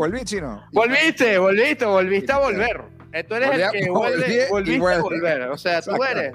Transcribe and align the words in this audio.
volví, 0.00 0.24
chino. 0.24 0.62
Volviste, 0.72 1.38
volviste, 1.38 1.84
volviste 1.84 2.32
a 2.32 2.38
volver. 2.38 2.82
Tú 3.28 3.34
eres 3.34 3.50
a- 3.50 3.54
el 3.54 3.70
que 3.84 3.90
vuelve, 3.90 4.46
volviste 4.50 4.78
vuelve. 4.80 4.98
a 4.98 5.02
volver. 5.02 5.42
O 5.50 5.58
sea, 5.58 5.82
tú 5.82 5.90
Exacto. 5.90 6.18
eres. 6.18 6.34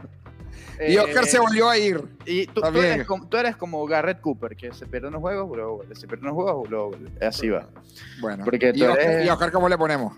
Y 0.89 0.97
Oscar 0.97 1.23
eh, 1.23 1.27
se 1.27 1.39
volvió 1.39 1.69
a 1.69 1.77
ir. 1.77 2.03
Y 2.25 2.47
tú, 2.47 2.61
eres 2.65 3.05
como, 3.07 3.27
tú 3.29 3.37
eres 3.37 3.55
como 3.55 3.85
Garrett 3.87 4.19
Cooper, 4.19 4.55
que 4.57 4.73
se 4.73 4.85
pierde 4.85 5.07
unos 5.07 5.21
juegos, 5.21 5.55
luego 5.55 5.77
vuelve. 5.77 5.95
Se 5.95 6.05
pierde 6.05 6.23
unos 6.23 6.33
juegos, 6.35 6.69
luego 6.69 6.89
vuelve. 6.89 7.25
Así 7.25 7.47
va. 7.49 7.69
Bueno. 8.19 8.43
Porque 8.43 8.71
¿Y 8.75 8.81
Oscar, 8.83 8.99
eres- 8.99 9.25
¿Y 9.25 9.29
Oscar 9.29 9.51
cómo 9.53 9.69
le 9.69 9.77
ponemos? 9.77 10.17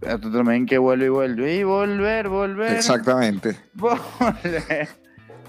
Pero 0.00 0.18
Tú 0.18 0.30
también 0.32 0.66
que 0.66 0.76
vuelve 0.78 1.06
y 1.06 1.08
vuelve. 1.08 1.54
Y 1.56 1.62
volver, 1.64 2.28
volver. 2.28 2.72
Exactamente. 2.76 3.56
Volver. 3.74 4.88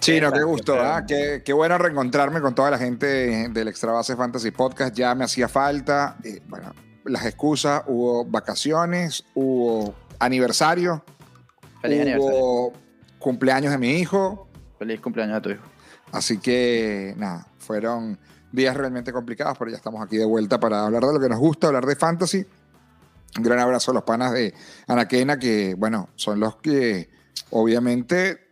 Chino, 0.01 0.31
qué 0.31 0.41
gusto, 0.41 0.73
¿ah? 0.79 1.05
Qué, 1.05 1.43
qué 1.45 1.53
bueno 1.53 1.77
reencontrarme 1.77 2.41
con 2.41 2.55
toda 2.55 2.71
la 2.71 2.79
gente 2.79 3.49
del 3.49 3.67
Extra 3.67 3.91
Base 3.91 4.15
Fantasy 4.15 4.49
Podcast. 4.49 4.95
Ya 4.95 5.13
me 5.13 5.25
hacía 5.25 5.47
falta. 5.47 6.17
eh, 6.23 6.41
bueno, 6.47 6.73
las 7.05 7.23
excusas, 7.27 7.83
hubo 7.85 8.25
vacaciones, 8.25 9.23
hubo 9.35 9.93
aniversario, 10.17 11.03
Feliz 11.83 12.01
aniversario. 12.01 12.39
hubo 12.39 12.73
cumpleaños 13.19 13.71
de 13.71 13.77
mi 13.77 13.91
hijo. 13.91 14.49
Feliz 14.79 14.99
cumpleaños 15.01 15.37
a 15.37 15.41
tu 15.41 15.51
hijo. 15.51 15.63
Así 16.11 16.39
que, 16.39 17.13
nada, 17.17 17.45
fueron 17.59 18.17
días 18.51 18.75
realmente 18.75 19.13
complicados, 19.13 19.55
pero 19.59 19.69
ya 19.69 19.77
estamos 19.77 20.03
aquí 20.03 20.17
de 20.17 20.25
vuelta 20.25 20.59
para 20.59 20.83
hablar 20.83 21.03
de 21.03 21.13
lo 21.13 21.19
que 21.19 21.29
nos 21.29 21.37
gusta, 21.39 21.67
hablar 21.67 21.85
de 21.85 21.95
fantasy. 21.95 22.43
Un 23.37 23.43
gran 23.43 23.59
abrazo 23.59 23.91
a 23.91 23.93
los 23.93 24.03
panas 24.03 24.33
de 24.33 24.51
Anaquena, 24.87 25.37
que, 25.37 25.75
bueno, 25.77 26.09
son 26.15 26.39
los 26.39 26.55
que 26.55 27.11
obviamente 27.51 28.50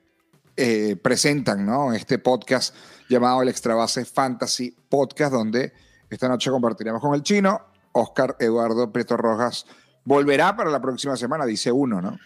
eh, 0.61 0.95
presentan 0.95 1.65
¿no? 1.65 1.93
este 1.93 2.19
podcast 2.19 2.75
llamado 3.07 3.41
el 3.41 3.49
Extra 3.49 3.75
Base 3.75 4.05
Fantasy 4.05 4.75
Podcast, 4.89 5.31
donde 5.33 5.73
esta 6.09 6.27
noche 6.27 6.49
compartiremos 6.51 7.01
con 7.01 7.15
el 7.15 7.23
chino. 7.23 7.61
Oscar 7.93 8.35
Eduardo 8.39 8.91
Prieto 8.91 9.17
Rojas 9.17 9.65
volverá 10.05 10.55
para 10.55 10.69
la 10.69 10.81
próxima 10.81 11.15
semana, 11.17 11.45
dice 11.45 11.71
uno, 11.71 12.01
¿no? 12.01 12.17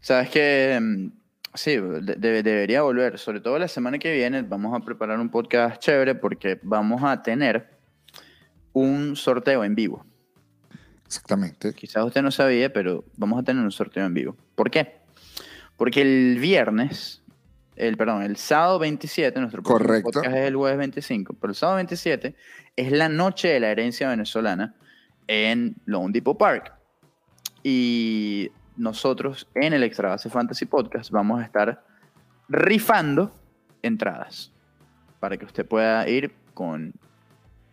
Sabes 0.00 0.28
que 0.30 0.78
mm, 0.80 1.06
sí, 1.54 1.76
de- 1.76 2.16
de- 2.16 2.42
debería 2.42 2.82
volver. 2.82 3.18
Sobre 3.18 3.40
todo 3.40 3.58
la 3.58 3.68
semana 3.68 3.98
que 3.98 4.12
viene 4.12 4.42
vamos 4.42 4.74
a 4.74 4.84
preparar 4.84 5.20
un 5.20 5.30
podcast 5.30 5.80
chévere 5.80 6.14
porque 6.14 6.58
vamos 6.62 7.02
a 7.04 7.22
tener 7.22 7.70
un 8.72 9.14
sorteo 9.14 9.62
en 9.64 9.74
vivo. 9.74 10.04
Exactamente. 11.06 11.72
Quizás 11.74 12.04
usted 12.04 12.22
no 12.22 12.30
sabía, 12.30 12.72
pero 12.72 13.04
vamos 13.16 13.38
a 13.40 13.42
tener 13.44 13.62
un 13.62 13.70
sorteo 13.70 14.04
en 14.04 14.14
vivo. 14.14 14.36
¿Por 14.54 14.70
qué? 14.70 14.96
Porque 15.76 16.02
el 16.02 16.38
viernes, 16.40 17.22
el 17.76 17.96
perdón, 17.96 18.22
el 18.22 18.36
sábado 18.36 18.78
27, 18.78 19.38
nuestro 19.40 19.62
Correcto. 19.62 20.10
podcast 20.12 20.34
es 20.34 20.46
el 20.46 20.56
jueves 20.56 20.78
25, 20.78 21.34
pero 21.40 21.50
el 21.50 21.56
sábado 21.56 21.76
27 21.76 22.34
es 22.76 22.92
la 22.92 23.08
noche 23.08 23.48
de 23.48 23.60
la 23.60 23.70
herencia 23.70 24.08
venezolana 24.08 24.74
en 25.26 25.76
Lone 25.84 26.12
Depot 26.12 26.36
Park. 26.36 26.72
Y 27.62 28.50
nosotros 28.76 29.48
en 29.54 29.72
el 29.72 29.82
Extra 29.82 30.10
Base 30.10 30.28
Fantasy 30.28 30.66
Podcast 30.66 31.10
vamos 31.10 31.40
a 31.40 31.44
estar 31.44 31.84
rifando 32.48 33.32
entradas 33.82 34.52
para 35.20 35.36
que 35.36 35.44
usted 35.44 35.66
pueda 35.66 36.08
ir 36.08 36.32
con 36.52 36.92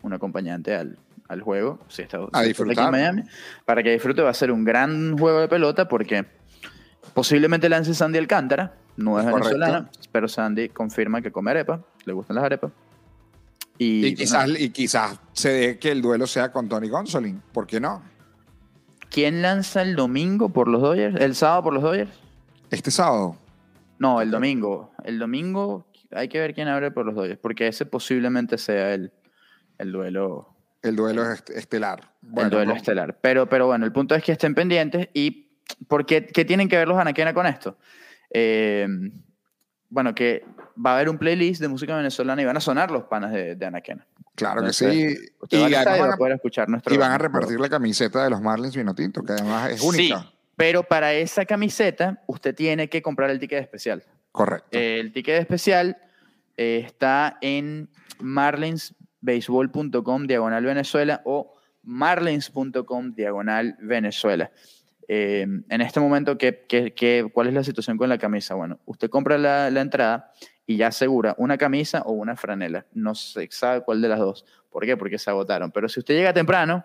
un 0.02 0.12
acompañante 0.12 0.74
al, 0.74 0.98
al 1.28 1.42
juego, 1.42 1.78
si 1.88 2.02
está, 2.02 2.18
si 2.42 2.50
está 2.50 2.64
aquí 2.64 2.80
en 2.80 2.90
Miami, 2.90 3.22
para 3.64 3.82
que 3.82 3.92
disfrute. 3.92 4.22
Va 4.22 4.30
a 4.30 4.34
ser 4.34 4.50
un 4.50 4.64
gran 4.64 5.16
juego 5.18 5.40
de 5.40 5.48
pelota 5.48 5.88
porque 5.88 6.24
posiblemente 7.14 7.68
lance 7.68 7.94
Sandy 7.94 8.18
Alcántara, 8.18 8.74
no 8.96 9.18
es 9.18 9.24
Correcto. 9.24 9.48
venezolana, 9.50 9.90
pero 10.10 10.28
Sandy 10.28 10.68
confirma 10.68 11.22
que 11.22 11.30
come 11.32 11.50
arepa, 11.50 11.80
le 12.04 12.12
gustan 12.12 12.36
las 12.36 12.44
arepas. 12.44 12.72
Y, 13.78 14.06
Y, 14.06 14.14
quizás, 14.14 14.48
y 14.58 14.70
quizás 14.70 15.18
se 15.32 15.48
dé 15.50 15.78
que 15.78 15.90
el 15.90 16.02
duelo 16.02 16.26
sea 16.26 16.52
con 16.52 16.68
Tony 16.68 16.88
Gonsolin. 16.88 17.42
¿Por 17.52 17.66
qué 17.66 17.80
no? 17.80 18.02
¿Quién 19.10 19.42
lanza 19.42 19.82
el 19.82 19.96
domingo 19.96 20.50
por 20.50 20.68
los 20.68 20.80
Dodgers? 20.82 21.20
¿El 21.20 21.34
sábado 21.34 21.62
por 21.64 21.74
los 21.74 21.82
Dodgers? 21.82 22.10
Este 22.70 22.90
sábado. 22.90 23.36
No, 23.98 24.20
el 24.20 24.30
domingo. 24.30 24.92
El 25.04 25.18
domingo 25.18 25.86
hay 26.10 26.28
que 26.28 26.38
ver 26.40 26.54
quién 26.54 26.68
abre 26.68 26.90
por 26.90 27.06
los 27.06 27.14
Dodgers, 27.14 27.38
porque 27.40 27.66
ese 27.68 27.86
posiblemente 27.86 28.56
sea 28.58 28.94
el, 28.94 29.12
el 29.78 29.92
duelo, 29.92 30.48
El 30.82 30.96
duelo 30.96 31.30
est- 31.30 31.50
estelar. 31.50 32.12
Bueno, 32.22 32.46
el 32.46 32.50
duelo 32.50 32.70
no. 32.72 32.76
estelar. 32.76 33.18
Pero, 33.20 33.48
pero 33.48 33.66
bueno, 33.66 33.84
el 33.84 33.92
punto 33.92 34.14
es 34.14 34.22
que 34.22 34.32
estén 34.32 34.54
pendientes. 34.54 35.08
¿Y 35.12 35.41
por 35.88 36.06
qué, 36.06 36.26
qué 36.26 36.44
tienen 36.44 36.68
que 36.68 36.76
ver 36.76 36.88
los 36.88 36.98
Anaquena 36.98 37.34
con 37.34 37.46
esto? 37.46 37.76
Eh, 38.30 38.86
bueno, 39.88 40.14
que 40.14 40.44
va 40.84 40.92
a 40.92 40.94
haber 40.94 41.08
un 41.08 41.18
playlist 41.18 41.60
de 41.60 41.68
música 41.68 41.96
venezolana 41.96 42.40
y 42.40 42.44
van 42.44 42.56
a 42.56 42.60
sonar 42.60 42.90
los 42.90 43.04
panas 43.04 43.32
de, 43.32 43.56
de 43.56 43.66
Anaquena. 43.66 44.06
Claro 44.34 44.64
que 44.64 44.72
sí. 44.72 45.14
Y, 45.50 45.58
va 45.58 45.84
va 45.84 45.98
van 45.98 46.12
a 46.12 46.16
poder 46.16 46.34
escuchar 46.34 46.66
a, 46.66 46.70
nuestro. 46.70 46.94
y 46.94 46.98
van 46.98 47.12
a 47.12 47.18
repartir 47.18 47.60
la 47.60 47.68
camiseta 47.68 48.24
de 48.24 48.30
los 48.30 48.40
Marlins 48.40 48.74
Vinotinto, 48.74 49.22
que 49.22 49.34
además 49.34 49.70
es 49.70 49.82
única. 49.82 50.20
Sí, 50.20 50.26
pero 50.56 50.82
para 50.82 51.12
esa 51.12 51.44
camiseta 51.44 52.22
usted 52.26 52.54
tiene 52.54 52.88
que 52.88 53.02
comprar 53.02 53.28
el 53.30 53.38
ticket 53.38 53.60
especial. 53.60 54.02
Correcto. 54.30 54.68
El 54.70 55.12
ticket 55.12 55.38
especial 55.40 55.98
eh, 56.56 56.82
está 56.86 57.36
en 57.42 57.90
marlinsbaseball.com 58.20 60.26
diagonal 60.26 60.64
Venezuela 60.64 61.20
o 61.24 61.54
marlins.com 61.82 63.12
diagonal 63.12 63.76
Venezuela. 63.80 64.50
Eh, 65.08 65.46
en 65.68 65.80
este 65.80 66.00
momento, 66.00 66.38
¿qué, 66.38 66.64
qué- 66.68 66.92
qué- 66.94 67.28
cuál 67.32 67.48
es 67.48 67.54
la 67.54 67.64
situación 67.64 67.96
con 67.98 68.08
la 68.08 68.18
camisa? 68.18 68.54
Bueno, 68.54 68.78
usted 68.86 69.10
compra 69.10 69.36
la, 69.38 69.70
la 69.70 69.80
entrada 69.80 70.32
y 70.66 70.76
ya 70.76 70.88
asegura 70.88 71.34
una 71.38 71.58
camisa 71.58 72.02
o 72.02 72.12
una 72.12 72.36
franela. 72.36 72.86
No 72.92 73.14
se 73.14 73.48
sabe 73.50 73.82
cuál 73.82 74.00
de 74.00 74.08
las 74.08 74.18
dos. 74.20 74.44
¿Por 74.70 74.84
qué? 74.86 74.96
Porque 74.96 75.18
se 75.18 75.28
agotaron. 75.28 75.70
Pero 75.72 75.88
si 75.88 76.00
usted 76.00 76.14
llega 76.14 76.32
temprano, 76.32 76.84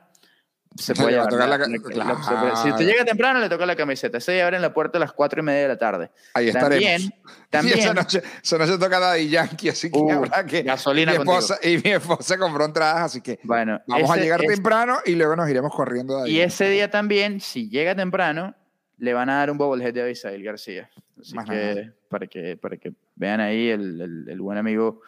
se 0.78 0.94
puede 0.96 1.12
llevar. 1.12 1.28
tocar 1.30 1.50
la- 1.50 1.58
la 1.58 1.68
la- 1.68 2.14
la- 2.50 2.56
Si 2.56 2.70
usted 2.70 2.86
llega 2.86 3.04
temprano, 3.04 3.40
le 3.40 3.50
toca 3.50 3.66
la 3.66 3.76
camiseta. 3.76 4.20
Se 4.20 4.42
abren 4.42 4.62
la 4.62 4.74
puerta 4.74 4.98
a 4.98 5.02
las 5.02 5.12
cuatro 5.12 5.40
y 5.42 5.44
media 5.44 5.62
de 5.64 5.68
la 5.70 5.78
tarde. 5.78 6.10
Ahí 6.34 6.52
También, 6.52 6.84
estaremos. 7.02 7.12
también 7.50 7.78
Y 7.78 7.82
esa 7.82 7.94
noche, 7.94 8.22
esa 8.44 8.58
noche 8.58 8.78
toca 8.78 9.00
Daddy 9.00 9.30
Yankee, 9.30 9.70
así 9.70 9.92
que 9.92 9.98
Uh, 10.00 10.12
habrá 10.12 10.46
que. 10.46 10.64
gasolina 10.64 11.12
mi 11.12 11.18
contigo. 11.18 11.40
esposa, 11.40 11.60
y 11.68 11.78
mi 11.78 11.92
esposa 11.92 12.38
compró 12.38 12.66
entradas, 12.66 13.02
así 13.04 13.22
que 13.22 13.40
Bueno, 13.44 13.82
vamos 13.88 14.10
a 14.12 14.18
llegar 14.18 14.44
ese- 14.44 14.54
temprano 14.54 14.98
y 15.06 15.16
luego 15.16 15.36
nos 15.36 15.50
iremos 15.50 15.74
corriendo 15.76 16.18
de 16.18 16.24
ahí. 16.30 16.36
Y 16.38 16.42
ese 16.42 16.70
día 16.70 16.90
también, 16.92 17.40
si 17.42 17.70
llega 17.70 17.96
temprano, 17.96 18.56
le 19.00 19.14
van 19.14 19.30
a 19.30 19.38
dar 19.38 19.52
un 19.52 19.58
bobblehead 19.58 19.94
de 19.94 20.02
Abisail 20.02 20.44
García. 20.44 20.90
Así 21.20 21.34
Más 21.36 21.50
que 21.50 21.56
nada. 21.76 21.94
para, 22.10 22.28
que 22.28 22.58
para 22.58 22.78
que 22.78 22.94
vean 23.16 23.40
ahí 23.42 23.70
el, 23.70 24.02
el- 24.02 24.26
el 24.30 24.42
buen 24.42 24.58
amigo 24.58 25.02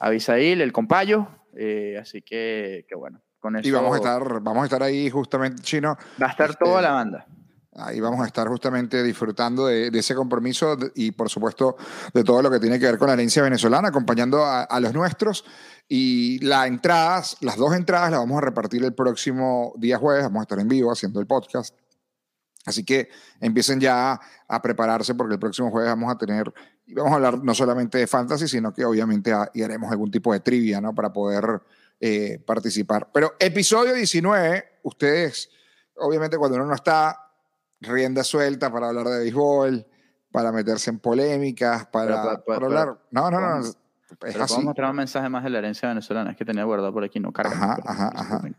Abisail, 0.00 0.60
el 0.60 0.72
compayo. 0.72 1.28
eh, 1.56 1.98
así 2.00 2.22
que, 2.22 2.86
que 2.88 2.94
bueno, 2.94 3.20
con 3.42 3.56
eso 3.56 3.68
Y 3.68 3.70
vamos 3.72 3.92
a 3.92 3.96
estar, 3.96 4.40
vamos 4.40 4.62
a 4.62 4.64
estar 4.64 4.82
ahí 4.82 5.10
justamente, 5.10 5.60
Chino. 5.62 5.98
va 6.22 6.28
a 6.28 6.30
estar 6.30 6.50
este, 6.50 6.64
toda 6.64 6.80
la 6.80 6.92
banda. 6.92 7.26
Ahí 7.74 8.00
vamos 8.00 8.20
a 8.20 8.26
estar 8.26 8.46
justamente 8.48 9.02
disfrutando 9.02 9.66
de, 9.66 9.90
de 9.90 9.98
ese 9.98 10.14
compromiso 10.14 10.76
y, 10.94 11.10
por 11.10 11.28
supuesto, 11.28 11.76
de 12.14 12.22
todo 12.22 12.40
lo 12.42 12.50
que 12.50 12.60
tiene 12.60 12.78
que 12.78 12.86
ver 12.86 12.98
con 12.98 13.08
la 13.08 13.14
herencia 13.14 13.42
venezolana, 13.42 13.88
acompañando 13.88 14.44
a, 14.44 14.62
a 14.62 14.80
los 14.80 14.92
nuestros. 14.94 15.44
Y 15.88 16.38
las 16.44 16.68
entradas, 16.68 17.36
las 17.40 17.56
dos 17.56 17.74
entradas 17.74 18.10
las 18.10 18.20
vamos 18.20 18.38
a 18.38 18.42
repartir 18.42 18.84
el 18.84 18.94
próximo 18.94 19.72
día 19.76 19.98
jueves. 19.98 20.24
Vamos 20.24 20.40
a 20.40 20.42
estar 20.42 20.58
en 20.60 20.68
vivo 20.68 20.92
haciendo 20.92 21.18
el 21.20 21.26
podcast. 21.26 21.74
Así 22.64 22.84
que 22.84 23.08
empiecen 23.40 23.80
ya 23.80 24.20
a 24.46 24.62
prepararse 24.62 25.14
porque 25.14 25.34
el 25.34 25.40
próximo 25.40 25.70
jueves 25.70 25.90
vamos 25.90 26.12
a 26.12 26.18
tener, 26.18 26.52
y 26.86 26.94
vamos 26.94 27.12
a 27.12 27.16
hablar 27.16 27.42
no 27.42 27.54
solamente 27.54 27.98
de 27.98 28.06
fantasy, 28.06 28.46
sino 28.46 28.72
que 28.72 28.84
obviamente 28.84 29.32
y 29.54 29.62
haremos 29.62 29.90
algún 29.90 30.10
tipo 30.10 30.32
de 30.32 30.40
trivia, 30.40 30.80
¿no? 30.80 30.94
Para 30.94 31.12
poder 31.12 31.60
eh, 32.00 32.40
participar. 32.46 33.08
Pero 33.12 33.32
episodio 33.38 33.94
19, 33.94 34.78
ustedes, 34.84 35.50
obviamente 35.96 36.38
cuando 36.38 36.56
uno 36.56 36.66
no 36.66 36.74
está 36.74 37.18
rienda 37.80 38.22
suelta 38.22 38.72
para 38.72 38.88
hablar 38.88 39.06
de 39.06 39.18
béisbol, 39.20 39.86
para 40.30 40.52
meterse 40.52 40.90
en 40.90 40.98
polémicas, 40.98 41.86
para, 41.86 42.06
Pero, 42.06 42.22
pero, 42.22 42.44
para 42.44 42.58
pero, 42.58 42.66
hablar... 42.66 42.98
No, 43.10 43.30
no, 43.30 43.40
no, 43.40 43.60
es 43.60 43.76
así. 44.36 44.54
podemos 44.54 44.64
mostrar 44.64 44.90
un 44.90 44.96
mensaje 44.96 45.28
más 45.28 45.44
de 45.44 45.50
la 45.50 45.58
herencia 45.58 45.88
venezolana. 45.88 46.30
Es 46.30 46.36
que 46.36 46.44
tenía 46.44 46.64
guardado 46.64 46.92
por 46.92 47.04
aquí, 47.04 47.20
no 47.20 47.32
carga. 47.32 47.54
Ajá, 47.54 47.78
ajá, 47.84 48.10
disculpen. 48.14 48.56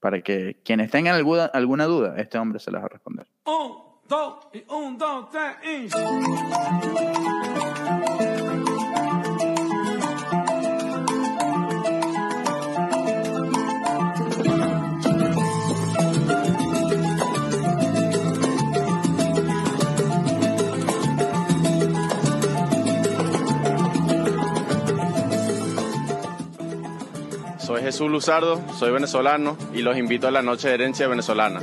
Para 0.00 0.20
que 0.22 0.60
quienes 0.64 0.90
tengan 0.90 1.14
alguna, 1.14 1.46
alguna 1.46 1.84
duda, 1.86 2.14
este 2.18 2.38
hombre 2.38 2.60
se 2.60 2.70
las 2.70 2.82
va 2.82 2.86
a 2.86 2.90
responder. 2.90 3.26
Un, 3.46 3.78
dos 4.08 4.48
y 4.52 4.64
un, 4.72 4.98
dos, 4.98 5.30
tres 5.30 5.56
y. 8.42 8.45
Jesús 27.86 28.10
Luzardo, 28.10 28.60
soy 28.76 28.90
venezolano 28.90 29.56
y 29.72 29.80
los 29.80 29.96
invito 29.96 30.26
a 30.26 30.32
la 30.32 30.42
noche 30.42 30.66
de 30.66 30.74
herencia 30.74 31.06
venezolana. 31.06 31.60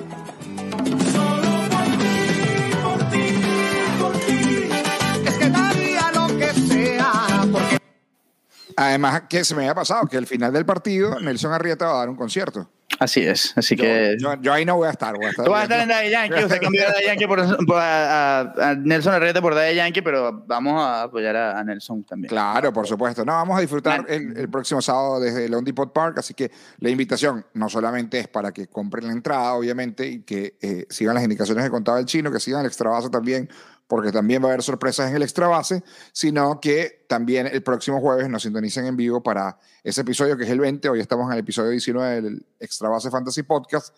Además, 8.77 9.23
que 9.27 9.43
se 9.43 9.53
me 9.53 9.63
había 9.63 9.75
pasado 9.75 10.07
que 10.07 10.15
al 10.15 10.25
final 10.25 10.53
del 10.53 10.65
partido 10.65 11.19
Nelson 11.19 11.51
Arrieta 11.51 11.87
va 11.87 11.95
a 11.95 11.97
dar 11.97 12.09
un 12.09 12.15
concierto. 12.15 12.69
Así 13.03 13.21
es, 13.21 13.51
así 13.57 13.75
Yo, 13.75 13.83
que... 13.83 14.15
yo, 14.19 14.33
yo 14.41 14.53
ahí 14.53 14.63
no 14.65 14.77
voy 14.77 14.87
a 14.87 14.91
estar. 14.91 15.13
Voy 15.15 15.25
a 15.25 15.29
estar 15.31 15.43
Tú 15.45 15.51
vas 15.51 15.61
a 15.61 15.63
estar 15.63 15.79
en 15.81 15.89
Daddy 15.89 16.09
Yankee, 16.09 16.43
usted 16.45 16.61
cambió 16.61 16.87
a 16.87 16.91
Daddy 16.91 17.05
Yankee 17.05 17.27
por, 17.27 17.65
por- 17.65 17.77
a, 17.77 18.39
a- 18.39 18.69
a 18.69 18.75
Nelson 18.75 19.13
Herrera 19.15 19.41
por 19.41 19.53
Daddy 19.55 19.75
Yankee, 19.75 20.01
pero 20.01 20.43
vamos 20.47 20.81
a 20.81 21.03
apoyar 21.03 21.35
a, 21.35 21.59
a 21.59 21.63
Nelson 21.63 22.03
también. 22.05 22.29
Claro, 22.29 22.71
por 22.71 22.87
supuesto. 22.87 23.25
No, 23.25 23.33
vamos 23.33 23.57
a 23.57 23.61
disfrutar 23.61 24.05
el, 24.07 24.37
el 24.37 24.49
próximo 24.49 24.81
sábado 24.81 25.19
desde 25.19 25.45
el 25.45 25.53
On 25.53 25.63
Depot 25.65 25.91
Park, 25.91 26.19
así 26.19 26.33
que 26.33 26.49
la 26.79 26.89
invitación 26.89 27.45
no 27.53 27.67
solamente 27.67 28.19
es 28.19 28.27
para 28.27 28.51
que 28.51 28.67
compren 28.67 29.07
la 29.07 29.13
entrada, 29.13 29.53
obviamente, 29.55 30.07
y 30.07 30.19
que 30.21 30.55
eh, 30.61 30.85
sigan 30.89 31.15
las 31.15 31.23
indicaciones 31.23 31.63
que 31.63 31.69
contaba 31.71 31.99
el 31.99 32.05
chino, 32.05 32.31
que 32.31 32.39
sigan 32.39 32.61
el 32.61 32.67
extra 32.67 32.89
base 32.89 33.09
también, 33.09 33.49
porque 33.87 34.11
también 34.11 34.41
va 34.41 34.47
a 34.47 34.49
haber 34.49 34.63
sorpresas 34.63 35.09
en 35.09 35.15
el 35.15 35.23
extra 35.23 35.47
base, 35.47 35.83
sino 36.11 36.59
que 36.59 37.05
también 37.07 37.47
el 37.47 37.61
próximo 37.63 37.99
jueves 37.99 38.29
nos 38.29 38.43
sintonicen 38.43 38.85
en 38.85 38.95
vivo 38.95 39.21
para 39.21 39.57
ese 39.83 40.01
episodio 40.01 40.37
que 40.37 40.43
es 40.43 40.49
el 40.49 40.59
20. 40.59 40.89
Hoy 40.89 40.99
estamos 40.99 41.27
en 41.27 41.33
el 41.33 41.39
episodio 41.39 41.69
19 41.69 42.21
del 42.21 42.45
extra 42.59 42.89
base 42.89 43.11
Fantasy 43.11 43.43
Podcast. 43.43 43.95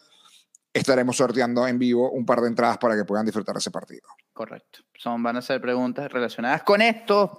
Estaremos 0.73 1.15
sorteando 1.15 1.65
en 1.67 1.79
vivo 1.79 2.11
un 2.11 2.25
par 2.25 2.41
de 2.41 2.47
entradas 2.47 2.77
para 2.77 2.95
que 2.95 3.05
puedan 3.05 3.25
disfrutar 3.25 3.55
ese 3.55 3.71
partido. 3.71 4.07
Correcto. 4.33 4.79
Son, 4.97 5.23
van 5.23 5.37
a 5.37 5.41
ser 5.41 5.61
preguntas 5.61 6.11
relacionadas 6.11 6.63
con 6.63 6.81
estos 6.81 7.29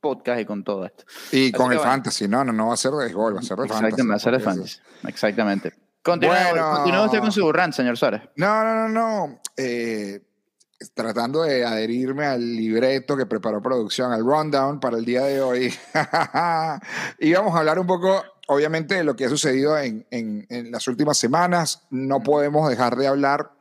podcasts 0.00 0.42
y 0.42 0.44
con 0.44 0.64
todo 0.64 0.84
esto. 0.86 1.04
Y 1.30 1.52
con 1.52 1.68
que 1.68 1.74
el 1.74 1.78
bueno. 1.78 1.92
fantasy, 1.92 2.26
no, 2.26 2.44
no, 2.44 2.52
no 2.52 2.68
va 2.68 2.74
a 2.74 2.76
ser 2.76 2.90
de 2.92 3.04
béisbol, 3.04 3.36
va 3.36 3.40
a 3.40 3.42
ser 3.42 3.58
de 3.58 3.68
fantasy. 3.68 3.84
Exactamente, 3.84 4.10
va 4.10 4.16
a 4.16 4.18
ser 4.18 4.32
de 4.32 4.40
fantasy. 4.40 4.78
Exactamente. 5.06 5.74
Continúe, 6.02 6.32
Bueno. 6.32 7.04
usted 7.04 7.20
con 7.20 7.30
su 7.30 7.52
rant, 7.52 7.74
señor 7.74 7.96
Suárez. 7.96 8.22
No, 8.36 8.64
no, 8.64 8.74
no, 8.74 8.88
no. 8.88 9.40
Eh, 9.56 10.22
tratando 10.94 11.42
de 11.42 11.64
adherirme 11.64 12.24
al 12.26 12.56
libreto 12.56 13.16
que 13.16 13.26
preparó 13.26 13.60
producción, 13.62 14.12
al 14.12 14.24
rundown 14.24 14.80
para 14.80 14.96
el 14.98 15.04
día 15.04 15.22
de 15.24 15.40
hoy. 15.40 15.74
y 17.18 17.32
vamos 17.32 17.54
a 17.54 17.58
hablar 17.58 17.78
un 17.78 17.86
poco, 17.86 18.22
obviamente, 18.48 18.94
de 18.94 19.04
lo 19.04 19.14
que 19.16 19.26
ha 19.26 19.28
sucedido 19.28 19.78
en, 19.78 20.06
en- 20.10 20.46
en 20.48 20.70
las 20.70 20.88
últimas 20.88 21.18
semanas. 21.18 21.82
No 21.90 22.22
podemos 22.22 22.68
dejar 22.68 22.96
de 22.96 23.06
hablar 23.06 23.52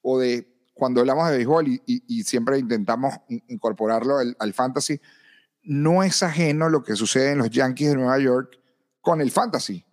o 0.00 0.18
de 0.18 0.48
cuando 0.74 1.00
hablamos 1.00 1.28
de 1.28 1.36
béisbol 1.36 1.68
y, 1.68 1.82
y- 1.86 2.02
y 2.08 2.22
siempre 2.24 2.58
intentamos 2.58 3.14
in- 3.28 3.44
incorporarlo 3.48 4.18
al, 4.18 4.36
al 4.38 4.52
fantasy. 4.54 5.00
No 5.62 6.02
es 6.02 6.22
ajeno 6.22 6.68
lo 6.68 6.82
que 6.82 6.96
sucede 6.96 7.32
en 7.32 7.38
los 7.38 7.50
Yankees 7.50 7.90
de 7.90 7.96
Nueva 7.96 8.18
York 8.18 8.58
con 9.00 9.20
el 9.20 9.30
fantasy, 9.30 9.84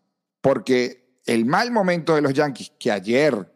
porque 0.41 1.19
el 1.25 1.45
mal 1.45 1.71
momento 1.71 2.15
de 2.15 2.21
los 2.21 2.33
Yankees, 2.33 2.71
que 2.79 2.91
ayer 2.91 3.51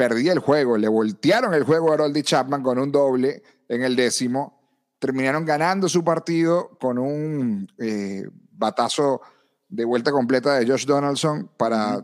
perdía 0.00 0.32
el 0.32 0.38
juego, 0.38 0.78
le 0.78 0.88
voltearon 0.88 1.52
el 1.52 1.64
juego 1.64 1.90
a 1.90 1.94
Harold 1.94 2.22
Chapman 2.22 2.62
con 2.62 2.78
un 2.78 2.90
doble 2.90 3.42
en 3.68 3.82
el 3.82 3.94
décimo, 3.94 4.58
terminaron 4.98 5.44
ganando 5.44 5.90
su 5.90 6.02
partido 6.02 6.70
con 6.80 6.96
un 6.96 7.68
eh, 7.76 8.26
batazo 8.50 9.20
de 9.68 9.84
vuelta 9.84 10.10
completa 10.10 10.54
de 10.54 10.66
Josh 10.66 10.86
Donaldson 10.86 11.50
para 11.58 12.02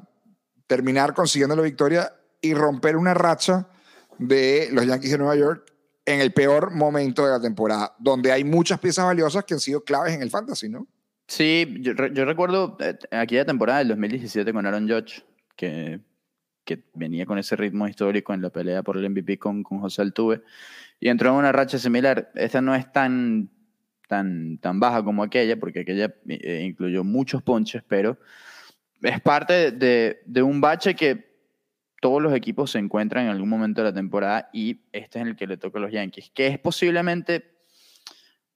terminar 0.67 1.15
consiguiendo 1.15 1.57
la 1.57 1.63
victoria 1.63 2.13
y 2.43 2.53
romper 2.53 2.99
una 2.99 3.15
racha 3.15 3.67
de 4.19 4.69
los 4.73 4.85
Yankees 4.85 5.13
de 5.13 5.17
Nueva 5.17 5.37
York 5.37 5.73
en 6.05 6.21
el 6.21 6.35
peor 6.35 6.73
momento 6.73 7.25
de 7.25 7.31
la 7.31 7.41
temporada, 7.41 7.97
donde 7.99 8.31
hay 8.31 8.45
muchas 8.45 8.79
piezas 8.79 9.07
valiosas 9.07 9.43
que 9.45 9.55
han 9.55 9.61
sido 9.61 9.85
claves 9.85 10.13
en 10.13 10.21
el 10.21 10.29
fantasy, 10.29 10.69
¿no? 10.69 10.87
Sí, 11.29 11.67
yo 11.81 11.95
recuerdo 12.27 12.77
eh, 12.79 12.99
aquella 13.11 13.47
temporada 13.47 13.79
del 13.79 13.89
2017 13.89 14.53
con 14.53 14.67
Aaron 14.67 14.87
Judge, 14.87 15.25
que, 15.57 16.03
que 16.67 16.83
venía 16.93 17.25
con 17.25 17.39
ese 17.39 17.57
ritmo 17.57 17.89
histórico 17.89 18.35
en 18.35 18.43
la 18.43 18.51
pelea 18.51 18.83
por 18.83 18.99
el 18.99 19.09
MVP 19.09 19.39
con, 19.39 19.63
con 19.63 19.79
José 19.81 20.03
Altuve, 20.03 20.43
y 21.01 21.09
entró 21.09 21.31
en 21.31 21.37
una 21.37 21.53
racha 21.53 21.79
similar. 21.79 22.31
Esta 22.35 22.61
no 22.61 22.75
es 22.75 22.93
tan, 22.93 23.49
tan, 24.09 24.59
tan 24.59 24.79
baja 24.81 25.03
como 25.03 25.23
aquella, 25.23 25.59
porque 25.59 25.81
aquella 25.81 26.15
eh, 26.29 26.65
incluyó 26.67 27.05
muchos 27.05 27.43
ponches, 27.43 27.83
pero 27.89 28.19
es 29.01 29.21
parte 29.21 29.71
de, 29.73 30.21
de- 30.27 30.43
un 30.43 30.61
bache 30.61 30.95
que 30.95 31.25
todos 32.03 32.21
los 32.21 32.35
equipos 32.35 32.71
se 32.73 32.79
encuentran 32.79 33.25
en 33.25 33.31
algún 33.31 33.49
momento 33.49 33.81
de 33.83 33.91
la 33.91 33.95
temporada 33.95 34.51
y 34.53 34.81
este 34.93 35.21
es 35.21 35.27
el 35.27 35.37
que 35.37 35.47
le 35.47 35.57
toca 35.57 35.79
a 35.79 35.83
los 35.83 35.93
Yankees, 35.93 36.31
que 36.35 36.47
es 36.49 36.59
posiblemente 36.59 37.55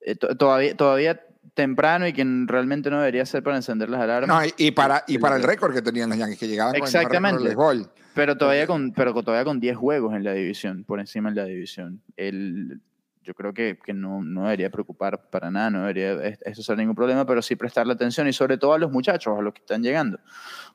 eh, 0.00 0.14
to- 0.16 0.36
todavía, 0.36 0.76
todavía 0.76 1.20
temprano 1.54 2.06
y 2.06 2.12
que 2.12 2.24
realmente 2.46 2.90
no 2.90 2.98
debería 2.98 3.24
ser 3.26 3.42
para 3.42 3.56
encender 3.56 3.88
las 3.88 4.00
alarmas. 4.00 4.28
No, 4.28 4.44
y, 4.44 4.52
y 4.68 4.70
para, 4.72 5.04
y 5.06 5.14
El- 5.14 5.20
para 5.20 5.36
el 5.36 5.42
récord 5.42 5.72
que 5.74 5.82
tenían 5.82 6.08
los 6.10 6.18
Yankees, 6.18 6.38
que 6.38 6.48
llegaban 6.48 6.72
con 6.72 6.82
el 6.82 6.84
Exactamente. 6.84 7.38
del 7.38 7.46
béisbol. 7.48 7.90
Pero 8.14 8.36
todavía 8.36 8.66
con, 8.66 8.92
pero 8.92 9.14
con- 9.14 9.24
todavía 9.24 9.44
con 9.44 9.60
10 9.60 9.76
juegos 9.76 10.14
en 10.14 10.24
la 10.24 10.32
división, 10.32 10.84
por 10.84 11.00
encima 11.00 11.28
en 11.28 11.36
la 11.36 11.44
división. 11.44 12.02
El, 12.16 12.80
yo 13.22 13.34
creo 13.34 13.52
que, 13.54 13.78
que 13.84 13.92
no, 13.94 14.22
no 14.24 14.44
debería 14.44 14.70
preocupar 14.70 15.30
para 15.30 15.50
nada, 15.50 15.70
no 15.70 15.80
debería 15.80 16.12
es- 16.24 16.40
eso 16.42 16.62
ser 16.62 16.76
ningún 16.78 16.94
problema, 16.96 17.24
pero 17.26 17.40
sí 17.42 17.56
prestarle 17.56 17.92
atención 17.92 18.26
y 18.28 18.32
sobre 18.32 18.58
todo 18.58 18.74
a 18.74 18.78
los 18.78 18.90
muchachos, 18.90 19.38
a 19.38 19.42
los 19.42 19.54
que 19.54 19.60
están 19.60 19.82
llegando. 19.82 20.18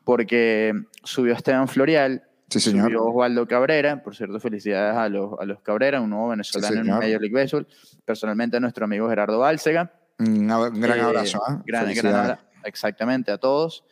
Porque 0.04 0.74
subió 1.04 1.34
Esteban 1.34 1.68
Florial, 1.68 2.24
Sí, 2.50 2.60
señor. 2.60 2.86
subió 2.86 3.06
Osvaldo 3.06 3.48
Cabrera, 3.48 4.02
por 4.04 4.16
cierto, 4.16 4.40
felicidades 4.40 4.96
a 4.96 5.10
los, 5.10 5.34
a 5.40 5.46
los 5.46 5.62
Cabrera, 5.62 6.00
un 6.02 6.10
nuevo 6.12 6.30
venezolano 6.30 6.76
en 6.76 6.84
señor. 6.84 7.00
Major 7.04 7.22
League 7.22 7.34
Baseball. 7.36 7.68
Personalmente 8.06 8.58
a 8.58 8.60
nuestro 8.60 8.86
amigo 8.86 9.10
Gerardo 9.10 9.40
Bálcega. 9.40 9.92
Un, 10.20 10.50
ab- 10.50 10.72
un 10.74 10.82
gran 10.82 10.98
Eh, 10.98 11.02
abrazo. 11.02 11.42
¿ah? 11.46 11.62
gran- 11.66 11.94
gran 11.94 12.38
exactamente, 12.64 13.32
a 13.32 13.38
todos. 13.38 13.84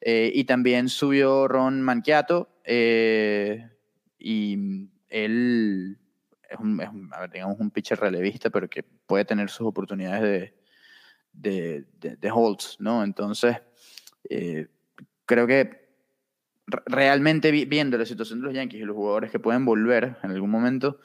Eh, 0.00 0.30
y 0.34 0.44
también 0.44 0.88
subió 0.88 1.48
Ron 1.48 1.82
Manquiato. 1.82 2.48
eh, 2.64 3.68
y 4.18 4.88
él 5.08 5.98
es 6.48 6.58
un, 6.60 6.80
es 6.80 6.88
un- 6.88 7.10
a 7.12 7.20
ver, 7.22 7.30
digamos, 7.30 7.58
un 7.58 7.70
pitcher 7.72 7.98
relevista, 7.98 8.50
pero 8.50 8.70
que 8.70 8.84
puede 8.84 9.24
tener 9.24 9.50
sus 9.50 9.66
oportunidades 9.66 10.22
de, 10.22 10.54
de, 11.32 11.84
de, 11.98 12.16
de 12.16 12.30
holds, 12.30 12.76
¿no? 12.78 13.02
Entonces, 13.02 13.56
eh, 14.30 14.68
creo 15.26 15.46
que 15.48 15.88
re- 16.68 16.82
realmente 16.86 17.50
vi- 17.50 17.64
viendo 17.64 17.98
la 17.98 18.06
situación 18.06 18.40
de 18.40 18.46
los 18.46 18.54
Yankees 18.54 18.80
y 18.80 18.84
los 18.84 18.94
jugadores 18.94 19.32
que 19.32 19.40
pueden 19.40 19.64
volver 19.64 20.16
en 20.22 20.30
algún 20.30 20.50
momento, 20.50 21.00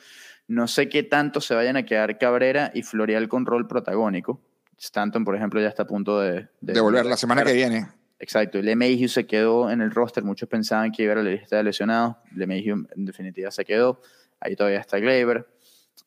no 0.48 0.68
sé 0.68 0.90
qué 0.90 1.02
tanto 1.02 1.42
se 1.42 1.56
vayan 1.56 1.76
a 1.78 1.86
quedar 1.86 2.20
Cabrera 2.20 2.72
y 2.76 2.84
Florial 2.84 3.28
con 3.28 3.46
rol 3.48 3.68
protagónico. 3.68 4.40
Stanton, 4.78 5.24
por 5.26 5.36
ejemplo, 5.36 5.60
ya 5.62 5.68
está 5.70 5.84
a 5.84 5.88
punto 5.88 6.20
de... 6.20 6.48
De 6.62 6.80
volver 6.82 7.06
la 7.06 7.18
semana 7.18 7.44
que 7.44 7.54
viene. 7.54 7.88
Exacto, 8.20 8.60
LeMahieu 8.62 9.08
se 9.10 9.26
quedó 9.28 9.70
en 9.70 9.82
el 9.82 9.92
roster, 9.92 10.24
muchos 10.24 10.50
pensaban 10.50 10.92
que 10.92 11.04
iba 11.04 11.14
a 11.14 11.18
la 11.18 11.24
lista 11.24 11.58
de 11.58 11.64
lesionados, 11.64 12.16
LeMahieu 12.36 12.86
en 12.96 13.06
definitiva 13.06 13.52
se 13.52 13.64
quedó, 13.64 14.02
ahí 14.40 14.56
todavía 14.56 14.80
está 14.80 14.98
Gleyber, 14.98 15.48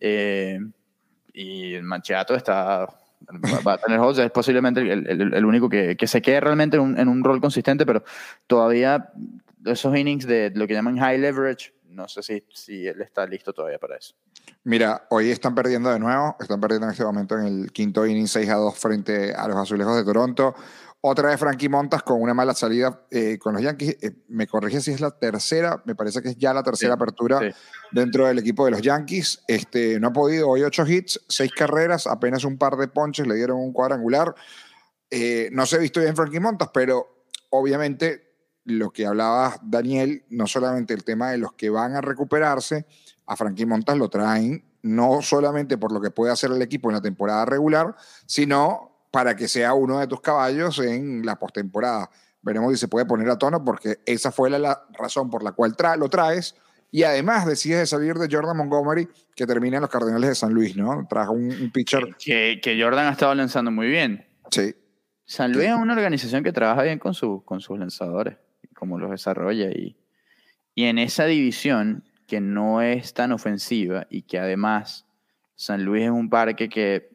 eh, 0.00 0.58
y 1.32 1.74
el 1.74 1.84
Mancheato 1.84 2.34
está, 2.34 2.88
va- 3.64 3.72
a 3.74 3.78
tener 3.78 3.98
holds, 4.00 4.18
es 4.18 4.30
posiblemente 4.32 4.80
el, 4.80 5.06
el- 5.06 5.34
el 5.34 5.44
único 5.44 5.68
que, 5.68 5.96
que 5.96 6.06
se 6.08 6.20
quede 6.20 6.40
realmente 6.40 6.76
en 6.76 6.82
un, 6.82 6.98
en 6.98 7.08
un 7.08 7.22
rol 7.22 7.40
consistente, 7.40 7.86
pero 7.86 8.02
todavía 8.48 9.10
esos 9.64 9.96
innings 9.96 10.26
de 10.26 10.50
lo 10.54 10.66
que 10.66 10.74
llaman 10.74 10.98
high 10.98 11.18
leverage, 11.18 11.72
no 11.90 12.08
sé 12.08 12.22
si, 12.22 12.44
si 12.52 12.86
él 12.86 13.00
está 13.02 13.26
listo 13.26 13.52
todavía 13.52 13.78
para 13.78 13.96
eso. 13.96 14.14
Mira, 14.64 15.06
hoy 15.10 15.30
están 15.30 15.54
perdiendo 15.54 15.90
de 15.90 15.98
nuevo, 15.98 16.36
están 16.40 16.60
perdiendo 16.60 16.86
en 16.86 16.92
este 16.92 17.04
momento 17.04 17.36
en 17.38 17.46
el 17.46 17.72
quinto 17.72 18.06
inning 18.06 18.26
6 18.28 18.48
a 18.48 18.54
2 18.54 18.78
frente 18.78 19.34
a 19.34 19.46
los 19.48 19.56
Azulejos 19.56 19.96
de 19.96 20.04
Toronto. 20.04 20.54
Otra 21.02 21.30
vez 21.30 21.40
Frankie 21.40 21.70
Montas 21.70 22.02
con 22.02 22.20
una 22.20 22.34
mala 22.34 22.52
salida 22.52 23.06
eh, 23.10 23.38
con 23.38 23.54
los 23.54 23.62
Yankees. 23.62 23.96
Eh, 24.02 24.12
me 24.28 24.46
corrige 24.46 24.82
si 24.82 24.90
es 24.90 25.00
la 25.00 25.10
tercera, 25.10 25.82
me 25.86 25.94
parece 25.94 26.20
que 26.20 26.28
es 26.30 26.36
ya 26.36 26.52
la 26.52 26.62
tercera 26.62 26.92
Sí, 26.92 26.94
apertura 26.94 27.38
sí. 27.40 27.48
dentro 27.90 28.26
del 28.26 28.38
equipo 28.38 28.66
de 28.66 28.72
los 28.72 28.82
Yankees. 28.82 29.42
Este, 29.48 29.98
no 29.98 30.08
ha 30.08 30.12
podido, 30.12 30.48
hoy 30.48 30.62
ocho 30.62 30.86
hits, 30.86 31.18
seis 31.26 31.52
carreras, 31.56 32.06
apenas 32.06 32.44
un 32.44 32.58
par 32.58 32.76
de 32.76 32.88
ponches, 32.88 33.26
le 33.26 33.34
dieron 33.34 33.56
un 33.58 33.72
cuadrangular. 33.72 34.34
Eh, 35.10 35.48
no 35.52 35.64
se 35.64 35.76
ha 35.76 35.78
visto 35.78 36.00
bien 36.00 36.14
Frankie 36.14 36.38
Montas, 36.38 36.68
pero 36.72 37.24
obviamente 37.48 38.29
lo 38.64 38.90
que 38.90 39.06
hablaba 39.06 39.56
Daniel, 39.62 40.24
no 40.30 40.46
solamente 40.46 40.94
el 40.94 41.04
tema 41.04 41.30
de 41.30 41.38
los 41.38 41.52
que 41.54 41.70
van 41.70 41.94
a 41.96 42.00
recuperarse, 42.00 42.86
a 43.26 43.36
Frankie 43.36 43.66
Montas 43.66 43.96
lo 43.96 44.08
traen 44.08 44.64
no 44.82 45.20
solamente 45.22 45.76
por 45.76 45.92
lo 45.92 46.00
que 46.00 46.10
puede 46.10 46.32
hacer 46.32 46.50
el 46.50 46.62
equipo 46.62 46.88
en 46.88 46.94
la 46.94 47.02
temporada 47.02 47.44
regular, 47.44 47.94
sino 48.26 49.04
para 49.10 49.36
que 49.36 49.46
sea 49.48 49.74
uno 49.74 49.98
de 49.98 50.06
tus 50.06 50.20
caballos 50.20 50.78
en 50.78 51.24
la 51.26 51.36
postemporada. 51.38 52.10
Veremos 52.42 52.72
si 52.72 52.78
se 52.78 52.88
puede 52.88 53.04
poner 53.04 53.28
a 53.28 53.36
tono 53.36 53.62
porque 53.64 53.98
esa 54.06 54.32
fue 54.32 54.48
la, 54.48 54.58
la 54.58 54.82
razón 54.92 55.28
por 55.28 55.42
la 55.42 55.52
cual 55.52 55.76
tra- 55.76 55.98
lo 55.98 56.08
traes. 56.08 56.54
Y 56.92 57.02
además 57.02 57.44
decides 57.46 57.78
de 57.80 57.86
salir 57.86 58.14
de 58.14 58.28
Jordan 58.34 58.56
Montgomery, 58.56 59.08
que 59.36 59.46
termina 59.46 59.76
en 59.76 59.82
los 59.82 59.90
Cardenales 59.90 60.30
de 60.30 60.34
San 60.34 60.52
Luis, 60.52 60.74
¿no? 60.76 61.06
Trajo 61.08 61.32
un, 61.32 61.50
un 61.50 61.70
pitcher. 61.70 62.16
Que, 62.18 62.58
que 62.62 62.80
Jordan 62.82 63.06
ha 63.06 63.12
estado 63.12 63.34
lanzando 63.34 63.70
muy 63.70 63.88
bien. 63.88 64.26
Sí, 64.50 64.74
San 65.24 65.52
Luis 65.52 65.66
es 65.68 65.74
una 65.74 65.92
organización 65.92 66.42
que 66.42 66.52
trabaja 66.52 66.82
bien 66.82 66.98
con, 66.98 67.14
su- 67.14 67.44
con 67.44 67.60
sus 67.60 67.78
lanzadores, 67.78 68.38
cómo 68.80 68.98
los 68.98 69.10
desarrolla. 69.10 69.70
Y, 69.70 69.94
y 70.74 70.86
en 70.86 70.98
esa 70.98 71.26
división, 71.26 72.02
que 72.26 72.40
no 72.40 72.80
es 72.80 73.12
tan 73.12 73.32
ofensiva 73.32 74.06
y 74.08 74.22
que 74.22 74.38
además 74.38 75.04
San 75.54 75.84
Luis 75.84 76.04
es 76.04 76.10
un 76.10 76.30
parque 76.30 76.68
que 76.68 77.10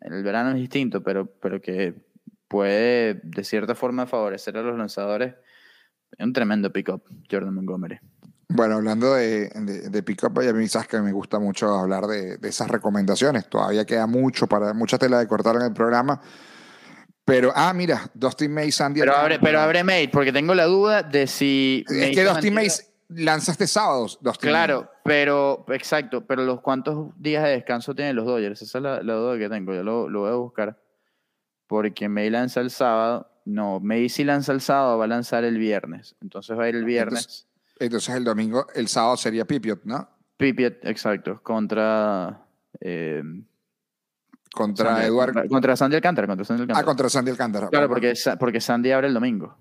en 0.00 0.12
el 0.12 0.22
verano 0.22 0.50
es 0.50 0.56
distinto, 0.56 1.02
pero, 1.02 1.26
pero 1.26 1.60
que 1.60 1.94
puede 2.48 3.20
de 3.22 3.44
cierta 3.44 3.74
forma 3.74 4.06
favorecer 4.06 4.58
a 4.58 4.62
los 4.62 4.76
lanzadores. 4.76 5.34
Es 6.18 6.26
un 6.26 6.32
tremendo 6.32 6.72
pick-up, 6.72 7.02
Jordan 7.30 7.54
Montgomery. 7.54 7.98
Bueno, 8.48 8.76
hablando 8.76 9.14
de, 9.14 9.48
de, 9.48 9.90
de 9.90 10.02
pick-up, 10.02 10.38
a 10.38 10.52
mí 10.52 10.68
sabes 10.68 10.88
que 10.88 11.00
me 11.00 11.12
gusta 11.12 11.38
mucho 11.38 11.74
hablar 11.74 12.06
de, 12.06 12.36
de 12.36 12.48
esas 12.48 12.68
recomendaciones. 12.68 13.48
Todavía 13.48 13.84
queda 13.84 14.06
mucho 14.06 14.46
para 14.46 14.74
mucha 14.74 14.98
tela 14.98 15.18
de 15.18 15.26
cortar 15.26 15.56
en 15.56 15.62
el 15.62 15.72
programa. 15.72 16.20
Pero, 17.26 17.52
ah, 17.54 17.74
mira, 17.74 18.08
Dustin 18.14 18.54
May, 18.54 18.70
Sandy. 18.70 19.00
Pero 19.00 19.14
abre, 19.16 19.38
pero 19.40 19.60
abre 19.60 19.82
Mate, 19.82 20.08
porque 20.12 20.32
tengo 20.32 20.54
la 20.54 20.64
duda 20.64 21.02
de 21.02 21.26
si. 21.26 21.84
Es 21.88 21.94
May 21.96 22.12
que 22.14 22.24
Dustin 22.24 22.54
May 22.54 22.68
mantiene- 22.68 23.24
lanza 23.24 23.50
este 23.52 23.66
sábado. 23.66 24.06
Dustin 24.20 24.48
Claro, 24.50 24.88
pero, 25.04 25.64
exacto, 25.70 26.24
pero 26.24 26.44
los 26.44 26.60
cuántos 26.60 27.10
días 27.20 27.42
de 27.42 27.50
descanso 27.50 27.94
tienen 27.96 28.14
los 28.16 28.26
Dodgers, 28.26 28.62
esa 28.62 28.78
es 28.78 28.82
la, 28.82 29.02
la 29.02 29.14
duda 29.14 29.36
que 29.38 29.48
tengo, 29.48 29.74
yo 29.74 29.82
lo, 29.82 30.08
lo 30.08 30.20
voy 30.20 30.30
a 30.30 30.34
buscar. 30.36 30.78
Porque 31.66 32.08
May 32.08 32.30
lanza 32.30 32.60
el 32.60 32.70
sábado, 32.70 33.28
no, 33.44 33.80
May 33.80 34.08
si 34.08 34.22
lanza 34.22 34.52
el 34.52 34.60
sábado 34.60 34.98
va 34.98 35.04
a 35.06 35.08
lanzar 35.08 35.42
el 35.42 35.58
viernes, 35.58 36.14
entonces 36.22 36.56
va 36.56 36.62
a 36.64 36.68
ir 36.68 36.76
el 36.76 36.84
viernes. 36.84 37.48
Entonces 37.80 38.14
el 38.14 38.22
domingo, 38.22 38.68
el 38.74 38.86
sábado 38.86 39.16
sería 39.16 39.44
Pipiot, 39.44 39.80
¿no? 39.84 40.08
Pipiet, 40.36 40.78
exacto, 40.84 41.40
contra... 41.42 42.46
eh, 42.80 43.20
Contra 44.56 44.90
Sandy- 44.94 45.06
Eduardo. 45.06 45.42
Contra 45.48 45.76
Sandy 45.76 45.96
Alcántara, 45.96 46.26
contra 46.26 46.44
Sandy 46.46 46.60
Ah, 46.60 46.64
Alcántara. 46.64 46.86
contra 46.86 47.08
Sandy 47.10 47.30
Alcántara. 47.30 47.68
Claro, 47.68 47.88
porque, 47.88 48.14
porque 48.40 48.60
Sandy 48.60 48.90
abre 48.90 49.08
el 49.08 49.14
domingo. 49.14 49.56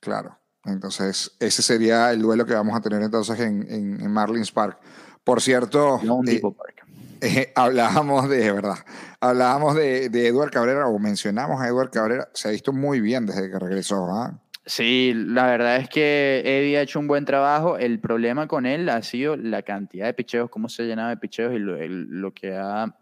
Claro. 0.00 0.38
Entonces, 0.64 1.36
ese 1.40 1.60
sería 1.62 2.10
el 2.10 2.22
duelo 2.22 2.46
que 2.46 2.54
vamos 2.54 2.74
a 2.74 2.80
tener 2.80 3.02
entonces 3.02 3.38
en, 3.40 3.70
en- 3.70 4.00
en 4.00 4.10
Marlins 4.10 4.50
Park. 4.50 4.78
Por 5.22 5.40
cierto, 5.42 6.00
No 6.02 6.20
eh, 6.26 6.40
park. 6.40 6.86
eh, 7.20 7.52
hablábamos 7.54 8.28
de, 8.30 8.50
verdad, 8.52 8.76
hablábamos 9.20 9.74
de, 9.74 10.08
de 10.08 10.28
Edward 10.28 10.50
Cabrera 10.50 10.86
o 10.88 10.98
mencionamos 10.98 11.60
a 11.60 11.68
Edward 11.68 11.90
Cabrera. 11.90 12.28
Se 12.32 12.48
ha 12.48 12.50
visto 12.50 12.72
muy 12.72 13.00
bien 13.00 13.26
desde 13.26 13.50
que 13.50 13.58
regresó. 13.58 14.06
¿ah? 14.10 14.40
Sí, 14.66 15.12
la 15.14 15.46
verdad 15.46 15.76
es 15.76 15.90
que 15.90 16.40
Eddie 16.46 16.78
ha 16.78 16.82
hecho 16.82 16.98
un 16.98 17.06
buen 17.08 17.26
trabajo. 17.26 17.76
El 17.76 18.00
problema 18.00 18.46
con 18.48 18.64
él 18.64 18.88
ha 18.88 19.02
sido 19.02 19.36
la 19.36 19.60
cantidad 19.62 20.06
de 20.06 20.14
picheos, 20.14 20.48
cómo 20.48 20.70
se 20.70 20.84
llenaba 20.84 21.10
de 21.10 21.18
picheos 21.18 21.52
y 21.54 21.58
lo, 21.58 21.76
el- 21.76 22.06
lo 22.08 22.32
que 22.32 22.56
ha. 22.56 22.94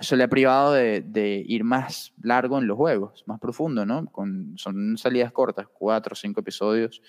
Eso 0.00 0.16
le 0.16 0.24
ha 0.24 0.28
privado 0.28 0.72
de, 0.72 1.44
ir 1.46 1.62
más 1.62 2.14
largo 2.22 2.58
en 2.58 2.66
los 2.66 2.76
juegos, 2.78 3.22
más 3.26 3.38
profundo, 3.38 3.84
¿no? 3.84 4.06
Con, 4.06 4.54
son 4.56 4.96
salidas 4.96 5.30
cortas, 5.30 5.66
cuatro 5.70 6.14
o 6.14 6.16
cinco 6.16 6.40
episodios. 6.40 7.02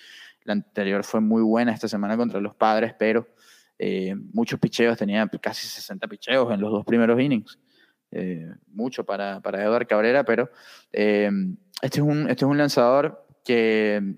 La 0.44 0.52
anterior 0.52 1.02
fue 1.02 1.22
muy 1.22 1.42
buena 1.42 1.72
esta 1.72 1.88
semana 1.88 2.18
contra 2.18 2.38
los 2.38 2.54
padres, 2.54 2.94
pero 2.98 3.26
eh, 3.78 4.14
muchos 4.34 4.60
picheos, 4.60 4.98
tenía 4.98 5.26
casi 5.40 5.66
60 5.66 6.06
picheos 6.06 6.52
en 6.52 6.60
los 6.60 6.70
dos 6.70 6.84
primeros 6.84 7.18
innings. 7.18 7.58
Eh, 8.10 8.46
mucho 8.68 9.04
para, 9.04 9.40
para 9.40 9.64
Edward 9.64 9.86
Cabrera, 9.86 10.22
pero 10.22 10.50
eh, 10.92 11.30
este, 11.80 12.00
es 12.00 12.04
un, 12.04 12.28
este 12.28 12.44
es 12.44 12.50
un 12.50 12.58
lanzador 12.58 13.26
que, 13.42 14.16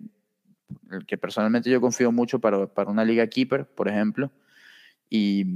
que 1.07 1.17
personalmente 1.17 1.71
yo 1.71 1.81
confío 1.81 2.11
mucho 2.11 2.41
para, 2.41 2.67
para 2.67 2.91
una 2.91 3.05
liga 3.05 3.25
keeper, 3.29 3.67
por 3.67 3.87
ejemplo, 3.87 4.33
y 5.09 5.47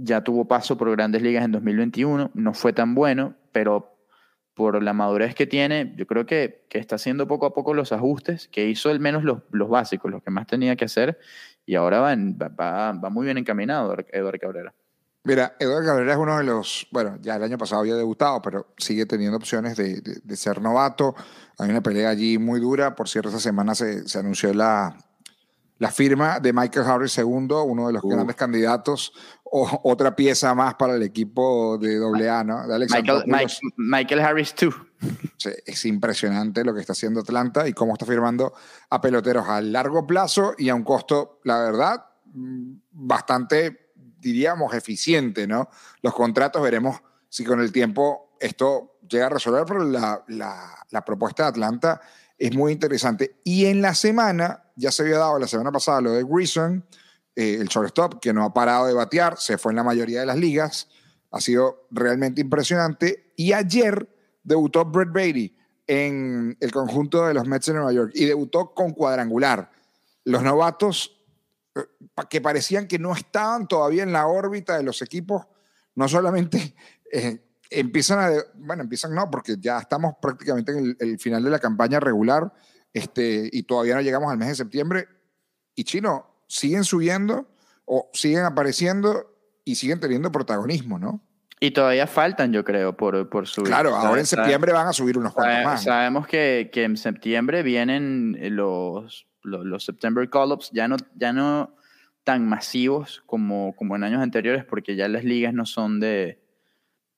ya 0.00 0.22
tuvo 0.22 0.46
paso 0.46 0.76
por 0.78 0.90
grandes 0.90 1.22
ligas 1.22 1.44
en 1.44 1.52
2021, 1.52 2.30
no 2.34 2.54
fue 2.54 2.72
tan 2.72 2.94
bueno, 2.94 3.34
pero 3.52 3.94
por 4.54 4.82
la 4.82 4.92
madurez 4.92 5.34
que 5.34 5.46
tiene, 5.46 5.94
yo 5.96 6.06
creo 6.06 6.26
que, 6.26 6.66
que 6.68 6.78
está 6.78 6.96
haciendo 6.96 7.28
poco 7.28 7.46
a 7.46 7.54
poco 7.54 7.74
los 7.74 7.92
ajustes, 7.92 8.48
que 8.48 8.68
hizo 8.68 8.90
al 8.90 8.98
menos 9.00 9.22
los, 9.24 9.42
los 9.50 9.68
básicos, 9.68 10.10
los 10.10 10.22
que 10.22 10.30
más 10.30 10.46
tenía 10.46 10.74
que 10.76 10.84
hacer, 10.84 11.18
y 11.64 11.74
ahora 11.76 12.00
va, 12.00 12.12
en- 12.12 12.36
va, 12.40 12.92
va- 12.92 13.10
muy 13.10 13.24
bien 13.24 13.38
encaminado 13.38 13.94
Eduardo 14.12 14.38
Cabrera. 14.40 14.74
Mira, 15.24 15.54
Edward 15.60 15.84
Cabrera 15.84 16.12
es 16.12 16.18
uno 16.18 16.38
de 16.38 16.44
los, 16.44 16.86
bueno, 16.90 17.18
ya 17.20 17.36
el 17.36 17.42
año 17.42 17.58
pasado 17.58 17.82
había 17.82 17.94
debutado, 17.96 18.40
pero 18.40 18.72
sigue 18.78 19.04
teniendo 19.04 19.36
opciones 19.36 19.76
de, 19.76 20.00
de- 20.00 20.20
de 20.22 20.36
ser 20.36 20.60
novato. 20.62 21.14
Hay 21.58 21.68
una 21.70 21.82
pelea 21.82 22.08
allí 22.08 22.38
muy 22.38 22.60
dura. 22.60 22.94
Por 22.94 23.08
cierto, 23.08 23.28
esta 23.28 23.40
semana 23.40 23.74
se, 23.74 24.08
se 24.08 24.18
anunció 24.18 24.54
la, 24.54 24.96
la 25.78 25.90
firma 25.90 26.40
de 26.40 26.52
Michael 26.54 26.86
Harris 26.86 27.18
II, 27.18 27.26
uno 27.26 27.88
de 27.88 27.92
los 27.92 28.02
grandes 28.02 28.36
candidatos, 28.36 29.12
o 29.50 29.80
otra 29.84 30.14
pieza 30.14 30.54
más 30.54 30.74
para 30.74 30.94
el 30.96 31.02
equipo 31.02 31.78
de 31.78 32.28
AA, 32.28 32.44
¿no? 32.44 32.66
De 32.66 32.78
Michael. 32.78 33.22
Mike- 33.26 33.58
Michael 33.76 34.20
Harris 34.20 34.54
2. 34.60 34.74
Sí, 35.36 35.50
Es 35.64 35.84
impresionante 35.84 36.64
lo 36.64 36.74
que 36.74 36.80
está 36.80 36.92
haciendo 36.92 37.20
Atlanta 37.20 37.66
y 37.68 37.72
cómo 37.72 37.92
está 37.94 38.04
firmando 38.06 38.52
a 38.90 39.00
peloteros 39.00 39.48
a 39.48 39.60
largo 39.60 40.06
plazo 40.06 40.54
y 40.58 40.68
a 40.68 40.74
un 40.74 40.82
costo, 40.82 41.40
la 41.44 41.58
verdad, 41.60 42.04
bastante, 42.92 43.92
diríamos, 44.20 44.74
eficiente, 44.74 45.46
¿no? 45.46 45.68
Los 46.02 46.14
contratos 46.14 46.62
veremos 46.62 47.00
si 47.28 47.44
con 47.44 47.60
el 47.60 47.72
tiempo 47.72 48.36
esto 48.40 48.98
llega 49.08 49.26
a 49.26 49.30
resolver, 49.30 49.64
pero 49.66 49.84
la, 49.84 50.22
la- 50.28 50.74
la 50.90 51.04
propuesta 51.04 51.44
de 51.44 51.48
Atlanta 51.50 52.00
es 52.38 52.54
muy 52.54 52.72
interesante. 52.72 53.40
Y 53.44 53.66
en 53.66 53.82
la 53.82 53.94
semana, 53.94 54.64
ya 54.76 54.90
se 54.92 55.02
había 55.02 55.18
dado 55.18 55.38
la 55.38 55.46
semana 55.48 55.72
pasada 55.72 56.00
lo 56.00 56.12
de 56.12 56.24
Grison, 56.24 56.84
eh, 57.38 57.58
el 57.60 57.68
shortstop, 57.68 58.18
que 58.18 58.32
no 58.32 58.42
ha 58.44 58.52
parado 58.52 58.88
de 58.88 58.94
batear, 58.94 59.38
se 59.38 59.58
fue 59.58 59.70
en 59.70 59.76
la 59.76 59.84
mayoría 59.84 60.18
de 60.18 60.26
las 60.26 60.36
ligas, 60.36 60.88
ha 61.30 61.40
sido 61.40 61.86
realmente 61.92 62.40
impresionante. 62.40 63.32
Y 63.36 63.52
ayer 63.52 64.08
debutó 64.42 64.84
Brett 64.84 65.12
Beatty 65.12 65.56
en 65.86 66.56
el 66.58 66.72
conjunto 66.72 67.24
de 67.28 67.34
los 67.34 67.46
Mets 67.46 67.66
de 67.66 67.74
Nueva 67.74 67.92
York 67.92 68.10
y 68.16 68.24
debutó 68.24 68.74
con 68.74 68.90
cuadrangular. 68.92 69.70
Los 70.24 70.42
novatos 70.42 71.16
eh, 71.76 71.82
que 72.28 72.40
parecían 72.40 72.88
que 72.88 72.98
no 72.98 73.12
estaban 73.12 73.68
todavía 73.68 74.02
en 74.02 74.12
la 74.12 74.26
órbita 74.26 74.76
de 74.76 74.82
los 74.82 75.00
equipos, 75.00 75.46
no 75.94 76.08
solamente 76.08 76.74
eh, 77.12 77.40
empiezan 77.70 78.18
a, 78.18 78.32
bueno, 78.56 78.82
empiezan 78.82 79.14
no, 79.14 79.30
porque 79.30 79.54
ya 79.60 79.78
estamos 79.78 80.14
prácticamente 80.20 80.72
en 80.72 80.78
el, 80.78 80.96
el 80.98 81.18
final 81.20 81.44
de 81.44 81.50
la 81.50 81.60
campaña 81.60 82.00
regular 82.00 82.52
este, 82.92 83.48
y 83.52 83.62
todavía 83.62 83.94
no 83.94 84.00
llegamos 84.00 84.28
al 84.32 84.38
mes 84.38 84.48
de 84.48 84.54
septiembre. 84.56 85.06
Y 85.76 85.84
chino, 85.84 86.37
siguen 86.48 86.84
subiendo 86.84 87.48
o 87.84 88.10
siguen 88.12 88.44
apareciendo 88.44 89.34
y 89.64 89.76
siguen 89.76 90.00
teniendo 90.00 90.32
protagonismo, 90.32 90.98
¿no? 90.98 91.22
Y 91.60 91.72
todavía 91.72 92.06
faltan, 92.06 92.52
yo 92.52 92.64
creo, 92.64 92.96
por, 92.96 93.28
por 93.28 93.46
subir. 93.46 93.68
Claro, 93.68 93.94
ahora 93.94 94.20
en 94.20 94.26
septiembre 94.26 94.72
van 94.72 94.86
a 94.88 94.92
subir 94.92 95.18
unos 95.18 95.34
cuantos 95.34 95.64
más. 95.64 95.82
Sabemos 95.82 96.26
que, 96.26 96.70
que 96.72 96.84
en 96.84 96.96
septiembre 96.96 97.62
vienen 97.62 98.36
eh, 98.40 98.50
los, 98.50 99.26
los, 99.42 99.64
los 99.64 99.84
September 99.84 100.28
Call-Ups, 100.30 100.70
ya 100.72 100.86
no, 100.86 100.96
ya 101.16 101.32
no 101.32 101.74
tan 102.22 102.48
masivos 102.48 103.22
como, 103.26 103.74
como 103.74 103.96
en 103.96 104.04
años 104.04 104.22
anteriores, 104.22 104.64
porque 104.64 104.94
ya 104.94 105.08
las 105.08 105.24
ligas 105.24 105.52
no 105.52 105.66
son 105.66 105.98
de. 105.98 106.40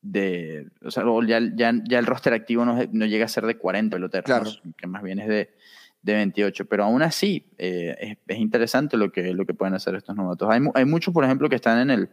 de 0.00 0.68
o 0.82 0.90
sea, 0.90 1.04
ya, 1.26 1.40
ya, 1.54 1.74
ya 1.86 1.98
el 1.98 2.06
roster 2.06 2.32
activo 2.32 2.64
no, 2.64 2.78
no 2.92 3.06
llega 3.06 3.26
a 3.26 3.28
ser 3.28 3.44
de 3.44 3.58
40 3.58 3.96
peloteros, 3.96 4.24
Claro. 4.24 4.50
que 4.76 4.86
más 4.86 5.02
bien 5.02 5.18
es 5.18 5.28
de, 5.28 5.54
de 6.02 6.14
28. 6.14 6.64
Pero 6.66 6.84
aún 6.84 7.02
así, 7.02 7.46
eh, 7.58 7.96
es, 8.00 8.18
es 8.26 8.38
interesante 8.38 8.96
lo 8.96 9.10
que, 9.12 9.32
lo 9.34 9.44
que 9.46 9.54
pueden 9.54 9.74
hacer 9.74 9.94
estos 9.94 10.16
novatos. 10.16 10.48
Hay, 10.50 10.60
hay 10.74 10.84
muchos, 10.84 11.12
por 11.14 11.24
ejemplo, 11.24 11.48
que 11.48 11.56
están 11.56 11.78
en 11.78 11.90
el, 11.90 12.08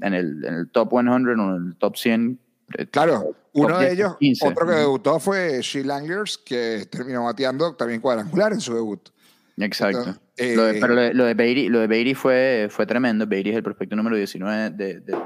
en 0.00 0.14
el, 0.14 0.44
en 0.44 0.54
el 0.54 0.70
top 0.70 0.90
100 0.90 1.08
o 1.08 1.16
en 1.16 1.68
el 1.68 1.76
top 1.76 1.96
100. 1.96 2.38
eh, 2.78 2.86
Claro, 2.86 3.34
uno 3.52 3.78
de 3.78 3.86
10, 3.86 3.92
ellos, 3.98 4.16
15. 4.18 4.48
otro 4.48 4.66
que 4.66 4.72
debutó 4.74 5.20
fue 5.20 5.60
Shea 5.62 5.84
Langlers, 5.84 6.38
que 6.38 6.86
terminó 6.90 7.24
bateando 7.24 7.74
también 7.76 8.00
cuadrangular 8.00 8.52
en 8.52 8.60
su 8.60 8.74
debut. 8.74 9.08
Exacto. 9.56 9.98
Entonces, 10.00 10.20
eh, 10.36 10.56
Lo 10.56 10.64
de- 10.64 10.80
pero 10.80 10.94
lo 10.94 11.00
de, 11.00 11.14
lo 11.14 11.24
de 11.26 11.34
Beatty, 11.34 11.68
lo 11.68 11.78
de 11.78 11.86
Beatty 11.86 12.14
fue, 12.14 12.66
fue 12.68 12.86
tremendo. 12.86 13.24
Beatty 13.26 13.50
es 13.50 13.56
el 13.56 13.62
prospecto 13.62 13.94
número 13.94 14.16
19 14.16 14.70
de, 14.70 15.00
de, 15.00 15.16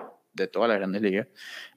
de 0.44 0.48
todas 0.48 0.68
las 0.68 0.78
grandes 0.78 1.02
ligas. 1.02 1.26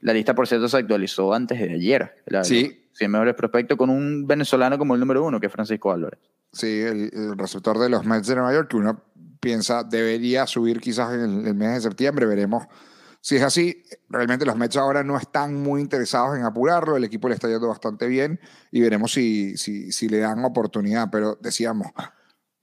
La 0.02 0.14
lista, 0.14 0.34
por 0.36 0.48
cierto, 0.48 0.68
se 0.70 0.78
actualizó 0.78 1.34
antes 1.34 1.60
de 1.60 1.74
ayer. 1.74 2.24
La, 2.26 2.44
Sí. 2.44 2.64
los 2.90 2.98
100 2.98 3.12
mejores 3.12 3.36
prospectos 3.36 3.78
con 3.78 3.90
un 3.90 4.28
venezolano 4.28 4.78
como 4.78 4.94
el 4.94 5.00
número 5.00 5.24
uno, 5.26 5.40
que 5.40 5.48
es 5.48 5.52
Francisco 5.54 5.92
Álvarez. 5.92 6.20
Sí, 6.52 6.82
el, 6.82 7.10
el 7.14 7.38
receptor 7.38 7.80
de 7.80 7.90
los 7.90 8.06
Mets 8.06 8.28
de 8.28 8.36
Nueva 8.36 8.54
York, 8.54 8.70
que 8.70 8.78
uno 8.78 9.02
piensa 9.40 9.84
debería 9.84 10.46
subir 10.46 10.80
quizás 10.80 11.14
en 11.14 11.22
el, 11.22 11.48
el 11.48 11.56
mes 11.56 11.76
de 11.76 11.82
septiembre, 11.82 12.26
veremos 12.26 12.66
si 13.22 13.36
es 13.38 13.44
así. 13.44 13.84
Realmente 14.10 14.46
los 14.46 14.56
Mets 14.58 14.76
ahora 14.78 15.04
no 15.04 15.16
están 15.18 15.56
muy 15.56 15.80
interesados 15.80 16.36
en 16.38 16.44
apurarlo, 16.44 16.98
el 16.98 17.04
equipo 17.04 17.30
le 17.30 17.36
está 17.36 17.48
yendo 17.48 17.68
bastante 17.68 18.08
bien 18.08 18.40
y 18.72 18.82
veremos 18.82 19.14
si, 19.14 19.56
si, 19.58 19.92
si 19.92 20.10
le 20.10 20.18
dan 20.20 20.44
oportunidad. 20.44 21.10
Pero 21.12 21.38
decíamos, 21.40 21.88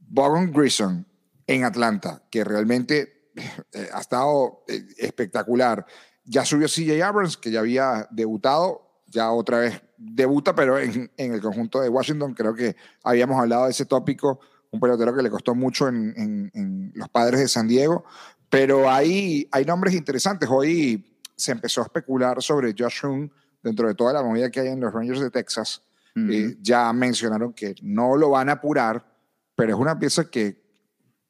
Bogan 0.01 0.53
Grison 0.53 1.07
en 1.47 1.65
Atlanta, 1.65 2.23
que 2.31 2.45
realmente 2.45 3.18
eh, 3.73 3.89
ha 3.93 4.01
estado 4.01 4.65
eh, 4.69 4.83
espectacular. 4.99 5.85
Ya 6.25 6.45
subió 6.45 6.67
CJ 6.69 7.03
Abrams, 7.03 7.37
que 7.37 7.51
ya 7.51 7.61
había 7.61 8.07
debutado, 8.11 9.03
ya 9.07 9.31
otra 9.31 9.59
vez 9.61 9.81
debuta, 9.97 10.55
pero 10.55 10.79
en, 10.79 11.11
en 11.17 11.33
el 11.35 11.41
conjunto 11.41 11.81
de 11.81 11.89
Washington. 11.89 12.35
Creo 12.35 12.55
que 12.55 12.77
habíamos 13.03 13.41
hablado 13.41 13.65
de 13.65 13.71
ese 13.71 13.87
tópico, 13.87 14.41
un 14.71 14.81
pelotero 14.81 15.15
que 15.17 15.23
le 15.23 15.31
costó 15.31 15.55
mucho 15.55 15.89
en, 15.89 16.13
en- 16.17 16.51
en 16.55 16.93
los 16.95 17.09
padres 17.09 17.41
de 17.41 17.49
San 17.49 17.67
Diego. 17.67 18.05
Pero 18.51 18.91
hay, 18.91 19.49
hay 19.53 19.65
nombres 19.65 19.95
interesantes. 19.95 20.49
Hoy 20.51 21.19
se 21.37 21.53
empezó 21.53 21.81
a 21.81 21.85
especular 21.85 22.43
sobre 22.43 22.75
Josh 22.79 23.05
Hume 23.05 23.31
dentro 23.63 23.89
de 23.89 23.95
toda 23.95 24.13
la 24.13 24.23
movida 24.23 24.51
que 24.51 24.61
hay 24.61 24.69
en 24.69 24.81
los 24.81 24.93
Rangers 24.93 25.21
de 25.21 25.31
Texas. 25.31 25.83
Eh, 26.17 26.57
ya 26.61 26.93
mencionaron 26.93 27.53
que 27.53 27.77
no 27.83 28.17
lo 28.17 28.31
van 28.31 28.49
a 28.49 28.53
apurar, 28.55 29.07
pero 29.55 29.75
es 29.75 29.79
una 29.81 29.99
pieza 29.99 30.29
que 30.29 30.68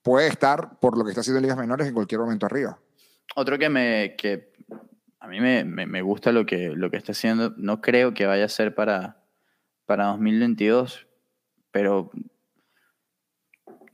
puede 0.08 0.28
estar, 0.28 0.78
por 0.80 0.96
lo 0.96 1.04
que 1.04 1.10
está 1.10 1.20
haciendo 1.20 1.38
en 1.38 1.42
ligas 1.42 1.58
menores, 1.58 1.86
en 1.88 1.94
cualquier 1.94 2.20
momento 2.20 2.46
arriba. 2.46 2.78
Otro 3.36 3.58
que 3.58 3.68
me 3.68 4.14
que 4.16 4.52
a 5.20 5.26
mí 5.28 5.40
me, 5.40 5.64
me- 5.64 5.86
me 5.86 6.00
gusta 6.02 6.32
lo 6.32 6.46
que, 6.46 6.70
lo 6.70 6.90
que 6.90 6.96
está 6.96 7.12
haciendo, 7.12 7.52
no 7.56 7.80
creo 7.80 8.14
que 8.14 8.26
vaya 8.26 8.44
a 8.44 8.48
ser 8.48 8.74
para, 8.74 9.18
para 9.86 10.06
2022, 10.06 11.06
pero 11.70 12.10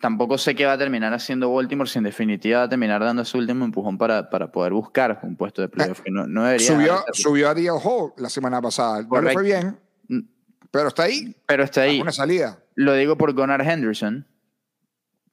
tampoco 0.01 0.37
sé 0.39 0.55
qué 0.55 0.67
va 0.67 0.75
a 0.75 0.79
terminar 0.79 1.13
haciendo 1.15 1.53
Baltimore 1.53 1.89
si 1.89 1.99
en 1.99 2.05
definitiva 2.05 2.59
va 2.59 2.65
a 2.65 2.69
terminar 2.69 3.03
dando 3.03 3.25
su 3.25 3.39
último 3.39 3.65
empujón 3.65 3.97
para, 3.99 4.29
para 4.31 4.53
poder 4.53 4.73
buscar 4.73 5.21
un 5.23 5.37
puesto 5.37 5.63
de 5.63 5.69
playoff. 5.69 6.01
que 6.03 6.11
no, 6.11 6.27
no 6.27 6.45
debería 6.45 6.67
Subió, 6.69 7.05
subió 7.13 7.49
a 7.49 7.55
DL 7.55 7.71
Hall 7.83 8.13
la 8.19 8.29
semana 8.29 8.61
pasada. 8.61 9.03
No 9.03 9.21
le 9.23 9.33
fue 9.33 9.43
bien. 9.43 9.79
Pero 10.71 10.89
está 10.89 11.05
ahí. 11.05 11.35
pero 11.47 11.65
está 11.65 11.83
ahí. 11.83 12.01
Una 12.01 12.13
salida. 12.13 12.59
Lo 12.75 12.95
digo 12.95 13.17
por 13.17 13.33
Gunnar 13.33 13.63
Henderson, 13.63 14.27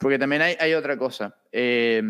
porque 0.01 0.19
también 0.19 0.41
hay, 0.41 0.55
hay 0.59 0.73
otra 0.73 0.97
cosa. 0.97 1.35
Eh, 1.51 2.01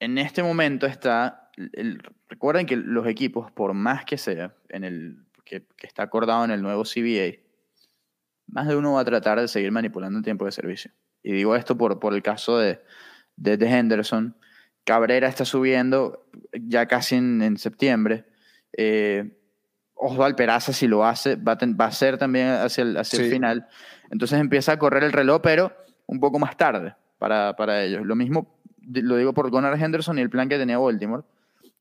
en 0.00 0.18
este 0.18 0.42
momento 0.42 0.86
está, 0.86 1.50
el- 1.72 2.02
recuerden 2.28 2.66
que 2.66 2.76
los 2.76 3.06
equipos, 3.06 3.50
por 3.52 3.72
más 3.74 4.04
que 4.04 4.18
sea, 4.18 4.54
en 4.68 4.84
el, 4.84 5.18
que, 5.44 5.64
que 5.76 5.86
está 5.86 6.02
acordado 6.02 6.44
en 6.44 6.50
el 6.50 6.62
nuevo 6.62 6.84
CBA, 6.84 7.38
más 8.48 8.68
de 8.68 8.76
uno 8.76 8.92
va 8.94 9.00
a 9.00 9.04
tratar 9.04 9.40
de 9.40 9.48
seguir 9.48 9.72
manipulando 9.72 10.18
el 10.18 10.24
tiempo 10.24 10.44
de 10.44 10.52
servicio. 10.52 10.90
Y 11.22 11.32
digo 11.32 11.56
esto 11.56 11.76
por, 11.76 11.98
por 11.98 12.14
el 12.14 12.22
caso 12.22 12.58
de, 12.58 12.80
de, 13.36 13.56
de 13.56 13.66
Henderson. 13.66 14.36
Cabrera 14.84 15.26
está 15.28 15.44
subiendo 15.44 16.28
ya 16.52 16.86
casi 16.86 17.16
en, 17.16 17.42
en 17.42 17.56
septiembre. 17.56 18.24
Eh, 18.76 19.36
Osval 19.94 20.36
Peraza, 20.36 20.72
si 20.72 20.86
lo 20.86 21.04
hace, 21.04 21.34
va 21.36 21.52
a, 21.52 21.58
ten- 21.58 21.76
va 21.80 21.86
a 21.86 21.90
ser 21.92 22.18
también 22.18 22.48
hacia 22.48 22.82
el, 22.82 22.96
hacia 22.96 23.18
el 23.18 23.24
Sí. 23.24 23.30
final. 23.32 23.66
Entonces 24.10 24.38
empieza 24.38 24.72
a 24.72 24.78
correr 24.78 25.02
el 25.02 25.12
reloj, 25.12 25.40
pero 25.42 25.72
un 26.06 26.20
poco 26.20 26.38
más 26.38 26.56
tarde 26.56 26.94
para, 27.18 27.54
para 27.56 27.82
ellos. 27.84 28.06
Lo 28.06 28.16
mismo 28.16 28.56
lo 28.86 29.16
digo 29.16 29.34
por 29.34 29.50
Gunnar 29.50 29.80
Henderson 29.80 30.18
y 30.18 30.22
el 30.22 30.30
plan 30.30 30.48
que 30.48 30.58
tenía 30.58 30.78
Baltimore, 30.78 31.24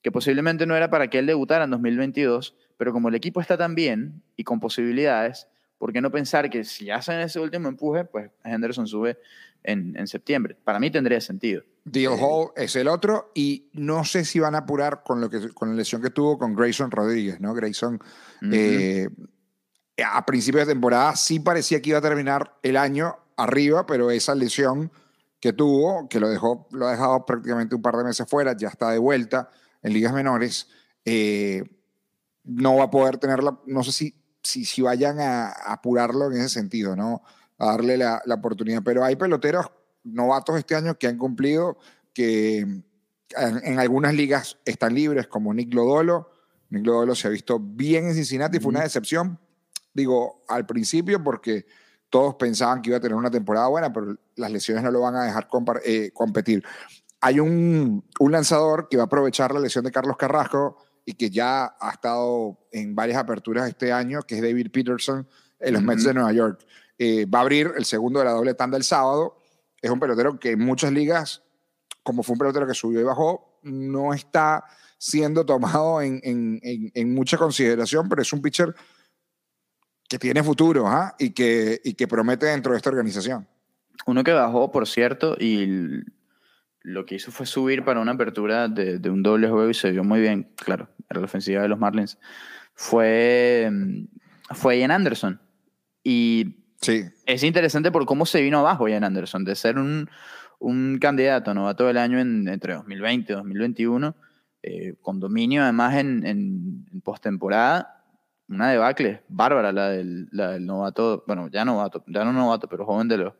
que 0.01 0.11
posiblemente 0.11 0.65
no 0.65 0.75
era 0.75 0.89
para 0.89 1.09
que 1.09 1.19
él 1.19 1.25
debutara 1.25 1.65
en 1.65 1.71
2022, 1.71 2.55
pero 2.77 2.91
como 2.91 3.09
el 3.09 3.15
equipo 3.15 3.41
está 3.41 3.57
tan 3.57 3.75
bien 3.75 4.23
y 4.35 4.43
con 4.43 4.59
posibilidades, 4.59 5.47
¿por 5.77 5.93
qué 5.93 6.01
no 6.01 6.11
pensar 6.11 6.49
que 6.49 6.63
si 6.63 6.89
hacen 6.89 7.19
ese 7.19 7.39
último 7.39 7.67
empuje, 7.67 8.05
pues 8.05 8.31
Henderson 8.43 8.87
sube 8.87 9.17
en, 9.63 9.95
en 9.97 10.07
septiembre? 10.07 10.57
Para 10.63 10.79
mí 10.79 10.91
tendría 10.91 11.21
sentido. 11.21 11.63
Deal 11.83 12.13
Hall 12.19 12.49
es 12.55 12.75
el 12.75 12.87
otro 12.87 13.31
y 13.35 13.69
no 13.73 14.03
sé 14.03 14.25
si 14.25 14.39
van 14.39 14.55
a 14.55 14.59
apurar 14.59 15.03
con 15.03 15.21
lo 15.21 15.29
que 15.29 15.49
con 15.49 15.69
la 15.69 15.75
lesión 15.75 16.01
que 16.01 16.09
tuvo 16.09 16.37
con 16.39 16.55
Grayson 16.55 16.89
Rodríguez, 16.89 17.39
¿no? 17.39 17.53
Grayson 17.53 17.99
eh, 18.51 19.07
a 20.03 20.25
principio 20.25 20.61
de 20.61 20.65
temporada 20.65 21.15
sí 21.15 21.39
parecía 21.39 21.81
que 21.81 21.91
iba 21.91 21.99
a 21.99 22.01
terminar 22.01 22.57
el 22.63 22.75
año 22.75 23.17
arriba, 23.37 23.85
pero 23.85 24.11
esa 24.11 24.35
lesión 24.35 24.91
que 25.39 25.53
tuvo, 25.53 26.07
que 26.09 26.19
lo 26.19 26.29
dejó 26.29 26.67
lo 26.71 26.87
ha 26.87 26.91
dejado 26.91 27.25
prácticamente 27.25 27.75
un 27.75 27.81
par 27.81 27.95
de 27.97 28.03
meses 28.03 28.27
fuera, 28.27 28.55
ya 28.57 28.69
está 28.69 28.91
de 28.91 28.97
vuelta 28.97 29.49
en 29.83 29.93
ligas 29.93 30.13
menores, 30.13 30.67
eh, 31.03 31.63
no 32.43 32.77
va 32.77 32.85
a 32.85 32.89
poder 32.89 33.17
tenerla, 33.17 33.59
no 33.65 33.83
sé 33.83 33.91
si, 33.91 34.23
si, 34.41 34.65
si 34.65 34.81
vayan 34.81 35.19
a, 35.19 35.47
a 35.47 35.73
apurarlo 35.73 36.27
en 36.27 36.37
ese 36.37 36.49
sentido, 36.49 36.95
¿no? 36.95 37.21
A 37.57 37.67
darle 37.67 37.97
la, 37.97 38.21
la 38.25 38.35
oportunidad, 38.35 38.81
pero 38.83 39.03
hay 39.03 39.15
peloteros 39.15 39.67
novatos 40.03 40.57
este 40.57 40.75
año 40.75 40.97
que 40.97 41.07
han 41.07 41.17
cumplido, 41.17 41.77
que 42.13 42.59
en, 42.59 42.83
en 43.35 43.79
algunas 43.79 44.13
ligas 44.13 44.57
están 44.65 44.95
libres, 44.95 45.27
como 45.27 45.53
Nick 45.53 45.73
Lodolo. 45.73 46.31
Nick 46.69 46.85
Lodolo 46.85 47.15
se 47.15 47.27
ha 47.27 47.31
visto 47.31 47.59
bien 47.59 48.07
en 48.07 48.15
Cincinnati, 48.15 48.59
fue 48.59 48.69
una 48.69 48.81
decepción, 48.81 49.39
digo, 49.93 50.43
al 50.47 50.65
principio, 50.65 51.23
porque 51.23 51.65
todos 52.09 52.35
pensaban 52.35 52.81
que 52.81 52.89
iba 52.89 52.97
a 52.97 53.01
tener 53.01 53.15
una 53.15 53.31
temporada 53.31 53.67
buena, 53.67 53.91
pero 53.91 54.15
las 54.35 54.51
lesiones 54.51 54.83
no 54.83 54.91
lo 54.91 55.01
van 55.01 55.15
a 55.15 55.23
dejar 55.23 55.47
eh, 55.83 56.11
competir. 56.13 56.63
Hay 57.21 57.39
un, 57.39 58.05
un 58.19 58.31
lanzador 58.31 58.87
que 58.89 58.97
va 58.97 59.03
a 59.03 59.05
aprovechar 59.07 59.53
la 59.53 59.59
lesión 59.59 59.83
de 59.83 59.91
Carlos 59.91 60.15
Carrasco 60.17 60.77
y 61.05 61.13
que 61.13 61.29
ya 61.29 61.75
ha 61.79 61.89
estado 61.91 62.57
en 62.71 62.95
varias 62.95 63.17
aperturas 63.17 63.67
este 63.67 63.91
año, 63.91 64.21
que 64.21 64.35
es 64.35 64.41
David 64.41 64.71
Peterson 64.71 65.27
en 65.59 65.73
los 65.73 65.81
Mets 65.83 66.03
de 66.03 66.13
Nueva 66.13 66.31
York. 66.33 66.65
Eh, 66.97 67.25
va 67.25 67.39
a 67.39 67.41
abrir 67.41 67.71
el 67.77 67.85
segundo 67.85 68.19
de 68.19 68.25
la 68.25 68.31
doble 68.31 68.53
tanda 68.53 68.77
el 68.77 68.83
sábado. 68.83 69.37
Es 69.81 69.89
un 69.91 69.99
pelotero 69.99 70.39
que 70.39 70.51
en 70.51 70.59
muchas 70.59 70.91
ligas, 70.91 71.43
como 72.03 72.23
fue 72.23 72.33
un 72.33 72.39
pelotero 72.39 72.67
que 72.67 72.73
subió 72.73 72.99
y 73.01 73.03
bajó, 73.03 73.59
no 73.63 74.13
está 74.13 74.63
siendo 74.97 75.45
tomado 75.45 76.01
en, 76.01 76.19
en- 76.23 76.59
en- 76.63 76.91
en 76.93 77.13
mucha 77.13 77.37
consideración, 77.37 78.07
pero 78.09 78.21
es 78.21 78.31
un 78.31 78.41
pitcher 78.41 78.73
que 80.07 80.19
tiene 80.19 80.43
futuro 80.43 80.87
¿ah? 80.87 81.15
y, 81.19 81.31
que, 81.31 81.81
y 81.83 81.93
que 81.93 82.07
promete 82.07 82.45
dentro 82.47 82.71
de 82.71 82.77
esta 82.77 82.89
organización. 82.89 83.47
Uno 84.05 84.23
que 84.23 84.33
bajó, 84.33 84.71
por 84.71 84.87
cierto, 84.87 85.35
y 85.39 86.03
lo 86.81 87.05
que 87.05 87.15
hizo 87.15 87.31
fue 87.31 87.45
subir 87.45 87.83
para 87.83 87.99
una 87.99 88.11
apertura 88.11 88.67
de, 88.67 88.99
de 88.99 89.09
un 89.09 89.23
doble 89.23 89.49
juego 89.49 89.69
y 89.69 89.73
se 89.73 89.91
vio 89.91 90.03
muy 90.03 90.21
bien, 90.21 90.51
claro, 90.55 90.89
era 91.09 91.19
la 91.19 91.25
ofensiva 91.25 91.61
de 91.61 91.69
los 91.69 91.79
Marlins, 91.79 92.19
fue, 92.73 93.69
mm, 93.71 94.05
fue 94.53 94.79
Ian 94.79 94.91
Anderson. 94.91 95.39
Y 96.03 96.65
Sí, 96.81 97.03
es 97.25 97.43
interesante 97.43 97.91
por 97.91 98.05
cómo 98.05 98.27
se 98.27 98.41
vino 98.41 98.59
abajo 98.59 98.87
Ian 98.87 99.03
Anderson, 99.03 99.43
de 99.43 99.55
ser 99.55 99.79
un, 99.79 100.07
un 100.59 100.99
candidato 100.99 101.53
novato 101.53 101.87
del 101.87 101.97
año 101.97 102.19
en, 102.19 102.47
entre 102.47 102.75
2020 102.75 103.33
y 103.33 103.35
2021, 103.35 104.15
eh, 104.61 104.93
con 105.01 105.19
dominio 105.19 105.63
además 105.63 105.95
en, 105.95 106.25
en, 106.25 106.85
en 106.91 107.01
postemporada, 107.01 107.94
una 108.47 108.69
debacle 108.71 109.23
bárbara 109.27 109.71
la 109.71 109.89
del, 109.89 110.27
la 110.31 110.51
del 110.51 110.65
novato, 110.65 111.23
bueno, 111.27 111.47
ya 111.49 111.65
novato, 111.65 112.03
ya 112.07 112.23
no 112.23 112.31
novato, 112.33 112.67
pero 112.67 112.85
joven 112.85 113.07
de 113.07 113.17
los, 113.17 113.33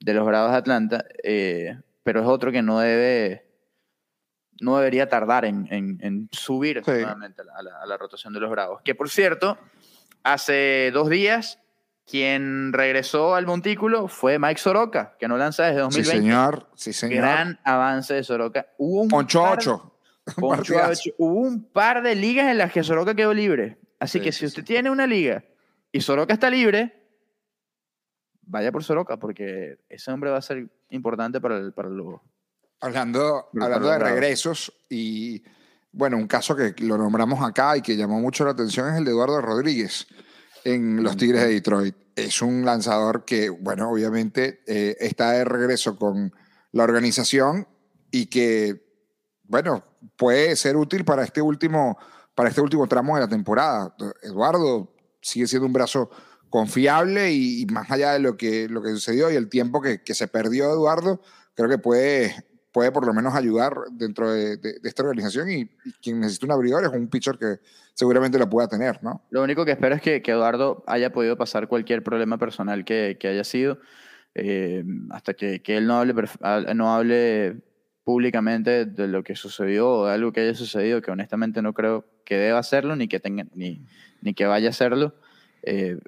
de 0.00 0.14
los 0.14 0.26
Bravos 0.26 0.50
de 0.52 0.56
Atlanta, 0.56 1.04
eh, 1.22 1.78
pero 2.02 2.20
es 2.22 2.26
otro 2.26 2.50
que 2.50 2.62
no 2.62 2.80
debe, 2.80 3.46
no 4.60 4.76
debería 4.78 5.08
tardar 5.08 5.44
en, 5.44 5.66
en- 5.70 5.98
en 6.02 6.28
subir 6.32 6.82
Sí. 6.84 6.90
nuevamente 6.90 7.42
a 7.42 7.62
la, 7.62 7.80
a 7.82 7.86
la- 7.86 7.96
rotación 7.96 8.32
de 8.32 8.40
los 8.40 8.50
Bravos. 8.50 8.80
Que 8.84 8.94
por 8.94 9.08
cierto, 9.08 9.58
hace 10.24 10.90
dos 10.92 11.08
días, 11.08 11.60
quien 12.04 12.72
regresó 12.72 13.34
al 13.36 13.46
montículo 13.46 14.08
fue 14.08 14.38
Mike 14.40 14.60
Soroka, 14.60 15.16
que 15.20 15.28
no 15.28 15.38
lanza 15.38 15.64
desde 15.64 15.76
sí 15.78 15.82
2020. 15.82 16.18
señor, 16.20 16.66
sí 16.74 16.92
señor. 16.92 17.18
Gran 17.18 17.60
avance 17.64 18.14
de 18.14 18.24
Soroka. 18.24 18.66
Hubo 18.78 19.02
un 19.02 19.08
Poncho 19.08 19.40
par- 19.42 19.58
8. 19.58 19.88
Poncho 20.36 20.74
Partidazo. 20.74 20.90
ocho. 20.92 21.10
Hubo 21.18 21.40
un 21.40 21.64
par 21.64 22.02
de 22.02 22.14
ligas 22.16 22.48
en 22.50 22.58
las 22.58 22.72
que 22.72 22.82
Soroka 22.82 23.14
quedó 23.14 23.32
libre. 23.34 23.78
Así 24.02 24.18
Sí, 24.18 24.24
que 24.24 24.32
si 24.32 24.46
usted 24.46 24.62
sí. 24.62 24.66
tiene 24.66 24.90
una 24.90 25.06
liga 25.06 25.44
y 25.92 26.00
Soroka 26.00 26.34
está 26.34 26.50
libre, 26.50 26.92
vaya 28.42 28.72
por 28.72 28.82
Soroka, 28.82 29.16
porque 29.16 29.78
ese 29.88 30.10
hombre 30.10 30.30
va 30.30 30.38
a 30.38 30.42
ser 30.42 30.68
importante 30.90 31.40
para, 31.40 31.56
el, 31.58 31.72
para 31.72 31.88
los. 31.88 32.20
Hablando, 32.80 33.48
hablando 33.60 33.86
para 33.86 33.98
de 33.98 34.10
regresos 34.10 34.72
y 34.90 35.44
bueno, 35.92 36.16
un 36.16 36.26
caso 36.26 36.56
que 36.56 36.74
lo 36.78 36.98
nombramos 36.98 37.48
acá 37.48 37.76
y 37.76 37.82
que 37.82 37.96
llamó 37.96 38.20
mucho 38.20 38.44
la 38.44 38.50
atención 38.50 38.88
es 38.88 38.98
el 38.98 39.04
de 39.04 39.12
Eduardo 39.12 39.40
Rodríguez 39.40 40.08
en 40.64 41.00
los 41.04 41.16
Tigres 41.16 41.42
de 41.42 41.48
Detroit. 41.48 41.94
Es 42.16 42.42
un 42.42 42.64
lanzador 42.64 43.24
que, 43.24 43.50
bueno, 43.50 43.88
obviamente 43.88 44.62
eh, 44.66 44.96
está 44.98 45.30
de 45.30 45.44
regreso 45.44 45.96
con 45.96 46.34
la 46.72 46.82
organización 46.82 47.68
y 48.10 48.26
que, 48.26 48.84
bueno, 49.44 49.84
puede 50.16 50.56
ser 50.56 50.76
útil 50.76 51.04
para 51.04 51.22
este 51.22 51.40
último, 51.40 51.98
para 52.34 52.48
este 52.48 52.60
último 52.60 52.86
tramo 52.86 53.14
de 53.16 53.22
la 53.22 53.28
temporada. 53.28 53.94
Eduardo 54.22 54.94
sigue 55.20 55.46
siendo 55.46 55.66
un 55.66 55.72
brazo 55.72 56.10
confiable 56.50 57.32
y, 57.32 57.62
y 57.62 57.66
más 57.66 57.90
allá 57.90 58.12
de 58.12 58.18
lo 58.18 58.36
que, 58.36 58.68
lo 58.68 58.82
que 58.82 58.90
sucedió 58.90 59.30
y 59.30 59.36
el 59.36 59.48
tiempo 59.48 59.80
que, 59.80 60.02
que 60.02 60.14
se 60.14 60.28
perdió 60.28 60.70
Eduardo, 60.70 61.20
creo 61.54 61.68
que 61.68 61.78
puede, 61.78 62.34
puede 62.72 62.92
por 62.92 63.06
lo 63.06 63.14
menos 63.14 63.34
ayudar 63.34 63.74
dentro 63.92 64.30
de, 64.30 64.56
de- 64.58 64.78
de 64.80 64.88
esta 64.88 65.02
organización 65.02 65.50
y, 65.50 65.60
y 65.84 65.92
quien 66.02 66.20
necesita 66.20 66.46
un 66.46 66.52
abridor 66.52 66.84
es 66.84 66.90
un 66.90 67.08
pitcher 67.08 67.38
que 67.38 67.58
seguramente 67.94 68.38
lo 68.38 68.48
pueda 68.50 68.68
tener, 68.68 69.02
¿no? 69.02 69.22
Lo 69.30 69.42
único 69.42 69.64
que 69.64 69.72
espero 69.72 69.94
es 69.94 70.02
que, 70.02 70.20
que 70.22 70.30
Eduardo 70.32 70.82
haya 70.86 71.12
podido 71.12 71.36
pasar 71.36 71.68
cualquier 71.68 72.02
problema 72.02 72.36
personal 72.38 72.84
que, 72.84 73.16
que 73.18 73.28
haya 73.28 73.44
sido, 73.44 73.78
eh, 74.34 74.84
hasta 75.10 75.34
que, 75.34 75.62
que 75.62 75.76
él 75.76 75.86
no 75.86 75.98
hable, 75.98 76.14
no 76.74 76.94
hable 76.94 77.62
públicamente 78.04 78.84
de 78.86 79.08
lo 79.08 79.22
que 79.22 79.36
sucedió 79.36 79.88
o 79.90 80.06
de 80.06 80.14
algo 80.14 80.32
que 80.32 80.40
haya 80.40 80.54
sucedido, 80.54 81.00
que 81.02 81.10
honestamente 81.10 81.62
no 81.62 81.72
creo 81.72 82.04
que 82.24 82.36
deba 82.36 82.58
hacerlo 82.58 82.96
ni 82.96 83.08
que, 83.08 83.20
tenga, 83.20 83.44
ni, 83.54 83.80
ni 84.20 84.34
que 84.34 84.46
vaya 84.46 84.68
a 84.68 84.70
hacerlo. 84.70 85.14
Eh, 85.62 85.98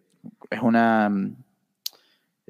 es 0.50 0.60
una. 0.60 1.10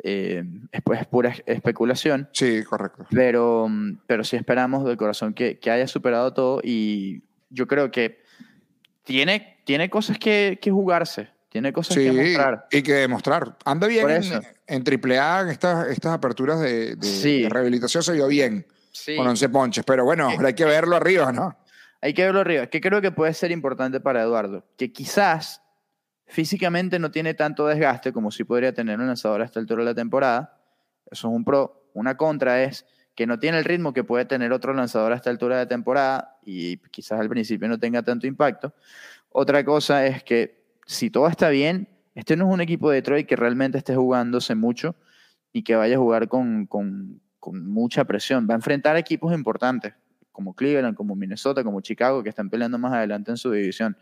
eh, 0.03 0.45
es, 0.73 0.83
pues, 0.83 1.01
es 1.01 1.07
pura 1.07 1.35
especulación. 1.47 2.29
Sí, 2.33 2.63
correcto. 2.65 3.07
Pero, 3.11 3.69
pero 4.07 4.25
sí 4.25 4.37
esperamos 4.37 4.85
de 4.85 4.97
corazón 4.97 5.35
que, 5.35 5.59
que 5.59 5.71
haya 5.71 5.87
superado 5.87 6.33
todo 6.33 6.61
y 6.63 7.23
yo 7.51 7.67
creo 7.67 7.91
que 7.91 8.23
tiene, 9.05 9.59
tiene 9.65 9.91
cosas 9.91 10.19
que, 10.19 10.59
que 10.61 10.71
jugarse, 10.71 11.29
tiene 11.51 11.73
cosas 11.73 11.95
Sí, 11.97 12.05
que 12.05 12.13
mostrar. 12.13 12.67
y 12.73 12.83
que 12.83 12.93
demostrar. 12.95 13.57
Anda 13.65 13.87
bien 13.87 14.09
en, 14.11 14.23
en 14.67 14.83
AAA, 15.13 15.43
en 15.43 15.49
estas, 15.49 15.89
estas 15.89 16.13
aperturas 16.13 16.61
de, 16.61 16.97
de- 16.97 17.07
Sí. 17.07 17.43
de 17.43 17.49
rehabilitación 17.51 18.03
se 18.03 18.13
vio 18.15 18.27
bien 18.29 18.67
Sí, 18.97 19.17
con 19.17 19.27
11 19.27 19.49
ponches, 19.49 19.85
pero 19.85 20.05
bueno, 20.05 20.29
ahora 20.31 20.49
hay 20.49 20.55
que 20.55 20.65
verlo 20.65 20.95
arriba, 20.97 21.33
¿no? 21.33 21.57
hay 22.01 22.15
que 22.15 22.23
verlo 22.25 22.41
arriba. 22.41 22.67
Que 22.69 22.81
creo 22.81 23.01
que 23.01 23.11
puede 23.11 23.35
ser 23.35 23.51
importante 23.51 23.99
para 23.99 24.23
Eduardo, 24.23 24.65
que 24.77 24.93
quizás 24.93 25.63
físicamente 26.27 26.99
no 26.99 27.11
tiene 27.11 27.35
tanto 27.35 27.67
desgaste 27.67 28.13
como 28.13 28.31
si 28.31 28.45
podría 28.45 28.73
tener 28.73 28.99
un 29.01 29.07
lanzador 29.07 29.41
a 29.43 29.45
esta 29.45 29.59
altura 29.61 29.83
de 29.83 29.91
la 29.91 29.95
temporada. 29.95 30.59
Eso 31.11 31.29
es 31.29 31.35
un 31.35 31.45
pro. 31.45 31.91
Una 31.95 32.17
contra 32.17 32.63
es 32.63 32.87
que 33.15 33.27
no 33.27 33.39
tiene 33.39 33.59
el 33.59 33.65
ritmo 33.65 33.93
que 33.93 34.05
puede 34.05 34.25
tener 34.27 34.53
otro 34.53 34.75
lanzador 34.75 35.13
a 35.13 35.17
esta 35.17 35.31
altura 35.31 35.59
de 35.59 35.67
temporada 35.67 36.39
y 36.45 36.77
quizás 36.91 37.21
al 37.21 37.29
principio 37.29 37.69
no 37.69 37.79
tenga 37.79 38.03
tanto 38.03 38.27
impacto. 38.27 38.75
Otra 39.31 39.65
cosa 39.65 40.07
es 40.07 40.23
que 40.23 40.63
si 40.87 41.11
todo 41.11 41.29
está 41.29 41.49
bien, 41.49 41.89
este 42.15 42.37
no 42.37 42.47
es 42.49 42.53
un 42.55 42.61
equipo 42.61 42.91
de 42.91 42.97
Detroit 42.97 43.27
que 43.27 43.37
realmente 43.37 43.79
esté 43.79 43.97
jugándose 43.97 44.55
mucho 44.55 44.95
y 45.53 45.63
que 45.63 45.75
vaya 45.77 45.97
a 45.97 45.99
jugar 45.99 46.29
con, 46.29 46.67
con- 46.67 47.21
con 47.45 47.69
mucha 47.69 48.07
presión. 48.07 48.47
Va 48.49 48.55
a 48.55 48.57
enfrentar 48.57 48.97
equipos 48.97 49.35
importantes 49.35 49.93
como 50.33 50.55
Cleveland, 50.55 50.97
como 50.97 51.15
Minnesota, 51.15 51.63
como 51.63 51.83
Chicago, 51.83 52.23
que 52.23 52.31
están 52.31 52.49
peleando 52.49 52.79
más 52.79 52.95
adelante 52.95 53.33
en 53.33 53.37
su 53.37 53.51
división. 53.51 53.99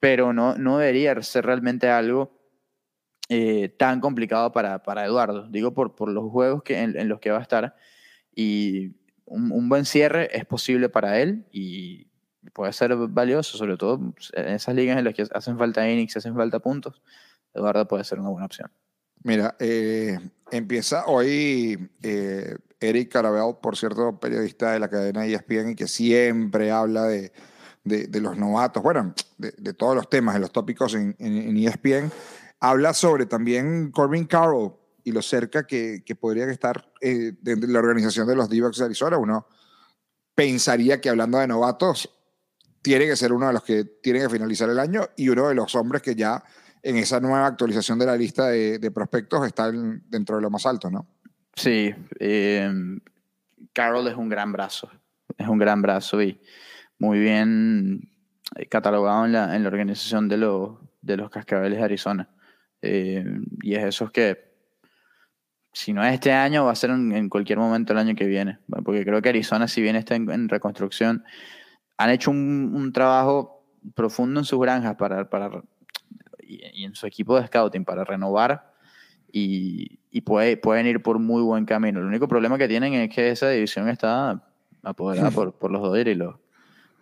Pero 0.00 0.32
no, 0.32 0.56
no 0.56 0.78
debería 0.78 1.22
ser 1.22 1.46
realmente 1.46 1.88
algo 1.88 2.36
eh, 3.28 3.68
tan 3.78 4.00
complicado 4.00 4.50
para, 4.50 4.82
para 4.82 5.04
Eduardo. 5.04 5.46
Digo 5.48 5.72
por, 5.72 5.94
por 5.94 6.08
los 6.08 6.28
juegos 6.32 6.64
que, 6.64 6.80
en, 6.80 7.08
los 7.08 7.20
que 7.20 7.30
va 7.30 7.38
a 7.38 7.42
estar. 7.42 7.76
Y 8.34 8.96
un, 9.26 9.52
un 9.52 9.68
buen 9.68 9.84
cierre 9.84 10.36
es 10.36 10.44
posible 10.44 10.88
para 10.88 11.20
él 11.20 11.46
y 11.52 12.08
puede 12.52 12.72
ser 12.72 12.96
valioso, 12.96 13.56
sobre 13.56 13.76
todo 13.76 14.12
en 14.32 14.48
esas 14.48 14.74
ligas 14.74 14.98
en 14.98 15.04
las 15.04 15.14
que 15.14 15.24
hacen 15.32 15.56
falta 15.56 15.88
innings, 15.88 16.16
hacen 16.16 16.34
falta 16.34 16.58
puntos. 16.58 17.00
Eduardo 17.54 17.86
puede 17.86 18.02
ser 18.02 18.18
una 18.18 18.30
buena 18.30 18.46
opción. 18.46 18.72
Mira, 19.22 19.54
eh, 19.60 20.18
empieza 20.50 21.06
hoy 21.06 21.90
eh, 22.02 22.56
Eric 22.82 23.12
Carabel, 23.12 23.56
por 23.62 23.76
cierto, 23.76 24.18
periodista 24.18 24.72
de 24.72 24.80
la 24.80 24.88
cadena 24.88 25.26
E 25.26 25.34
ESPN 25.34 25.70
y 25.70 25.74
que 25.74 25.88
siempre 25.88 26.70
habla 26.70 27.04
de, 27.04 27.32
de, 27.84 28.20
los 28.20 28.36
novatos, 28.36 28.82
bueno, 28.82 29.14
de, 29.38 29.74
todos 29.74 29.94
los 29.94 30.08
temas, 30.08 30.34
de 30.34 30.40
los 30.40 30.52
tópicos 30.52 30.94
en, 30.94 31.16
ESPN. 31.18 32.10
Habla 32.60 32.94
sobre 32.94 33.26
también 33.26 33.90
Corbin 33.90 34.26
Carroll 34.26 34.74
y 35.04 35.12
lo 35.12 35.22
cerca 35.22 35.66
que, 35.66 36.02
que 36.04 36.14
podría 36.14 36.44
estar 36.46 36.92
eh, 37.00 37.32
de 37.40 37.56
la 37.66 37.80
organización 37.80 38.26
de 38.26 38.36
los 38.36 38.48
d 38.48 38.60
de 38.60 38.84
Arizona. 38.84 39.18
Uno 39.18 39.46
pensaría 40.34 41.00
que 41.00 41.08
hablando 41.08 41.38
de 41.38 41.48
novatos, 41.48 42.08
tiene 42.82 43.06
que 43.06 43.16
ser 43.16 43.32
uno 43.32 43.46
de 43.46 43.52
los 43.52 43.62
que 43.62 43.84
tiene 43.84 44.20
que 44.20 44.28
finalizar 44.28 44.68
el 44.68 44.78
año 44.78 45.08
y 45.16 45.28
uno 45.28 45.48
de 45.48 45.54
los 45.54 45.74
hombres 45.74 46.02
que 46.02 46.14
ya 46.14 46.42
en 46.82 46.96
esa 46.96 47.20
nueva 47.20 47.46
actualización 47.46 47.98
de 47.98 48.06
la 48.06 48.16
lista 48.16 48.48
de, 48.48 48.78
de 48.78 48.90
prospectos 48.90 49.46
está 49.46 49.68
en, 49.68 50.02
dentro 50.08 50.36
de 50.36 50.42
lo 50.42 50.50
más 50.50 50.66
alto, 50.66 50.90
¿no? 50.90 51.06
Sí, 51.54 51.94
eh, 52.18 52.70
Carroll 53.72 54.08
es 54.08 54.16
un 54.16 54.28
gran 54.28 54.52
brazo, 54.52 54.90
es 55.36 55.46
un 55.46 55.58
gran 55.58 55.82
brazo 55.82 56.22
y 56.22 56.40
muy 56.98 57.18
bien 57.18 58.10
catalogado 58.68 59.26
en 59.26 59.32
la, 59.32 59.56
en 59.56 59.62
la 59.62 59.68
organización 59.68 60.28
de 60.28 60.38
los, 60.38 60.78
de 61.00 61.16
los 61.16 61.30
cascabeles 61.30 61.78
de 61.78 61.84
Arizona. 61.84 62.28
Eh, 62.80 63.24
y 63.62 63.74
es 63.74 63.84
eso 63.84 64.10
que, 64.10 64.52
si 65.72 65.92
no 65.92 66.04
es 66.04 66.14
este 66.14 66.32
año, 66.32 66.64
va 66.64 66.72
a 66.72 66.76
ser 66.76 66.90
en, 66.90 67.28
cualquier 67.28 67.58
momento 67.58 67.92
el 67.92 67.98
año 67.98 68.14
que 68.14 68.26
viene. 68.26 68.58
Porque 68.84 69.04
creo 69.04 69.22
que 69.22 69.30
Arizona, 69.30 69.68
si 69.68 69.80
bien 69.82 69.96
está 69.96 70.14
en, 70.14 70.48
reconstrucción, 70.48 71.24
han 71.96 72.10
hecho 72.10 72.30
un, 72.30 72.72
un, 72.74 72.92
trabajo 72.92 73.64
profundo 73.94 74.40
en 74.40 74.44
sus 74.44 74.60
granjas 74.60 74.96
para, 74.96 75.28
para, 75.30 75.62
y 76.40 76.84
en 76.84 76.94
su 76.94 77.06
equipo 77.06 77.38
de 77.38 77.46
scouting 77.46 77.84
para 77.84 78.04
renovar 78.04 78.71
y, 79.32 79.98
y 80.10 80.20
puede, 80.20 80.56
pueden 80.56 80.86
ir 80.86 81.02
por 81.02 81.18
muy 81.18 81.42
buen 81.42 81.64
camino. 81.64 82.00
El 82.00 82.06
único 82.06 82.28
problema 82.28 82.58
que 82.58 82.68
tienen 82.68 82.92
es 82.94 83.14
que 83.14 83.30
esa 83.30 83.48
división 83.48 83.88
está 83.88 84.44
apoderada 84.82 85.30
por, 85.32 85.52
por 85.52 85.70
los 85.70 85.82
Dodgers 85.82 86.10
y 86.10 86.14
los, 86.14 86.36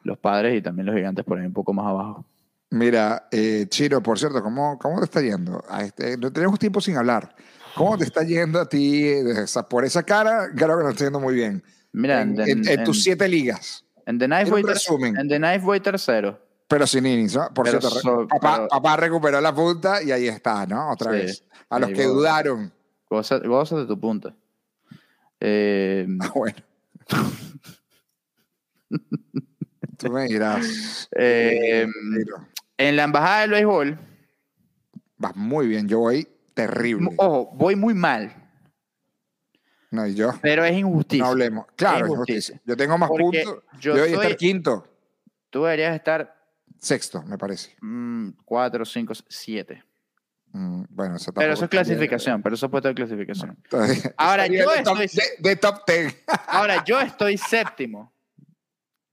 los 0.04 0.18
padres 0.18 0.56
y 0.56 0.62
también 0.62 0.86
los 0.86 0.94
gigantes 0.94 1.24
por 1.24 1.38
ahí 1.38 1.46
un 1.46 1.52
poco 1.52 1.72
más 1.72 1.86
abajo. 1.86 2.24
Mira, 2.70 3.26
eh, 3.32 3.66
Chiro, 3.68 4.00
por 4.00 4.18
cierto, 4.18 4.40
¿cómo, 4.42 4.78
¿cómo 4.78 5.00
te 5.00 5.04
está 5.04 5.20
yendo? 5.20 5.64
A 5.68 5.82
este, 5.82 6.16
no 6.16 6.32
tenemos 6.32 6.58
tiempo 6.58 6.80
sin 6.80 6.96
hablar. 6.96 7.34
¿Cómo 7.74 7.98
te 7.98 8.04
está 8.04 8.22
yendo 8.22 8.60
a 8.60 8.68
ti 8.68 9.04
esa, 9.04 9.68
por 9.68 9.84
esa 9.84 10.04
cara? 10.04 10.50
Claro 10.54 10.78
que 10.78 10.84
no 10.84 10.90
está 10.90 11.04
yendo 11.04 11.20
muy 11.20 11.34
bien. 11.34 11.62
Mira, 11.92 12.22
en, 12.22 12.40
en, 12.40 12.48
en, 12.48 12.68
en 12.68 12.84
tus 12.84 13.02
siete 13.02 13.28
ligas. 13.28 13.84
En 14.06 14.18
The 14.18 14.26
Knife 15.38 15.58
voy 15.58 15.80
tercero. 15.80 16.40
Pero 16.70 16.86
sin 16.86 17.04
innings, 17.04 17.34
¿no? 17.34 17.52
Por 17.52 17.64
pero 17.64 17.80
cierto, 17.80 17.98
so, 17.98 18.28
papá, 18.28 18.54
pero... 18.54 18.68
papá, 18.68 18.96
recuperó 18.96 19.40
la 19.40 19.52
punta 19.52 20.00
y 20.00 20.12
ahí 20.12 20.28
está, 20.28 20.66
¿no? 20.66 20.92
Otra 20.92 21.10
sí, 21.10 21.18
vez. 21.18 21.44
A 21.68 21.80
los 21.80 21.90
que 21.90 22.04
dudaron. 22.04 22.72
Goza, 23.08 23.38
goza, 23.38 23.76
de 23.76 23.86
tu 23.86 23.98
punta. 23.98 24.32
Eh... 25.40 26.06
Ah, 26.20 26.30
bueno. 26.32 26.58
Tú 29.98 30.10
me 30.10 30.26
dirás. 30.26 31.08
Eh, 31.16 31.88
en 32.78 32.96
la 32.96 33.02
embajada 33.02 33.40
del 33.40 33.50
béisbol. 33.50 33.98
Vas 35.16 35.34
muy 35.34 35.66
bien, 35.66 35.88
yo 35.88 35.98
voy 35.98 36.28
terrible. 36.54 37.10
Ojo, 37.16 37.50
voy 37.52 37.74
muy 37.74 37.94
mal. 37.94 38.32
No, 39.90 40.06
y 40.06 40.14
yo. 40.14 40.34
Pero 40.40 40.64
es 40.64 40.76
injusticia. 40.76 41.24
No 41.24 41.30
hablemos. 41.30 41.66
Claro, 41.74 42.06
es 42.06 42.12
injusticia. 42.12 42.54
injusticia. 42.54 42.62
Yo 42.64 42.76
tengo 42.76 42.96
más 42.96 43.08
Porque 43.08 43.42
puntos. 43.42 43.64
Yo 43.80 43.94
debería 43.96 44.16
estar 44.16 44.36
quinto. 44.36 44.86
Tú 45.50 45.64
deberías 45.64 45.96
estar. 45.96 46.39
Sexto, 46.78 47.22
me 47.22 47.36
parece. 47.36 47.76
Mm, 47.80 48.30
cuatro, 48.44 48.84
cinco, 48.84 49.12
siete. 49.28 49.84
Mm, 50.52 50.84
bueno, 50.90 51.16
eso 51.16 51.32
Pero 51.32 51.52
eso 51.52 51.64
es 51.64 51.70
clasificación, 51.70 52.36
bien. 52.36 52.42
pero 52.42 52.54
eso 52.54 52.66
es 52.66 52.70
puesto 52.70 52.88
de 52.88 52.94
clasificación. 52.94 53.56
Ahora, 54.16 54.46
yo 54.46 54.64
top, 54.82 55.00
estoy. 55.00 55.22
De, 55.38 55.50
de 55.50 55.56
top 55.56 55.84
ten. 55.84 56.12
Ahora, 56.48 56.84
yo 56.84 57.00
estoy 57.00 57.36
séptimo. 57.36 58.12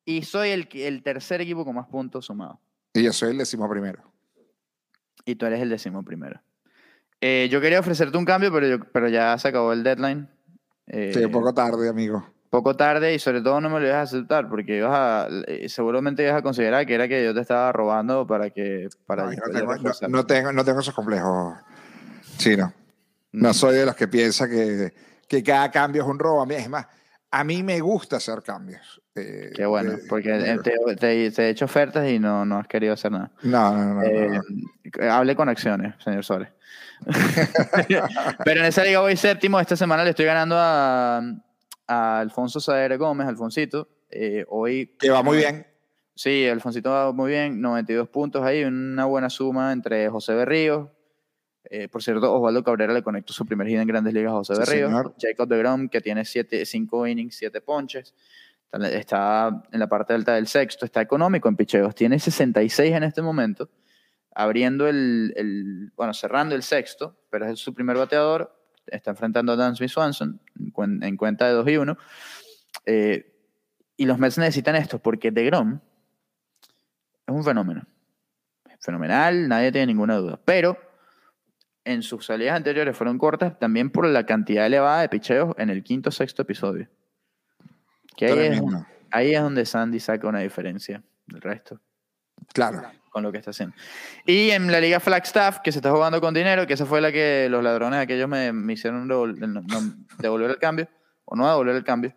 Y 0.05 0.23
soy 0.23 0.49
el, 0.49 0.69
el 0.73 1.03
tercer 1.03 1.41
equipo 1.41 1.65
con 1.65 1.75
más 1.75 1.87
puntos 1.87 2.25
sumados. 2.25 2.57
Y 2.93 3.03
yo 3.03 3.13
soy 3.13 3.31
el 3.31 3.37
décimo 3.37 3.69
primero. 3.69 4.01
Y 5.25 5.35
tú 5.35 5.45
eres 5.45 5.61
el 5.61 5.69
décimo 5.69 6.03
primero. 6.03 6.41
Eh, 7.19 7.49
yo 7.51 7.59
quería 7.59 7.79
ofrecerte 7.79 8.17
un 8.17 8.25
cambio, 8.25 8.51
pero, 8.51 8.67
yo, 8.67 8.79
pero 8.91 9.09
ya 9.09 9.37
se 9.37 9.49
acabó 9.49 9.73
el 9.73 9.83
deadline. 9.83 10.29
Eh, 10.87 11.11
sí, 11.13 11.27
poco 11.27 11.53
tarde, 11.53 11.89
amigo. 11.89 12.25
Poco 12.49 12.75
tarde 12.75 13.13
y 13.13 13.19
sobre 13.19 13.41
todo 13.41 13.59
no 13.59 13.69
me 13.69 13.79
lo 13.79 13.87
ibas 13.87 13.97
a 13.97 14.01
aceptar 14.01 14.47
porque 14.47 14.77
ibas 14.77 14.93
a, 14.93 15.27
eh, 15.47 15.67
seguramente 15.67 16.23
ibas 16.23 16.35
a 16.35 16.41
considerar 16.41 16.85
que 16.85 16.95
era 16.95 17.07
que 17.07 17.23
yo 17.23 17.33
te 17.33 17.41
estaba 17.41 17.71
robando 17.73 18.25
para 18.25 18.49
que... 18.49 18.87
Para 19.05 19.25
no, 19.25 19.31
no, 19.31 19.53
tengo, 19.53 19.75
no, 19.75 20.07
no, 20.07 20.25
tengo, 20.25 20.53
no 20.53 20.63
tengo 20.63 20.79
esos 20.79 20.93
complejos. 20.93 21.55
Sí, 22.37 22.55
no. 22.55 22.73
No 23.33 23.49
mm. 23.49 23.53
soy 23.53 23.75
de 23.75 23.85
los 23.85 23.95
que 23.95 24.07
piensa 24.07 24.47
que, 24.47 24.93
que 25.27 25.43
cada 25.43 25.69
cambio 25.71 26.03
es 26.03 26.07
un 26.07 26.19
robo. 26.19 26.41
A 26.41 26.45
mí, 26.45 26.55
es 26.55 26.69
más, 26.69 26.87
a 27.31 27.43
mí 27.43 27.63
me 27.63 27.79
gusta 27.81 28.17
hacer 28.17 28.41
cambios. 28.41 29.01
Eh, 29.15 29.51
Qué 29.55 29.65
bueno, 29.65 29.91
de, 29.91 29.97
porque 30.07 30.29
de, 30.29 30.57
te, 30.59 30.73
te, 30.97 31.31
te, 31.31 31.43
he 31.43 31.49
hecho 31.49 31.65
ofertas 31.65 32.07
y 32.09 32.19
no, 32.19 32.45
no 32.45 32.59
has 32.59 32.67
querido 32.67 32.93
hacer 32.93 33.11
nada. 33.11 33.31
No, 33.43 33.75
no, 33.75 33.93
no. 33.95 34.03
Eh, 34.03 34.39
no. 34.39 35.11
Hable 35.11 35.35
con 35.35 35.49
acciones, 35.49 35.95
señor 36.03 36.23
Sole. 36.23 36.53
Pero 38.45 38.61
en 38.61 38.65
esa 38.65 38.83
liga 38.83 38.99
voy 38.99 39.17
séptimo. 39.17 39.59
Esta 39.59 39.75
semana 39.75 40.03
le 40.03 40.11
estoy 40.11 40.25
ganando 40.25 40.55
a, 40.57 41.21
a 41.87 42.19
Alfonso 42.19 42.59
Sader 42.59 42.97
Gómez, 42.97 43.27
Alfonsito. 43.27 43.87
Eh, 44.09 44.45
hoy. 44.49 44.95
Que 44.99 45.09
va 45.09 45.23
muy 45.23 45.37
bien. 45.37 45.65
Sí, 46.15 46.47
Alfonsito 46.47 46.89
va 46.89 47.11
muy 47.11 47.31
bien. 47.31 47.61
92 47.61 48.09
puntos 48.09 48.43
ahí. 48.43 48.63
Una 48.63 49.05
buena 49.05 49.29
suma 49.29 49.71
entre 49.71 50.09
José 50.09 50.33
Berrío. 50.33 50.91
Eh, 51.69 51.87
por 51.89 52.01
cierto, 52.01 52.33
Osvaldo 52.33 52.63
Cabrera 52.63 52.93
le 52.93 53.03
conectó 53.03 53.33
su 53.33 53.45
primer 53.45 53.67
hit 53.67 53.77
en 53.77 53.87
Grandes 53.87 54.13
Ligas 54.13 54.31
a 54.31 54.35
José 54.37 54.55
sí. 54.55 54.71
Señor. 54.71 55.15
Jacob 55.19 55.49
de 55.49 55.57
Grom, 55.57 55.89
que 55.89 56.01
tiene 56.01 56.23
5 56.23 57.07
innings, 57.07 57.35
7 57.35 57.61
ponches. 57.61 58.15
Está 58.71 59.63
en 59.71 59.79
la 59.79 59.87
parte 59.87 60.13
alta 60.13 60.35
del 60.35 60.47
sexto. 60.47 60.85
Está 60.85 61.01
económico 61.01 61.49
en 61.49 61.55
picheos. 61.55 61.93
Tiene 61.95 62.19
66 62.19 62.93
en 62.93 63.03
este 63.03 63.21
momento 63.21 63.69
abriendo 64.37 64.87
el, 64.87 65.33
el, 65.35 65.91
bueno, 65.95 66.13
cerrando 66.13 66.53
el 66.53 66.61
sexto, 66.61 67.17
pero 67.31 67.47
es 67.47 67.59
su 67.59 67.73
primer 67.73 67.97
bateador, 67.97 68.56
está 68.87 69.11
enfrentando 69.11 69.53
a 69.53 69.55
Dansby 69.55 69.87
Swanson 69.87 70.39
en, 70.55 71.03
en, 71.03 71.17
cuenta 71.17 71.47
de 71.47 71.53
2 71.53 71.69
y 71.69 71.77
1. 71.77 71.97
Eh, 72.85 73.33
y 73.97 74.05
los 74.05 74.19
Mets 74.19 74.37
necesitan 74.37 74.75
esto 74.75 74.99
porque 74.99 75.31
DeGrom 75.31 75.79
es 77.25 77.35
un 77.35 77.43
fenómeno. 77.43 77.85
Fenomenal, 78.79 79.47
nadie 79.47 79.71
tiene 79.71 79.87
ninguna 79.87 80.15
duda. 80.15 80.39
Pero 80.45 80.77
en 81.83 82.03
sus 82.03 82.25
salidas 82.25 82.55
anteriores 82.55 82.95
fueron 82.95 83.17
cortas 83.17 83.57
también 83.59 83.89
por 83.89 84.05
la 84.05 84.25
cantidad 84.25 84.65
elevada 84.65 85.01
de 85.01 85.09
picheos 85.09 85.55
en 85.57 85.69
el 85.69 85.83
quinto 85.83 86.11
sexto 86.11 86.43
episodio. 86.43 86.87
Que 88.15 88.27
ahí 88.27 88.39
es, 88.39 88.61
ahí 89.11 89.33
es 89.33 89.41
donde 89.41 89.65
Sandy 89.65 89.99
saca 89.99 90.27
una 90.27 90.39
diferencia 90.39 91.03
del 91.27 91.41
resto. 91.41 91.79
Claro 92.53 92.83
con 93.17 93.23
lo 93.23 93.31
que 93.31 93.39
está 93.39 93.49
haciendo. 93.49 93.75
Y 94.27 94.51
en 94.51 94.71
la 94.71 94.79
Liga 94.79 94.99
Flagstaff, 94.99 95.61
que 95.63 95.71
se 95.71 95.79
está 95.79 95.89
jugando 95.89 96.21
con 96.21 96.35
dinero, 96.35 96.67
que 96.67 96.73
esa 96.73 96.85
fue 96.85 97.01
la 97.01 97.11
que 97.11 97.47
los 97.49 97.63
ladrones 97.63 97.99
aquellos 97.99 98.29
me, 98.29 98.53
me 98.53 98.73
hicieron 98.73 99.07
devolver 99.07 100.51
el 100.51 100.59
cambio, 100.59 100.87
o 101.25 101.35
no 101.35 101.47
devolver 101.47 101.75
el 101.75 101.83
cambio. 101.83 102.13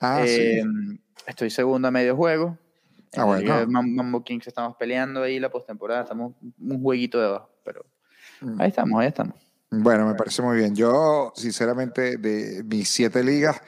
Ah, 0.00 0.22
eh, 0.24 0.62
sí. 0.62 1.00
Estoy 1.26 1.50
segundo 1.50 1.88
a 1.88 1.90
medio 1.90 2.14
juego. 2.14 2.56
Ah, 3.16 3.24
bueno. 3.24 3.66
Mambo 3.66 4.22
Kings 4.22 4.46
estamos 4.46 4.76
peleando 4.76 5.24
ahí 5.24 5.40
la 5.40 5.50
postemporada, 5.50 6.02
estamos 6.02 6.34
un 6.60 6.80
jueguito 6.80 7.18
de 7.18 7.26
abajo, 7.26 7.50
pero 7.64 7.84
mm. 8.40 8.60
ahí 8.60 8.68
estamos, 8.68 9.00
ahí 9.00 9.08
estamos. 9.08 9.34
Bueno, 9.70 10.06
me 10.06 10.14
parece 10.14 10.42
muy 10.42 10.58
bien. 10.58 10.76
Yo, 10.76 11.32
sinceramente, 11.34 12.18
de 12.18 12.62
mis 12.62 12.88
siete 12.88 13.24
ligas 13.24 13.60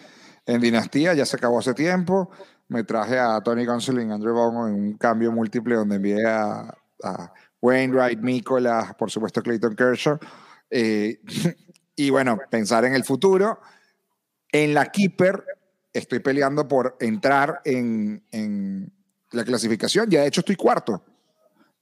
en 0.47 0.61
Dinastía, 0.61 1.13
ya 1.15 1.27
se 1.27 1.37
acabó 1.37 1.59
hace 1.59 1.75
tiempo 1.75 2.31
me 2.69 2.85
traje 2.85 3.19
a 3.19 3.41
Tony 3.41 3.65
Gonsolin, 3.65 4.13
Andrew 4.13 4.35
Bono 4.35 4.69
en 4.69 4.75
un 4.75 4.93
cambio 4.95 5.33
múltiple 5.33 5.75
donde 5.75 5.97
envié 5.97 6.27
a, 6.27 6.75
a 7.03 7.33
Wainwright, 7.61 8.21
Nicolas, 8.21 8.95
por 8.95 9.11
supuesto 9.11 9.43
Clayton 9.43 9.75
Kershaw. 9.75 10.19
Eh, 10.71 11.21
y 11.97 12.11
bueno, 12.11 12.39
pensar 12.51 12.85
en 12.85 12.95
el 12.95 13.05
futuro. 13.05 13.61
En 14.51 14.75
la 14.75 14.87
Keeper 14.87 15.45
estoy 15.93 16.21
peleando 16.21 16.69
por 16.69 16.97
entrar 17.01 17.61
en, 17.65 18.25
en 18.31 18.93
la 19.33 19.45
clasificación. 19.45 20.09
Ya 20.11 20.23
de 20.23 20.29
hecho 20.29 20.41
estoy 20.41 20.57
cuarto. 20.57 21.03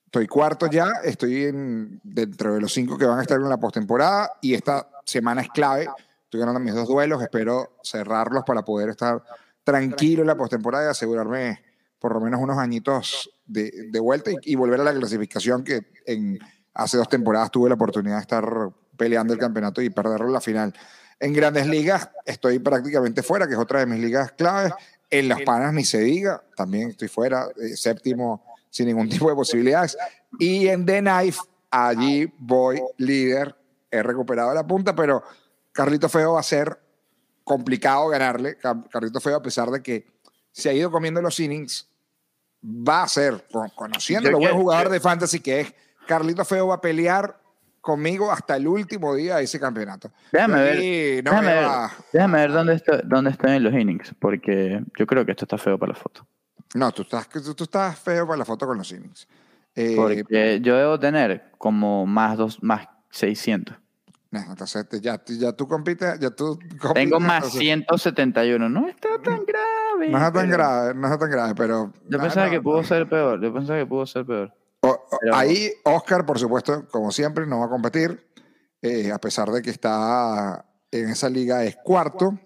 Estoy 0.06 0.28
cuarto 0.28 0.68
ya, 0.68 0.92
estoy 1.04 1.44
en, 1.44 2.00
dentro 2.02 2.54
de 2.54 2.60
los 2.60 2.72
cinco 2.72 2.96
que 2.96 3.04
van 3.04 3.18
a 3.18 3.22
estar 3.22 3.38
en 3.38 3.48
la 3.48 3.58
postemporada 3.58 4.30
y 4.40 4.54
esta 4.54 4.88
semana 5.04 5.42
es 5.42 5.48
clave. 5.48 5.88
Estoy 6.24 6.40
ganando 6.40 6.60
mis 6.60 6.74
dos 6.74 6.88
duelos, 6.88 7.20
espero 7.22 7.76
cerrarlos 7.82 8.44
para 8.44 8.64
poder 8.64 8.90
estar 8.90 9.22
tranquilo 9.66 10.22
en 10.22 10.28
la 10.28 10.36
postemporada 10.36 10.86
y 10.86 10.90
asegurarme 10.90 11.60
por 11.98 12.14
lo 12.14 12.20
menos 12.20 12.40
unos 12.40 12.56
añitos 12.56 13.28
de, 13.44 13.88
de 13.90 13.98
vuelta 13.98 14.30
y, 14.30 14.36
y, 14.44 14.54
volver 14.54 14.80
a 14.80 14.84
la 14.84 14.94
clasificación 14.94 15.64
que 15.64 15.82
en, 16.06 16.38
hace 16.72 16.96
dos 16.96 17.08
temporadas 17.08 17.50
tuve 17.50 17.68
la 17.68 17.74
oportunidad 17.74 18.14
de 18.14 18.20
estar 18.20 18.48
peleando 18.96 19.32
el 19.32 19.40
campeonato 19.40 19.82
y 19.82 19.90
perderlo 19.90 20.28
en 20.28 20.32
la 20.32 20.40
final. 20.40 20.72
En 21.18 21.32
grandes 21.32 21.66
ligas 21.66 22.08
estoy 22.24 22.60
prácticamente 22.60 23.24
fuera, 23.24 23.48
que 23.48 23.54
es 23.54 23.58
otra 23.58 23.80
de 23.80 23.86
mis 23.86 23.98
ligas 23.98 24.30
claves. 24.32 24.72
En 25.10 25.28
las 25.28 25.42
panas 25.42 25.74
ni 25.74 25.84
se 25.84 25.98
diga, 25.98 26.44
también 26.56 26.90
estoy 26.90 27.08
fuera, 27.08 27.48
eh, 27.60 27.76
séptimo 27.76 28.44
sin 28.70 28.86
ningún 28.86 29.08
tipo 29.08 29.28
de 29.28 29.34
posibilidades. 29.34 29.98
Y 30.38 30.68
en 30.68 30.86
The 30.86 31.00
Knife, 31.00 31.40
allí 31.70 32.32
voy 32.38 32.80
líder. 32.98 33.56
He 33.90 34.00
recuperado 34.00 34.54
la 34.54 34.64
punta, 34.64 34.94
pero 34.94 35.24
Carlito 35.72 36.08
Feo 36.08 36.34
va 36.34 36.40
a 36.40 36.44
ser 36.44 36.85
complicado 37.46 38.08
ganarle. 38.08 38.56
Car- 38.58 38.88
Carlito 38.90 39.20
Feo, 39.20 39.36
a 39.36 39.42
pesar 39.42 39.70
de 39.70 39.80
que 39.80 40.04
se 40.50 40.68
ha 40.68 40.72
ido 40.72 40.90
comiendo 40.90 41.22
los 41.22 41.38
innings, 41.38 41.88
va 42.62 43.04
a 43.04 43.08
ser, 43.08 43.46
con- 43.52 43.70
conociendo 43.70 44.28
lo 44.32 44.38
buen 44.38 44.54
jugador 44.54 44.86
yo- 44.88 44.90
de 44.90 45.00
fantasy 45.00 45.38
que 45.38 45.60
es, 45.60 45.74
Carlito 46.08 46.44
Feo 46.44 46.66
va 46.66 46.74
a 46.74 46.80
pelear 46.80 47.40
conmigo 47.80 48.32
hasta 48.32 48.56
el 48.56 48.66
último 48.66 49.14
día 49.14 49.36
de 49.36 49.44
ese 49.44 49.60
campeonato. 49.60 50.10
Déjame 50.32 50.60
ver, 50.60 51.24
no 51.24 51.30
déjame 51.30 51.46
me 51.46 51.54
ver, 51.54 51.68
déjame 52.12 52.38
ver 52.40 52.52
dónde, 52.52 52.74
está, 52.74 53.00
dónde 53.04 53.30
están 53.30 53.62
los 53.62 53.72
innings, 53.72 54.12
porque 54.18 54.82
yo 54.98 55.06
creo 55.06 55.24
que 55.24 55.30
esto 55.30 55.44
está 55.44 55.56
feo 55.56 55.78
para 55.78 55.92
la 55.92 55.98
foto. 55.98 56.26
No, 56.74 56.90
tú 56.90 57.02
estás, 57.02 57.28
tú, 57.28 57.54
tú 57.54 57.62
estás 57.62 57.96
feo 57.96 58.26
para 58.26 58.38
la 58.38 58.44
foto 58.44 58.66
con 58.66 58.76
los 58.76 58.90
innings. 58.90 59.28
Eh, 59.72 59.94
Porque 59.94 60.58
yo 60.62 60.74
debo 60.76 60.98
tener 60.98 61.52
como 61.58 62.06
más, 62.06 62.36
dos, 62.38 62.60
más 62.62 62.88
600. 63.10 63.76
No, 64.44 64.50
entonces 64.52 64.88
te- 64.88 65.00
ya, 65.00 65.20
ya 65.26 65.52
tú 65.52 65.66
compites, 65.66 66.18
ya 66.18 66.30
tú 66.30 66.58
compites, 66.80 66.92
Tengo 66.94 67.20
más 67.20 67.36
entonces, 67.44 67.60
171. 67.60 68.68
No 68.68 68.88
está 68.88 69.08
tan 69.22 69.44
grave. 69.44 70.08
No 70.10 70.18
es 70.18 70.24
tan 70.24 70.32
pero- 70.32 70.48
grave, 70.52 70.94
no 70.94 71.12
es 71.12 71.18
tan 71.18 71.30
grave, 71.30 71.54
pero... 71.56 71.92
Yo 72.08 72.18
no, 72.18 72.22
pensaba 72.24 72.46
no, 72.46 72.52
que 72.52 72.60
pudo 72.60 72.82
ser 72.84 73.08
peor. 73.08 73.40
Yo 73.42 73.52
pensaba 73.52 73.78
que 73.78 73.86
pudo 73.86 74.06
ser 74.06 74.24
peor. 74.26 74.52
O- 74.80 74.88
o- 74.88 75.18
Pero- 75.20 75.34
Ahí 75.34 75.70
Oscar, 75.84 76.24
por 76.26 76.38
supuesto, 76.38 76.86
como 76.88 77.10
siempre, 77.10 77.46
no 77.46 77.58
va 77.60 77.66
a 77.66 77.70
competir, 77.70 78.26
eh, 78.82 79.10
a 79.10 79.18
pesar 79.18 79.48
de 79.50 79.62
que 79.62 79.70
está 79.70 80.64
en 80.90 81.08
esa 81.08 81.28
liga, 81.28 81.64
es 81.64 81.76
cuarto 81.82 82.38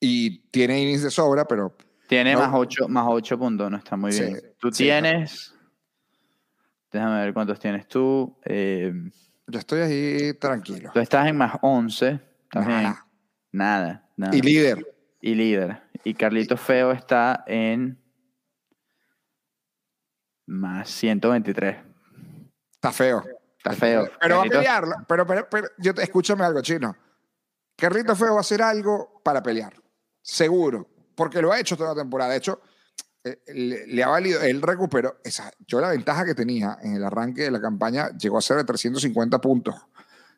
y 0.00 0.40
tiene 0.50 0.80
innings 0.82 1.02
de 1.02 1.10
sobra, 1.10 1.44
pero 1.44 1.76
Tiene 2.08 2.32
No. 2.34 2.40
más 2.40 2.50
8 2.54 2.88
más 2.88 3.04
ocho 3.08 3.38
puntos, 3.38 3.70
no 3.70 3.76
está 3.76 3.96
muy 3.96 4.10
Sí, 4.12 4.22
bien. 4.24 4.40
Tú 4.58 4.72
sí, 4.72 4.82
tienes. 4.84 5.54
Déjame 6.90 7.20
ver 7.20 7.32
cuántos 7.32 7.60
tienes 7.60 7.86
tú. 7.86 8.36
Eh, 8.44 8.92
yo 9.50 9.58
estoy 9.58 9.80
ahí 9.80 10.34
tranquilo. 10.34 10.90
tú 10.94 11.00
estás 11.00 11.26
en 11.26 11.36
más 11.36 11.56
11. 11.62 12.20
Estás 12.44 12.64
en- 12.66 12.68
Nada. 12.82 13.06
Nada. 13.52 14.08
nada. 14.16 14.36
Y 14.36 14.40
líder. 14.40 14.86
y 15.20 15.34
líder. 15.34 15.82
Y 16.04 16.14
Carlito 16.14 16.56
Feo 16.56 16.92
está 16.92 17.44
en 17.46 17.98
más 20.46 20.88
123. 20.90 21.76
Está 22.74 22.92
feo. 22.92 23.22
Está 23.58 23.72
feo. 23.72 24.08
Pero 24.20 24.36
va 24.36 24.42
a 24.42 24.44
Carlitos- 24.46 24.58
pelearlo. 24.58 24.94
Pero, 25.06 25.26
pero, 25.26 25.48
pero 25.50 25.68
yo 25.78 25.94
te, 25.94 26.02
escúchame 26.02 26.44
algo, 26.44 26.60
chino. 26.62 26.96
Carlito 27.76 28.14
Feo 28.16 28.32
va 28.32 28.38
a 28.38 28.40
hacer 28.40 28.62
algo 28.62 29.20
para 29.22 29.42
pelear. 29.42 29.74
Seguro. 30.22 30.88
Porque 31.14 31.40
lo 31.42 31.52
ha 31.52 31.60
hecho 31.60 31.76
toda 31.76 31.94
la 31.94 32.00
temporada. 32.02 32.30
De 32.30 32.38
hecho, 32.38 32.60
le, 33.24 33.86
le 33.86 34.02
ha 34.02 34.08
valido. 34.08 34.40
Él 34.42 34.62
recuperó. 34.62 35.20
Esa, 35.24 35.52
yo 35.66 35.80
la 35.80 35.90
ventaja 35.90 36.24
que 36.24 36.34
tenía 36.34 36.78
en 36.82 36.94
el 36.94 37.04
arranque 37.04 37.42
de 37.42 37.50
la 37.50 37.60
campaña 37.60 38.10
llegó 38.16 38.38
a 38.38 38.42
ser 38.42 38.56
de 38.56 38.64
350 38.64 39.40
puntos. 39.40 39.74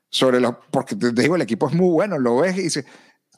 Sobre 0.09 0.41
los, 0.41 0.55
porque 0.71 0.95
te, 0.95 1.13
te 1.13 1.23
digo, 1.23 1.37
el 1.37 1.43
equipo 1.43 1.69
es 1.69 1.75
muy 1.75 1.91
bueno. 1.91 2.19
Lo 2.19 2.37
ves 2.39 2.57
y 2.59 2.63
dice. 2.63 2.85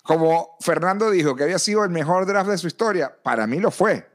Como 0.03 0.59
Fernando 0.61 1.11
dijo 1.11 1.35
que 1.35 1.45
había 1.45 1.59
sido 1.59 1.83
el 1.83 1.89
mejor 1.89 2.27
draft 2.27 2.51
de 2.51 2.59
su 2.59 2.67
historia, 2.67 3.17
para 3.23 3.47
mí 3.47 3.59
lo 3.59 3.71
fue. 3.71 4.07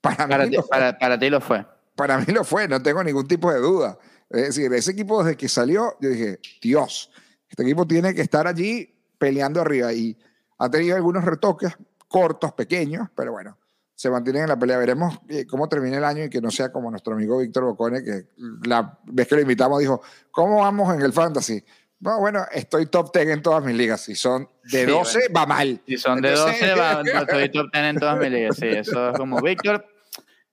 Para 0.00 0.26
mí, 0.26 0.50
ti, 0.50 0.56
lo 0.56 0.62
fue. 0.62 0.68
para, 0.70 0.98
para 0.98 1.18
ti 1.18 1.30
lo 1.30 1.40
fue. 1.40 1.66
Para 1.96 2.18
mí 2.18 2.26
lo 2.28 2.44
fue, 2.44 2.68
no 2.68 2.80
tengo 2.80 3.02
ningún 3.02 3.26
tipo 3.26 3.52
de 3.52 3.58
duda. 3.58 3.98
Es 4.30 4.48
decir, 4.48 4.72
ese 4.72 4.92
equipo 4.92 5.24
desde 5.24 5.36
que 5.36 5.48
salió, 5.48 5.96
yo 6.00 6.08
dije, 6.08 6.38
Dios, 6.60 7.10
este 7.48 7.62
equipo 7.62 7.86
tiene 7.86 8.14
que 8.14 8.20
estar 8.20 8.46
allí 8.46 8.94
peleando 9.18 9.60
arriba 9.60 9.92
y 9.92 10.16
ha 10.58 10.70
tenido 10.70 10.96
algunos 10.96 11.24
retoques 11.24 11.72
cortos, 12.06 12.52
pequeños, 12.52 13.08
pero 13.14 13.32
bueno, 13.32 13.58
se 13.94 14.10
mantienen 14.10 14.42
en 14.42 14.48
la 14.48 14.58
pelea. 14.58 14.78
Veremos 14.78 15.18
eh, 15.28 15.46
cómo 15.46 15.68
termina 15.68 15.98
el 15.98 16.04
año 16.04 16.24
y 16.24 16.30
que 16.30 16.40
no 16.40 16.50
sea 16.50 16.70
como 16.72 16.90
nuestro 16.90 17.14
amigo 17.14 17.38
Víctor 17.38 17.64
Bocone, 17.64 18.02
que 18.02 18.26
la 18.64 18.98
vez 19.04 19.28
que 19.28 19.36
lo 19.36 19.40
invitamos 19.42 19.80
dijo, 19.80 20.02
¿cómo 20.30 20.60
vamos 20.60 20.94
en 20.94 21.02
el 21.02 21.12
fantasy? 21.12 21.62
No, 22.00 22.18
bueno, 22.20 22.44
estoy 22.52 22.86
top 22.86 23.14
10 23.14 23.28
en 23.28 23.42
todas 23.42 23.64
mis 23.64 23.74
ligas. 23.76 24.00
Si 24.02 24.14
son 24.14 24.48
de 24.64 24.84
Sí, 24.84 24.90
12, 24.90 25.20
va 25.34 25.46
mal. 25.46 25.80
Si 25.86 25.96
son 25.96 26.20
de 26.20 26.30
Entonces- 26.30 26.60
12, 26.60 26.74
va, 26.74 27.02
estoy 27.20 27.48
top 27.50 27.72
10 27.72 27.84
en 27.84 27.96
todas 27.96 28.18
mis 28.18 28.30
ligas. 28.30 28.56
Sí, 28.56 28.66
eso 28.66 29.10
es 29.10 29.16
como, 29.16 29.40
Víctor, 29.40 29.86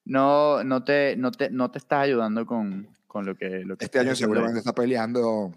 no, 0.05 0.63
no, 0.63 0.83
te, 0.83 1.15
no, 1.17 1.31
te, 1.31 1.49
no 1.49 1.69
te 1.71 1.79
estás 1.79 2.03
ayudando 2.03 2.45
con, 2.45 2.87
con 3.07 3.25
lo 3.25 3.35
que, 3.35 3.63
lo 3.65 3.75
que 3.75 3.85
Este 3.85 3.99
año 3.99 4.15
seguramente 4.15 4.59
está 4.59 4.73
peleando 4.73 5.53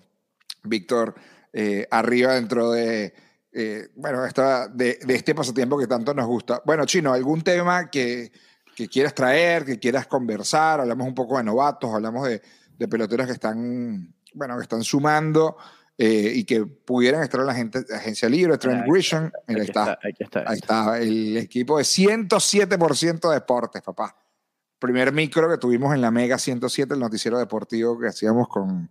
Víctor 0.64 1.14
eh, 1.52 1.86
arriba 1.90 2.34
dentro 2.34 2.72
de, 2.72 3.14
eh, 3.56 3.88
bueno, 3.94 4.24
esta, 4.26 4.66
de, 4.66 4.98
de 5.06 5.14
este 5.14 5.32
pasatiempo 5.32 5.78
que 5.78 5.86
tanto 5.86 6.12
nos 6.12 6.26
gusta. 6.26 6.60
Bueno, 6.64 6.84
Chino, 6.86 7.12
¿algún 7.12 7.42
tema 7.42 7.88
que, 7.88 8.32
que 8.74 8.88
quieras 8.88 9.14
traer, 9.14 9.64
que 9.64 9.78
quieras 9.78 10.08
conversar? 10.08 10.80
Hablamos 10.80 11.06
un 11.06 11.14
poco 11.14 11.38
de 11.38 11.44
novatos, 11.44 11.94
hablamos 11.94 12.26
de, 12.26 12.42
de 12.76 12.88
peloteros 12.88 13.26
que 13.28 13.32
están, 13.32 14.12
bueno, 14.34 14.56
que 14.56 14.62
están 14.64 14.82
sumando 14.82 15.56
eh, 15.96 16.32
y 16.34 16.42
que 16.42 16.66
pudieran 16.66 17.22
estar 17.22 17.40
en 17.40 17.46
la 17.46 17.54
gente, 17.54 17.84
agencia 17.94 18.28
libre, 18.28 18.58
Trent 18.58 18.82
Aquí 18.82 18.90
Grisham, 18.90 19.30
mira, 19.46 19.60
ahí 19.60 19.66
está. 19.68 19.92
Aquí 19.92 20.24
está. 20.24 20.44
Ahí 20.46 20.56
está, 20.56 20.98
el 20.98 21.36
equipo 21.36 21.78
de 21.78 21.84
107% 21.84 23.28
de 23.28 23.34
deportes, 23.34 23.82
papá. 23.82 24.16
Primer 24.80 25.12
micro 25.12 25.48
que 25.48 25.58
tuvimos 25.58 25.94
en 25.94 26.00
la 26.00 26.10
Mega 26.10 26.38
107, 26.38 26.94
el 26.94 27.00
noticiero 27.00 27.38
deportivo 27.38 27.96
que 28.00 28.08
hacíamos 28.08 28.48
con, 28.48 28.90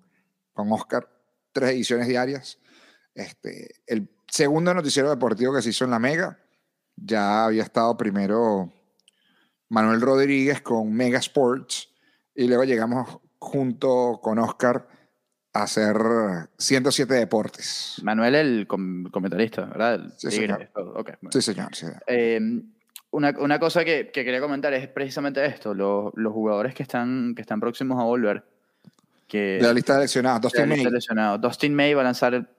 con 0.53 0.71
Oscar, 0.71 1.09
tres 1.51 1.71
ediciones 1.71 2.07
diarias. 2.07 2.59
Este, 3.13 3.75
el 3.85 4.07
segundo 4.33 4.73
noticiero 4.73 5.11
deportivo 5.11 5.53
que 5.53 5.61
se 5.61 5.69
hizo 5.69 5.85
en 5.85 5.91
la 5.91 5.99
Mega, 5.99 6.39
ya 6.95 7.45
había 7.45 7.61
estado 7.61 7.95
primero 7.95 8.73
Manuel 9.69 10.01
Rodríguez 10.01 10.61
con 10.61 10.91
Mega 10.91 11.19
Sports 11.19 11.89
y 12.33 12.47
luego 12.47 12.63
llegamos 12.63 13.19
junto 13.37 14.19
con 14.23 14.39
Oscar 14.39 14.87
a 15.53 15.63
hacer 15.63 15.95
107 16.57 17.13
deportes. 17.13 17.99
Manuel, 18.01 18.33
el 18.33 18.65
com- 18.67 19.03
comentarista, 19.11 19.65
¿verdad? 19.65 20.11
Sí, 20.17 20.31
señor. 20.31 20.67
todo. 20.73 20.93
Ok, 20.95 21.11
bueno. 21.21 21.31
Sí, 21.31 21.41
señor. 21.43 21.75
sí. 21.75 21.85
Eh, 22.07 22.39
una, 23.11 23.35
una 23.37 23.59
cosa 23.59 23.85
que, 23.85 24.09
que 24.11 24.25
quería 24.25 24.41
comentar 24.41 24.73
es 24.73 24.87
precisamente 24.87 25.45
esto, 25.45 25.75
los, 25.75 26.11
los 26.15 26.33
jugadores 26.33 26.73
que 26.73 26.81
están, 26.81 27.35
que 27.35 27.43
están 27.43 27.59
próximos 27.59 28.01
a 28.01 28.03
volver, 28.05 28.43
que 29.27 29.57
De 29.57 29.61
la 29.61 29.73
lista 29.73 29.99
de 29.99 30.23
la 30.23 30.39
Dustin 30.39 30.67
May. 30.69 30.83
lesionado. 30.85 31.37
Dustin 31.37 31.75
May 31.75 31.93
va 31.93 32.01
a 32.01 32.05
lanzar, 32.05 32.49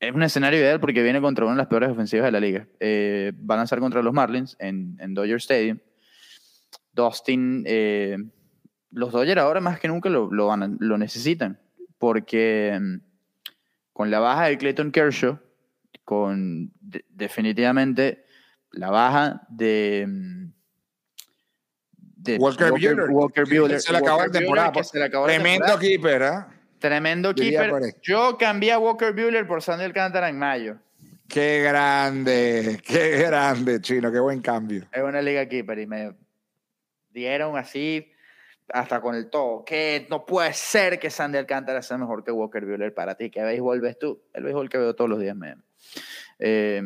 es 0.00 0.14
un 0.14 0.22
escenario 0.22 0.60
ideal 0.60 0.80
porque 0.80 1.02
viene 1.02 1.20
contra 1.20 1.44
una 1.44 1.54
de 1.54 1.58
las 1.58 1.66
peores 1.66 1.90
ofensivas 1.90 2.26
de 2.26 2.32
la 2.32 2.40
liga. 2.40 2.66
Eh, 2.80 3.32
va 3.48 3.54
a 3.54 3.58
lanzar 3.58 3.80
contra 3.80 4.02
los 4.02 4.12
Marlins 4.12 4.56
en, 4.60 4.96
en 5.00 5.14
Dodger 5.14 5.36
Stadium. 5.36 5.78
Dustin, 6.92 7.64
eh, 7.66 8.16
los 8.90 9.12
Dodgers 9.12 9.40
ahora 9.40 9.60
más 9.60 9.78
que 9.80 9.88
nunca 9.88 10.08
lo, 10.08 10.28
necesitan 10.98 11.58
porque 11.98 12.78
mm, 12.80 12.96
con 13.92 14.10
la 14.10 14.18
baja 14.20 14.46
de 14.46 14.58
Clayton 14.58 14.90
Kershaw, 14.92 15.38
con 16.04 16.72
de- 16.80 17.04
definitivamente 17.08 18.24
la 18.72 18.90
baja 18.90 19.42
de, 19.48 20.06
mm, 20.08 20.52
de 21.96 22.36
Walker 22.38 22.70
Buehler. 22.70 23.10
Walker 23.10 23.44
Buehler, 23.46 23.80
se 23.80 23.92
le 23.92 23.98
acabó 23.98 24.18
la 24.18 24.24
Walker 24.24 24.40
temporada, 24.40 24.68
Buehler, 24.70 24.84
se 24.84 24.98
le 24.98 25.04
acabó 25.04 25.26
la 25.26 25.32
Tremendo 25.34 25.64
temporada. 25.66 25.80
keeper, 25.80 26.22
¿ah? 26.22 26.57
Tremendo 26.78 27.34
keeper. 27.34 27.96
Yo 28.02 28.36
cambié 28.38 28.72
a 28.72 28.78
Walker 28.78 29.12
Buehler 29.12 29.46
por 29.46 29.62
Sandy 29.62 29.84
Alcántara 29.84 30.28
en 30.28 30.38
mayo. 30.38 30.78
Qué 31.28 31.62
grande, 31.62 32.80
qué 32.86 33.18
grande, 33.18 33.80
Chino, 33.80 34.10
qué 34.10 34.18
buen 34.20 34.40
cambio. 34.40 34.86
Es 34.92 35.02
una 35.02 35.20
liga 35.20 35.46
keeper 35.46 35.78
y 35.78 35.86
me 35.86 36.14
dieron 37.10 37.56
así 37.58 38.10
hasta 38.72 39.00
con 39.00 39.14
el 39.14 39.28
todo. 39.28 39.64
Que 39.64 40.06
no 40.08 40.24
puede 40.24 40.52
ser 40.54 40.98
que 40.98 41.10
Sandy 41.10 41.36
Alcántara 41.38 41.82
sea 41.82 41.98
mejor 41.98 42.24
que 42.24 42.30
Walker 42.32 42.64
Buehler 42.64 42.94
para 42.94 43.14
ti. 43.16 43.30
¿Qué 43.30 43.42
béisbol 43.42 43.80
ves 43.80 43.98
tú? 43.98 44.22
El 44.32 44.44
béisbol 44.44 44.68
que 44.70 44.78
veo 44.78 44.94
todos 44.94 45.10
los 45.10 45.20
días, 45.20 45.36
me. 45.36 45.56
Eh, 46.38 46.82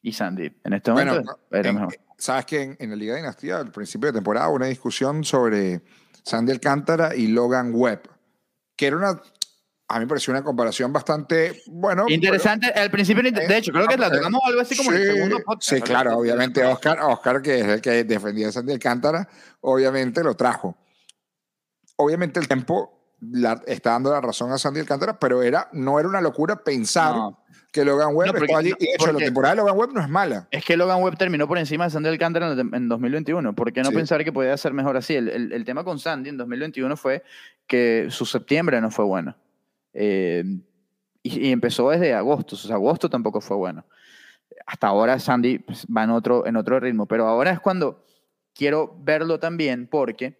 y 0.00 0.12
Sandy, 0.12 0.50
en 0.64 0.72
este 0.72 0.90
momento 0.90 1.14
Bueno, 1.14 1.38
era 1.52 1.68
en- 1.68 1.74
mejor. 1.76 1.94
Sabes 2.16 2.46
que 2.46 2.62
en, 2.62 2.76
en 2.78 2.90
la 2.90 2.96
Liga 2.96 3.16
Dinastía, 3.16 3.58
al 3.58 3.70
principio 3.70 4.08
de 4.08 4.14
temporada, 4.14 4.48
hubo 4.48 4.56
una 4.56 4.66
discusión 4.66 5.22
sobre 5.24 5.82
Sandy 6.24 6.52
Alcántara 6.52 7.14
y 7.16 7.26
Logan 7.28 7.72
Webb, 7.74 8.02
que 8.82 8.88
era 8.88 8.96
una, 8.96 9.10
a 9.10 9.94
mí 9.98 10.00
me 10.00 10.06
pareció 10.08 10.32
una 10.32 10.42
comparación 10.42 10.92
bastante, 10.92 11.62
bueno. 11.66 12.04
Interesante, 12.08 12.66
al 12.66 12.90
principio, 12.90 13.22
de 13.22 13.56
hecho, 13.58 13.70
creo 13.70 13.86
que 13.86 13.96
la 13.96 14.08
Eh, 14.08 14.10
tocamos 14.10 14.40
algo 14.44 14.60
así 14.60 14.76
como 14.76 14.90
en 14.90 14.96
el 14.96 15.02
sí, 15.06 15.12
segundo 15.14 15.38
podcast. 15.44 15.70
Sí, 15.70 15.80
claro, 15.82 16.10
así. 16.10 16.18
obviamente 16.18 16.64
Oscar, 16.64 16.98
Oscar, 17.02 17.40
que 17.42 17.60
es 17.60 17.66
el 17.68 17.80
que 17.80 18.02
defendía 18.02 18.48
a 18.48 18.52
Sandy 18.52 18.72
Alcántara, 18.72 19.28
obviamente 19.60 20.24
lo 20.24 20.34
trajo. 20.34 20.76
Obviamente 21.96 22.40
el 22.40 22.48
tiempo 22.48 23.14
la- 23.20 23.62
está 23.68 23.90
dando 23.92 24.10
la 24.10 24.20
razón 24.20 24.50
a 24.50 24.58
Sandy 24.58 24.80
Alcántara, 24.80 25.16
pero 25.20 25.42
era, 25.44 25.68
no 25.72 26.00
era 26.00 26.08
una 26.08 26.20
locura 26.20 26.56
pensar 26.64 27.14
No. 27.14 27.41
Que 27.72 27.84
Logan 27.84 28.14
Webb 28.14 28.32
No, 28.34 28.38
porque- 28.38 28.54
allí. 28.54 28.72
y 28.78 28.86
de 28.86 28.92
hecho, 28.94 29.12
la 29.12 29.18
temporada 29.18 29.54
de 29.54 29.60
Logan 29.62 29.78
Webb 29.78 29.92
no 29.94 30.00
es 30.02 30.08
mala. 30.08 30.46
Es 30.50 30.64
que 30.64 30.76
Logan 30.76 31.02
Webb 31.02 31.16
terminó 31.16 31.48
por 31.48 31.56
encima 31.58 31.84
de 31.84 31.90
Sandy 31.90 32.10
Alcántara 32.10 32.52
en, 32.52 32.74
en 32.74 32.88
2021. 32.88 33.54
¿Por 33.54 33.72
qué 33.72 33.82
no 33.82 33.88
Sí. 33.88 33.94
pensar 33.96 34.22
que 34.24 34.32
podía 34.32 34.56
ser 34.58 34.72
mejor 34.74 34.96
así? 34.96 35.14
El, 35.16 35.28
el- 35.30 35.52
el 35.52 35.64
tema 35.64 35.82
con 35.82 35.98
Sandy 35.98 36.28
en 36.30 36.36
2021 36.36 36.96
fue 36.96 37.22
que 37.66 38.06
su 38.10 38.26
septiembre 38.26 38.80
no 38.80 38.90
fue 38.90 39.04
bueno. 39.06 39.34
Eh, 39.94 40.44
y, 41.22 41.48
y 41.48 41.52
empezó 41.52 41.88
desde 41.90 42.12
agosto, 42.14 42.56
o 42.56 42.58
sea, 42.58 42.76
agosto 42.76 43.08
tampoco 43.08 43.40
fue 43.40 43.56
bueno. 43.56 43.84
Hasta 44.66 44.86
ahora 44.88 45.18
Sandy 45.18 45.58
pues, 45.58 45.86
va 45.86 46.04
en 46.04 46.10
otro, 46.10 46.46
en 46.46 46.56
otro 46.56 46.78
ritmo, 46.78 47.06
pero 47.06 47.26
ahora 47.26 47.50
es 47.52 47.60
cuando 47.60 48.04
quiero 48.54 48.94
verlo 49.00 49.40
también 49.40 49.86
porque 49.86 50.36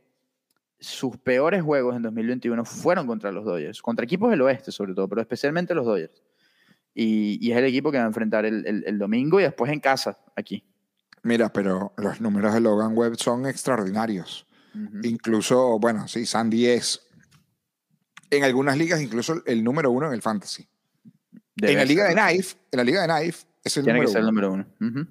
sus 0.79 1.16
peores 1.16 1.62
juegos 1.62 1.97
en 1.97 2.03
2021 2.03 2.64
fueron 2.64 3.07
contra 3.07 3.33
los 3.33 3.45
Dodgers, 3.45 3.81
contra 3.81 4.05
equipos 4.05 4.31
del 4.31 4.42
oeste 4.42 4.71
sobre 4.73 4.92
todo, 4.95 5.09
pero 5.09 5.21
especialmente 5.23 5.75
los 5.75 5.87
Dodgers. 5.87 6.23
Y, 6.94 7.38
y 7.46 7.52
es 7.52 7.59
el 7.59 7.64
equipo 7.64 7.90
que 7.90 7.98
va 7.98 8.05
a 8.05 8.09
enfrentar 8.09 8.44
el, 8.44 8.66
el- 8.66 8.85
el 8.87 8.98
domingo 8.98 9.40
y 9.40 9.44
después 9.44 9.72
en 9.72 9.81
casa, 9.81 10.18
aquí. 10.37 10.64
Mira, 11.22 11.52
pero 11.52 11.92
los 11.96 12.20
números 12.20 12.52
de 12.52 12.61
Logan 12.61 12.96
Webb 12.96 13.16
son 13.16 13.46
extraordinarios. 13.46 14.46
Incluso, 15.02 15.78
bueno, 15.78 16.09
sí, 16.09 16.24
Sandy 16.26 16.66
es 16.66 17.07
en 18.31 18.42
algunas 18.44 18.76
ligas 18.78 19.00
incluso 19.02 19.42
el 19.44 19.62
número 19.62 19.90
uno 19.90 20.07
en 20.09 20.14
el 20.14 20.22
fantasy. 20.22 20.66
Debe 21.55 21.72
en 21.74 21.78
la 21.78 21.85
liga 21.85 22.07
ser. 22.09 22.16
de 22.16 22.22
Knife, 22.22 22.57
en 22.70 22.76
la 22.78 22.85
liga 22.85 23.02
de 23.02 23.09
Knife 23.22 23.46
es 23.62 23.76
el 23.76 23.85
Tiene 23.85 23.98
número 23.98 24.09
que 24.09 24.12
ser 24.12 24.20
el 24.22 24.28
uno. 24.28 24.33
número 24.33 24.52
uno. 24.81 25.07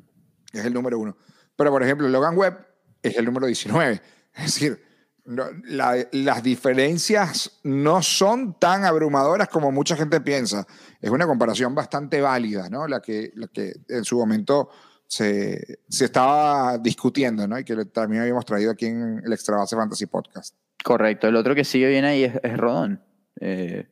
Es 0.52 0.65
el 0.65 0.74
número 0.74 1.00
uno. 1.00 1.17
Pero, 1.56 1.70
por 1.72 1.84
ejemplo, 1.84 2.10
Logan 2.10 2.36
Webb 2.38 2.65
es 3.04 3.15
el 3.17 3.26
número 3.26 3.46
19. 3.46 4.02
Es 4.34 4.44
decir, 4.46 4.82
no- 5.26 5.46
la- 5.66 6.08
las 6.12 6.44
diferencias 6.44 7.60
no 7.64 8.02
son 8.02 8.58
tan 8.60 8.84
abrumadoras 8.86 9.48
como 9.50 9.72
mucha 9.72 9.96
gente 9.96 10.22
piensa. 10.22 10.66
Es 11.00 11.10
una 11.10 11.26
comparación 11.28 11.74
bastante 11.76 12.22
válida, 12.22 12.70
¿no? 12.70 12.88
La 12.88 13.02
que, 13.02 13.32
la 13.36 13.48
que 13.48 13.74
en 13.90 14.04
su 14.04 14.18
momento 14.18 14.70
se, 15.08 15.80
se 15.90 16.06
estaba 16.06 16.78
discutiendo, 16.78 17.48
¿no? 17.48 17.60
Y 17.60 17.64
que 17.64 17.86
también 17.86 18.22
habíamos 18.24 18.46
traído 18.46 18.72
aquí 18.72 18.86
en 18.86 19.22
el 19.26 19.34
Extra 19.34 19.58
Base 19.58 19.76
Fantasy 19.76 20.06
Podcast. 20.06 20.56
Correcto. 20.84 21.28
El 21.28 21.36
otro 21.36 21.54
que 21.54 21.64
sigue 21.64 21.88
bien 21.90 22.06
ahí 22.06 22.24
es, 22.24 22.34
es 22.44 22.58
Rodón. 22.58 23.04
eh, 23.40 23.88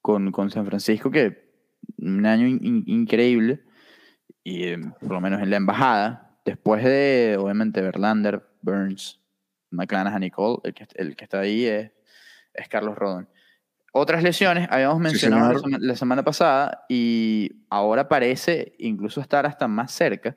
con, 0.00 0.30
con 0.30 0.50
San 0.50 0.64
Francisco, 0.66 1.10
que 1.10 1.50
un 1.98 2.24
año 2.26 2.46
in- 2.46 2.84
increíble. 2.86 3.64
Y 4.44 4.64
eh, 4.68 4.78
por 5.00 5.10
lo 5.12 5.20
menos 5.20 5.42
en 5.42 5.50
la 5.50 5.56
embajada. 5.56 6.38
Después 6.44 6.84
de, 6.84 7.36
obviamente, 7.40 7.80
Verlander, 7.82 8.46
Burns, 8.62 9.20
McClanahan 9.76 10.22
y 10.22 10.30
Cole, 10.30 10.58
el 10.64 10.74
que, 10.74 10.86
el 10.94 11.16
que 11.16 11.24
está 11.24 11.40
ahí 11.40 11.64
es, 11.64 11.90
es 12.54 12.68
Carlos 12.68 12.96
Rodón. 12.96 13.28
Otras 13.92 14.22
lesiones, 14.22 14.68
habíamos 14.70 14.98
mencionado 14.98 15.62
la, 15.78 15.96
semana 15.96 16.22
pasada 16.22 16.84
y 16.88 17.62
ahora 17.70 18.08
parece 18.08 18.74
incluso 18.78 19.22
estar 19.22 19.46
hasta 19.46 19.68
más 19.68 19.90
cerca 19.90 20.36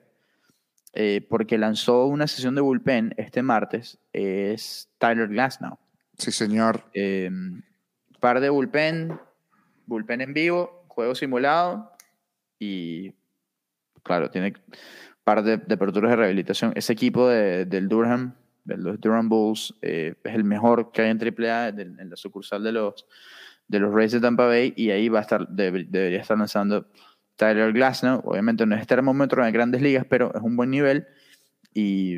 eh, 0.94 1.26
porque 1.28 1.58
lanzó 1.58 2.06
una 2.06 2.26
sesión 2.26 2.54
de 2.54 2.62
bullpen 2.62 3.14
este 3.18 3.42
martes, 3.42 3.98
es 4.12 4.88
Tyler 4.98 5.28
Glasnow. 5.28 5.78
Sí, 6.16 6.32
señor. 6.32 6.84
Eh, 6.94 7.30
par 8.18 8.40
de 8.40 8.48
bullpen, 8.48 9.20
bullpen 9.86 10.20
en 10.22 10.32
vivo, 10.34 10.84
juego 10.88 11.14
simulado 11.14 11.92
y, 12.58 13.14
claro, 14.02 14.30
tiene 14.30 14.54
par 15.22 15.42
de, 15.42 15.58
de 15.58 15.74
aperturas 15.74 16.10
de 16.10 16.16
rehabilitación. 16.16 16.72
Ese 16.74 16.92
equipo 16.92 17.28
de- 17.28 17.66
del 17.66 17.88
Durham, 17.88 18.34
de 18.64 18.76
los 18.76 19.00
Durham 19.00 19.28
Bulls, 19.28 19.74
eh, 19.82 20.14
es 20.22 20.34
el 20.34 20.44
mejor 20.44 20.92
que 20.92 21.02
hay 21.02 21.10
en 21.10 21.18
AAA, 21.18 21.68
en 21.68 22.10
la 22.10 22.16
sucursal 22.16 22.62
de 22.62 22.72
los, 22.72 23.06
de 23.68 23.78
los 23.80 23.92
Rays 23.94 24.12
de 24.12 24.20
Tampa 24.20 24.46
Bay, 24.46 24.72
y 24.76 24.90
ahí 24.90 25.08
va 25.08 25.18
a 25.20 25.22
estar, 25.22 25.48
debe- 25.48 25.86
debería 25.88 26.20
estar 26.20 26.36
lanzando 26.38 26.86
Tyler 27.36 27.72
Glasnow. 27.72 28.20
Obviamente 28.24 28.66
no 28.66 28.74
es 28.76 28.86
termómetro 28.86 29.44
en 29.46 29.52
grandes 29.52 29.80
ligas, 29.82 30.04
pero 30.08 30.32
es 30.34 30.42
un 30.42 30.56
buen 30.56 30.70
nivel 30.70 31.06
y, 31.72 32.16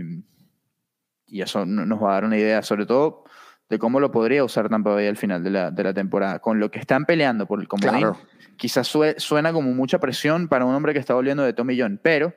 y 1.26 1.42
eso 1.42 1.64
no- 1.64 1.87
nos 1.87 2.02
va 2.02 2.11
a 2.11 2.14
dar 2.14 2.24
una 2.24 2.37
idea, 2.38 2.62
sobre 2.62 2.87
todo 2.87 3.24
de 3.68 3.78
cómo 3.78 4.00
lo 4.00 4.11
podría 4.11 4.44
usar 4.44 4.68
Tampa 4.68 4.90
Bay 4.90 5.07
al 5.07 5.16
final 5.16 5.42
de 5.42 5.50
la, 5.50 5.70
de 5.70 5.83
la 5.85 5.94
temporada. 5.94 6.40
Con 6.40 6.59
lo 6.61 6.70
que 6.70 6.78
están 6.78 7.07
peleando 7.07 7.46
por 7.46 7.61
el 7.61 7.68
comodín, 7.68 8.00
Claro. 8.00 8.18
quizás 8.57 8.87
sue- 8.87 9.14
suena 9.18 9.52
como 9.52 9.72
mucha 9.72 9.98
presión 9.98 10.48
para 10.48 10.64
un 10.66 10.74
hombre 10.74 10.92
que 10.92 10.98
está 10.98 11.14
volviendo 11.14 11.42
de 11.42 11.52
Tommy 11.55 11.81
John, 11.81 11.98
pero 12.02 12.35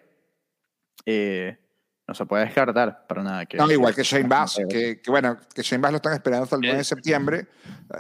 eh, 1.06 1.58
no 2.08 2.14
se 2.14 2.26
puede 2.26 2.46
descartar 2.46 3.06
para 3.08 3.24
nada. 3.24 3.46
Que, 3.46 3.58
No, 3.58 3.70
igual 3.72 3.96
que 3.96 4.04
Shane 4.04 4.28
Bass, 4.28 4.60
que, 4.70 5.02
que 5.02 5.10
bueno, 5.12 5.38
que 5.54 5.62
Shane 5.64 5.82
Bass 5.82 5.92
lo 5.92 5.96
están 5.98 6.14
esperando 6.14 6.44
hasta 6.44 6.56
el 6.56 6.62
9 6.62 6.78
de 6.78 6.84
septiembre. 6.84 7.48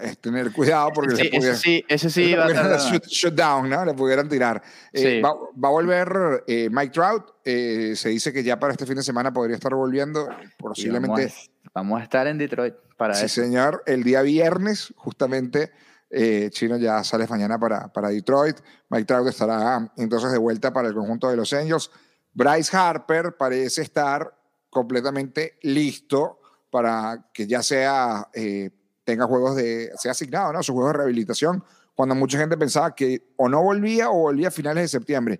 Es 0.01 0.19
tener 0.19 0.51
cuidado 0.51 0.91
porque 0.93 1.15
Sí, 1.15 1.23
le 1.29 1.37
ese 1.37 1.55
sí, 1.55 1.85
ese 1.87 2.09
sí 2.09 2.25
le 2.27 2.37
va 2.37 2.45
a 2.45 2.77
shoot, 2.77 3.05
shoot 3.07 3.33
down, 3.33 3.69
¿no? 3.69 3.83
Le 3.83 3.93
pudieran 3.93 4.29
tirar. 4.29 4.61
Eh, 4.93 4.99
Sí. 5.17 5.21
va, 5.21 5.33
va 5.33 5.67
a 5.69 5.71
volver 5.71 6.43
eh, 6.47 6.69
Mike 6.71 6.91
Trout. 6.93 7.31
eh, 7.43 7.93
se 7.95 8.09
dice 8.09 8.31
que 8.31 8.43
ya 8.43 8.59
para 8.59 8.73
este 8.73 8.85
fin 8.85 8.95
de 8.95 9.03
semana 9.03 9.33
podría 9.33 9.55
estar 9.55 9.73
volviendo. 9.73 10.29
Posiblemente, 10.57 11.09
Vamos 11.21 11.49
a, 11.65 11.69
vamos 11.73 11.99
a 12.01 12.03
estar 12.03 12.27
en 12.27 12.37
Detroit 12.37 12.75
para 12.97 13.13
sí, 13.15 13.25
eso. 13.25 13.41
señor. 13.41 13.81
El 13.87 14.03
día 14.03 14.21
viernes, 14.21 14.93
justamente, 14.97 15.71
eh, 16.11 16.49
Chino 16.51 16.77
ya 16.77 17.03
sale 17.03 17.25
mañana 17.27 17.57
para, 17.59 17.87
para 17.91 18.09
Detroit. 18.09 18.57
Mike 18.89 19.05
Trout 19.05 19.27
estará 19.27 19.91
entonces 19.97 20.31
de 20.31 20.37
vuelta 20.37 20.71
para 20.71 20.87
el 20.87 20.93
conjunto 20.93 21.29
de 21.29 21.35
Los 21.37 21.51
Angels. 21.53 21.89
Bryce 22.35 22.75
Harper 22.75 23.35
parece 23.37 23.81
estar 23.81 24.37
completamente 24.69 25.57
listo 25.63 26.39
para 26.69 27.29
que 27.33 27.47
ya 27.47 27.63
sea 27.63 28.29
eh, 28.33 28.69
tenga 29.03 29.25
juegos 29.25 29.55
de 29.55 29.89
sea 29.97 30.11
asignado, 30.11 30.53
¿no? 30.53 30.61
Sus 30.61 30.73
juegos 30.73 30.91
de 30.91 30.97
rehabilitación. 30.97 31.63
Cuando 31.95 32.13
mucha 32.13 32.37
gente 32.37 32.57
pensaba 32.57 32.93
que 32.93 33.31
o 33.37 33.47
no 33.47 33.63
volvía 33.63 34.09
o 34.11 34.19
volvía 34.19 34.49
a 34.49 34.51
finales 34.51 34.83
de 34.83 34.87
septiembre. 34.89 35.39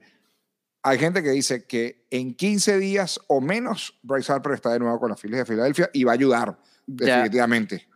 Hay 0.84 0.98
gente 0.98 1.22
que 1.22 1.32
dice 1.32 1.66
que 1.66 2.08
en 2.12 2.34
15 2.34 2.78
días 2.78 3.20
o 3.28 3.42
menos 3.42 4.00
Bryce 4.02 4.32
Harper 4.32 4.54
está 4.54 4.72
de 4.72 4.80
nuevo 4.80 5.00
con 5.00 5.10
los 5.10 5.20
Phillies 5.20 5.40
de 5.40 5.46
Filadelfia 5.46 5.90
y 5.92 6.04
va 6.04 6.12
a 6.12 6.16
ayudar 6.16 6.58
Ya. 6.88 7.06
definitivamente. 7.18 7.88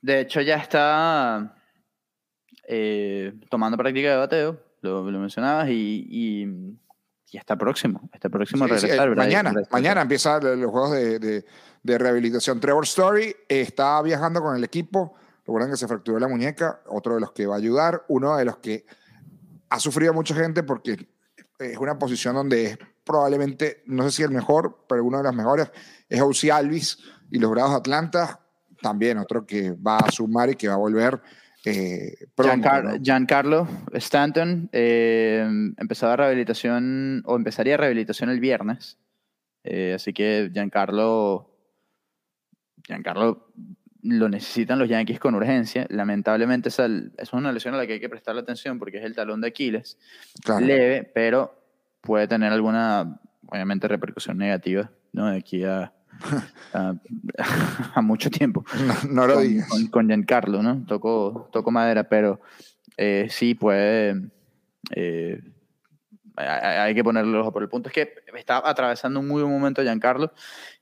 De 0.00 0.20
hecho, 0.20 0.40
ya 0.40 0.56
está 0.56 1.56
eh, 2.66 3.34
tomando 3.50 3.76
práctica 3.76 4.10
de 4.10 4.16
bateo, 4.16 4.60
lo, 4.82 5.10
lo 5.10 5.18
mencionabas, 5.18 5.68
y, 5.68 6.06
y, 6.08 6.78
y 7.30 7.36
está 7.38 7.56
próximo. 7.56 8.08
Está 8.12 8.28
próximo 8.28 8.64
a 8.64 8.68
Sí, 8.68 8.74
sí, 8.74 8.80
regresar. 8.82 9.06
eh, 9.06 9.08
¿verdad? 9.10 9.24
mañana, 9.24 9.50
Regresar. 9.50 9.72
mañana 9.72 10.02
empiezan 10.02 10.60
los 10.60 10.70
juegos 10.70 10.92
de, 10.92 11.18
de- 11.18 11.44
de 11.82 11.96
rehabilitación. 11.98 12.58
Trevor 12.60 12.84
Story 12.84 13.34
está 13.48 14.00
viajando 14.02 14.40
con 14.42 14.56
el 14.56 14.64
equipo. 14.64 15.14
Recuerden 15.46 15.70
que 15.70 15.76
se 15.76 15.86
fracturó 15.88 16.18
la 16.18 16.28
muñeca, 16.28 16.80
otro 16.88 17.14
de 17.14 17.20
los 17.20 17.32
que 17.32 17.46
va 17.46 17.54
a 17.54 17.58
ayudar, 17.58 18.04
uno 18.08 18.36
de 18.36 18.44
los 18.44 18.58
que 18.58 18.84
ha 19.70 19.78
sufrido 19.80 20.12
mucha 20.12 20.34
gente 20.34 20.62
porque 20.62 21.08
es 21.58 21.78
una 21.78 21.98
posición 21.98 22.34
donde 22.34 22.64
es 22.66 22.78
probablemente, 23.04 23.82
no 23.86 24.02
sé 24.04 24.10
si 24.10 24.22
el 24.22 24.30
mejor, 24.30 24.84
pero 24.88 25.04
uno 25.04 25.18
de 25.18 25.24
los 25.24 25.34
mejores, 25.34 25.70
es 26.08 26.20
Ozzy 26.20 26.50
Alvis 26.50 26.98
y 27.30 27.38
los 27.38 27.50
Bravos 27.50 27.70
de 27.72 27.76
Atlanta, 27.78 28.40
también 28.82 29.18
otro 29.18 29.46
que 29.46 29.70
va 29.72 29.98
a 29.98 30.10
sumar 30.10 30.50
y 30.50 30.56
que 30.56 30.68
va 30.68 30.74
a 30.74 30.78
volver 30.78 31.20
eh, 31.64 32.26
pronto. 32.34 32.68
Giancar- 32.68 32.84
¿no? 32.84 33.02
Giancarlo 33.02 33.68
Stanton 33.92 34.68
eh, 34.72 35.46
empezaba 35.76 36.16
rehabilitación, 36.16 37.22
o 37.26 37.36
empezaría 37.36 37.76
rehabilitación 37.76 38.30
el 38.30 38.40
viernes. 38.40 38.98
Eh, 39.64 39.92
así 39.94 40.12
que 40.12 40.50
Giancarlo, 40.52 41.50
Giancarlo 42.86 43.52
lo 44.02 44.28
necesitan 44.28 44.78
los 44.78 44.88
Yankees 44.88 45.18
con 45.18 45.34
urgencia. 45.34 45.86
Lamentablemente 45.90 46.68
esa, 46.68 46.86
esa 46.86 47.10
es 47.18 47.32
una 47.32 47.52
lesión 47.52 47.74
a 47.74 47.76
la 47.78 47.86
que 47.86 47.94
hay 47.94 48.00
que 48.00 48.08
prestarle 48.08 48.40
atención 48.40 48.78
porque 48.78 48.98
es 48.98 49.04
el 49.04 49.14
talón 49.14 49.40
de 49.40 49.48
Aquiles. 49.48 49.98
Claro. 50.42 50.64
leve, 50.64 51.10
pero 51.14 51.60
puede 52.00 52.28
tener 52.28 52.52
alguna, 52.52 53.20
obviamente, 53.46 53.88
repercusión 53.88 54.38
negativa, 54.38 54.90
¿no? 55.12 55.26
De 55.26 55.38
aquí 55.38 55.64
a, 55.64 55.92
a, 56.72 56.94
a 57.94 58.02
mucho 58.02 58.30
tiempo. 58.30 58.64
No, 58.86 58.94
no 59.10 59.26
lo 59.26 59.34
con, 59.34 59.42
digas. 59.42 59.68
Con, 59.68 59.86
con 59.86 60.08
Giancarlo, 60.08 60.62
¿no? 60.62 60.84
Toco, 60.86 61.48
toco 61.52 61.70
madera, 61.70 62.08
pero 62.08 62.40
eh, 62.96 63.28
sí 63.30 63.54
puede... 63.54 64.30
eh, 64.94 65.40
hay, 66.38 66.94
que 66.94 67.04
ponerle 67.04 67.30
el 67.30 67.36
ojo. 67.36 67.52
Pero 67.52 67.64
el 67.64 67.70
punto 67.70 67.88
es 67.88 67.94
que 67.94 68.14
está 68.36 68.62
atravesando 68.64 69.20
un 69.20 69.28
muy 69.28 69.42
buen 69.42 69.52
momento 69.52 69.82
Giancarlo 69.82 70.32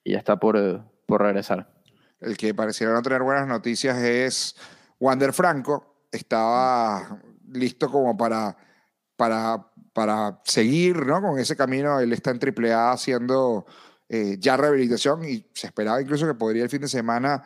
y 0.05 0.12
ya 0.12 0.18
está 0.18 0.37
por, 0.37 0.57
eh, 0.57 0.80
por 1.07 1.22
regresar. 1.22 1.72
El 2.20 2.37
que 2.37 2.55
pareciera 2.55 2.93
no 2.93 3.03
tener 3.03 3.22
buenas 3.22 3.47
noticias 3.47 3.99
es 3.99 4.57
Wander 5.01 5.32
Franco. 5.32 6.07
Estaba 6.11 7.20
listo 7.53 7.91
como 7.91 8.16
para, 8.16 8.57
para, 9.16 9.66
para 9.93 10.41
seguir 10.45 11.07
¿no? 11.07 11.20
con 11.20 11.39
ese 11.39 11.57
camino. 11.57 12.01
Él 12.01 12.12
está 12.12 12.30
en 12.30 12.41
AAA 12.41 12.93
haciendo 12.93 13.66
eh, 14.09 14.36
ya 14.38 14.57
rehabilitación 14.57 15.24
y 15.24 15.46
se 15.52 15.66
esperaba 15.66 16.00
incluso 16.00 16.26
que 16.26 16.34
podría 16.34 16.62
el 16.62 16.70
fin 16.70 16.80
de 16.80 16.88
semana 16.88 17.42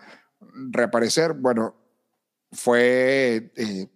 reaparecer. 0.70 1.32
Bueno, 1.34 1.74
fue 2.52 3.52
eh, 3.56 3.86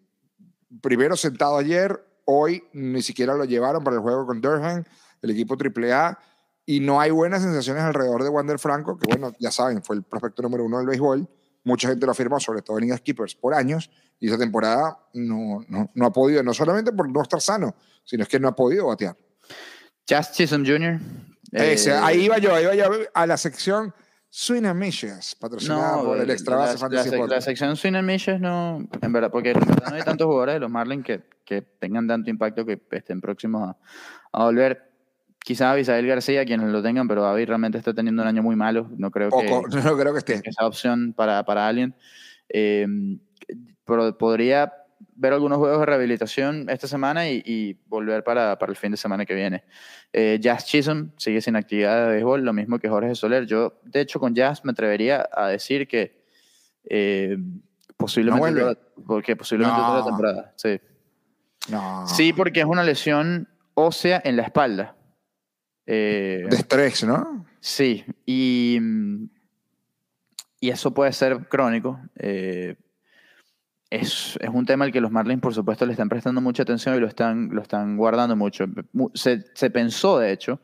primero 0.80 1.16
sentado 1.16 1.58
ayer, 1.58 2.04
hoy 2.24 2.64
ni 2.72 3.02
siquiera 3.02 3.34
lo 3.34 3.44
llevaron 3.44 3.84
para 3.84 3.96
el 3.96 4.02
juego 4.02 4.26
con 4.26 4.40
Durham, 4.40 4.84
el 5.22 5.30
equipo 5.30 5.56
AAA 5.56 6.18
y 6.66 6.80
no 6.80 7.00
hay 7.00 7.10
buenas 7.10 7.42
sensaciones 7.42 7.82
alrededor 7.82 8.22
de 8.22 8.30
Wander 8.30 8.58
Franco, 8.58 8.98
que 8.98 9.06
bueno, 9.06 9.34
ya 9.38 9.50
saben, 9.50 9.82
fue 9.82 9.96
el 9.96 10.02
prospecto 10.02 10.42
número 10.42 10.64
uno 10.64 10.78
del 10.78 10.86
béisbol. 10.86 11.28
Mucha 11.64 11.88
gente 11.88 12.06
lo 12.06 12.12
afirmó, 12.12 12.40
sobre 12.40 12.62
todo 12.62 12.78
en 12.78 12.84
Ligas 12.84 13.00
Keepers, 13.00 13.34
por 13.34 13.54
años, 13.54 13.90
y 14.18 14.28
esa 14.28 14.38
temporada 14.38 14.98
no, 15.14 15.64
no, 15.68 15.90
no 15.94 16.06
ha 16.06 16.12
podido, 16.12 16.42
no 16.42 16.54
solamente 16.54 16.92
por 16.92 17.08
no 17.08 17.22
estar 17.22 17.40
sano, 17.40 17.74
sino 18.04 18.22
es 18.22 18.28
que 18.28 18.38
no 18.38 18.48
ha 18.48 18.54
podido 18.54 18.86
batear. 18.86 19.16
Just 20.08 20.34
Chisholm 20.34 20.64
Jr. 20.66 21.00
eh, 21.54 21.72
Ese, 21.74 21.92
ahí 21.92 22.24
iba 22.24 22.38
yo, 22.38 22.54
ahí 22.54 22.64
iba 22.64 22.74
yo 22.74 22.84
a 23.14 23.26
la 23.26 23.36
sección 23.36 23.94
Swing 24.28 24.64
and 24.64 24.80
Mishes, 24.80 25.34
patrocinada 25.36 25.96
No, 25.98 26.04
por 26.04 26.18
el 26.18 26.28
Extra 26.30 26.56
Base 26.56 26.76
Fantasy 26.78 27.10
la- 27.10 27.26
la 27.26 27.40
sección 27.40 27.76
Swing 27.76 27.94
and 27.94 28.06
Mishes 28.06 28.40
no, 28.40 28.86
en 29.00 29.12
verdad, 29.12 29.30
porque 29.30 29.52
en 29.52 29.60
verdad 29.60 29.90
no 29.90 29.96
hay 29.96 30.02
tantos 30.02 30.26
jugadores 30.26 30.54
de 30.54 30.60
los 30.60 30.70
Marlins 30.70 31.04
que, 31.04 31.22
que 31.44 31.62
tengan 31.62 32.06
tanto 32.08 32.28
impacto 32.30 32.66
que 32.66 32.80
estén 32.90 33.20
próximos 33.20 33.70
a, 33.70 33.76
a 34.32 34.44
volver. 34.44 34.90
Quizás 35.38 35.66
Abisael 35.72 36.06
García, 36.06 36.44
quienes 36.46 36.70
lo 36.70 36.82
tengan, 36.82 37.06
pero 37.06 37.26
Avi 37.26 37.44
realmente 37.44 37.76
está 37.76 37.92
teniendo 37.92 38.22
un 38.22 38.28
año 38.28 38.42
muy 38.42 38.56
malo. 38.56 38.88
No 38.96 39.10
creo 39.10 39.28
que, 39.30 39.46
Poco, 39.46 39.68
no 39.76 39.96
creo 39.98 40.12
que 40.14 40.18
esté. 40.20 40.40
que 40.40 40.48
esa 40.50 40.66
opción 40.66 41.12
para, 41.12 41.44
para 41.44 41.68
alguien. 41.68 41.94
Eh, 42.48 42.86
pero 43.84 44.16
podría 44.16 44.72
ver 45.16 45.32
algunos 45.32 45.58
juegos 45.58 45.80
de 45.80 45.86
rehabilitación 45.86 46.68
esta 46.68 46.86
semana 46.88 47.28
y, 47.28 47.42
y 47.44 47.74
volver 47.86 48.24
para, 48.24 48.58
para 48.58 48.70
el 48.70 48.76
fin 48.76 48.90
de 48.90 48.96
semana 48.96 49.24
que 49.26 49.34
viene. 49.34 49.64
Eh, 50.12 50.38
Jazz 50.40 50.66
Chisholm 50.66 51.12
sigue 51.16 51.40
sin 51.40 51.56
actividad 51.56 52.06
de 52.06 52.12
béisbol, 52.14 52.44
lo 52.44 52.52
mismo 52.52 52.78
que 52.78 52.88
Jorge 52.88 53.14
Soler. 53.14 53.46
Yo, 53.46 53.80
de 53.84 54.00
hecho, 54.00 54.18
con 54.20 54.34
Jazz 54.34 54.64
me 54.64 54.72
atrevería 54.72 55.28
a 55.32 55.48
decir 55.48 55.86
que 55.88 56.24
eh, 56.88 57.36
posiblemente, 57.96 58.60
toda- 58.60 58.78
porque 59.06 59.36
posiblemente 59.36 59.80
No. 59.80 59.86
toda 59.86 59.98
la 60.00 60.04
temporada. 60.04 60.52
Sí. 60.56 60.80
No. 61.70 62.06
sí, 62.06 62.32
porque 62.34 62.60
es 62.60 62.66
una 62.66 62.82
lesión 62.84 63.48
ósea 63.74 64.20
en 64.24 64.36
la 64.36 64.42
espalda. 64.42 64.96
Eh, 65.86 66.44
De 66.50 66.56
estrés, 66.56 67.04
¿no? 67.04 67.46
Sí, 67.60 68.04
y, 68.26 68.78
y 70.60 70.70
eso 70.70 70.92
puede 70.94 71.12
ser 71.12 71.48
crónico. 71.48 72.00
eh, 72.16 72.76
es, 74.00 74.38
un 74.52 74.66
tema 74.66 74.84
al 74.84 74.92
que 74.92 75.00
los 75.00 75.10
Marlins, 75.10 75.40
por 75.40 75.54
supuesto, 75.54 75.86
le 75.86 75.92
están 75.92 76.08
prestando 76.08 76.40
mucha 76.40 76.62
atención 76.62 76.96
y 76.96 77.00
lo 77.00 77.06
están, 77.06 77.50
lo 77.52 77.62
están 77.62 77.96
guardando 77.96 78.34
mucho. 78.36 78.66
Mu- 78.92 79.10
Se, 79.14 79.38
pensó, 79.70 80.18
de 80.18 80.32
hecho, 80.32 80.60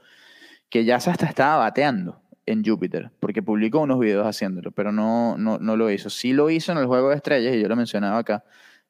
que 0.69 0.85
ya 0.85 0.97
hasta 0.97 1.27
estaba 1.27 1.57
bateando 1.57 2.21
en 2.47 2.65
Júpiter, 2.65 3.11
porque 3.21 3.43
publicó 3.43 3.81
unos 3.81 4.01
videos 4.01 4.27
haciéndolo, 4.27 4.73
pero 4.73 4.91
no, 4.91 5.37
no, 5.39 5.59
no 5.59 5.77
lo 5.77 5.91
hizo. 5.91 6.11
Sí 6.11 6.33
lo 6.33 6.51
hizo 6.51 6.73
en 6.73 6.79
el 6.79 6.87
Juego 6.87 7.11
de 7.11 7.17
Estrellas, 7.17 7.55
y 7.55 7.61
yo 7.61 7.69
lo 7.69 7.77
mencionaba 7.77 8.19
acá, 8.19 8.45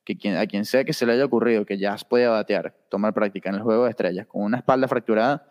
que 0.05 0.17
a 0.37 0.47
quien 0.47 0.65
sea 0.65 0.85
que 0.85 0.93
se 0.93 1.05
le 1.05 1.13
haya 1.13 1.25
ocurrido 1.25 1.67
que 1.67 1.77
Jazz 1.77 2.05
podía 2.05 2.31
batear, 2.31 2.75
tomar 2.89 3.13
práctica 3.13 3.51
en 3.51 3.57
el 3.57 3.63
Juego 3.63 3.85
de 3.85 3.91
Estrellas 3.91 4.27
con 4.27 4.43
una 4.43 4.57
espalda 4.57 4.89
fracturada, 4.89 5.47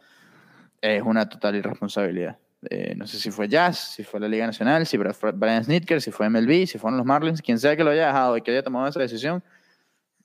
es 0.81 1.03
una 1.03 1.29
total 1.29 1.55
irresponsabilidad. 1.55 2.37
Eh, 2.69 2.93
no 2.97 3.07
sé 3.07 3.17
si 3.19 3.31
fue 3.31 3.47
Jazz, 3.47 3.93
si 3.95 4.03
fue 4.03 4.19
la 4.19 4.27
Liga 4.27 4.45
Nacional, 4.45 4.85
si 4.85 4.97
fue 4.97 5.31
Brian 5.31 5.63
Snitker, 5.63 6.01
si 6.01 6.11
fue 6.11 6.29
MLB, 6.29 6.67
si 6.67 6.77
fueron 6.77 6.97
los 6.97 7.05
Marlins, 7.05 7.41
quien 7.41 7.57
sea 7.57 7.75
que 7.77 7.83
lo 7.83 7.91
haya 7.91 8.07
dejado 8.07 8.35
y 8.37 8.41
que 8.41 8.51
haya 8.51 8.63
tomado 8.63 8.87
esa 8.87 8.99
decisión, 8.99 9.41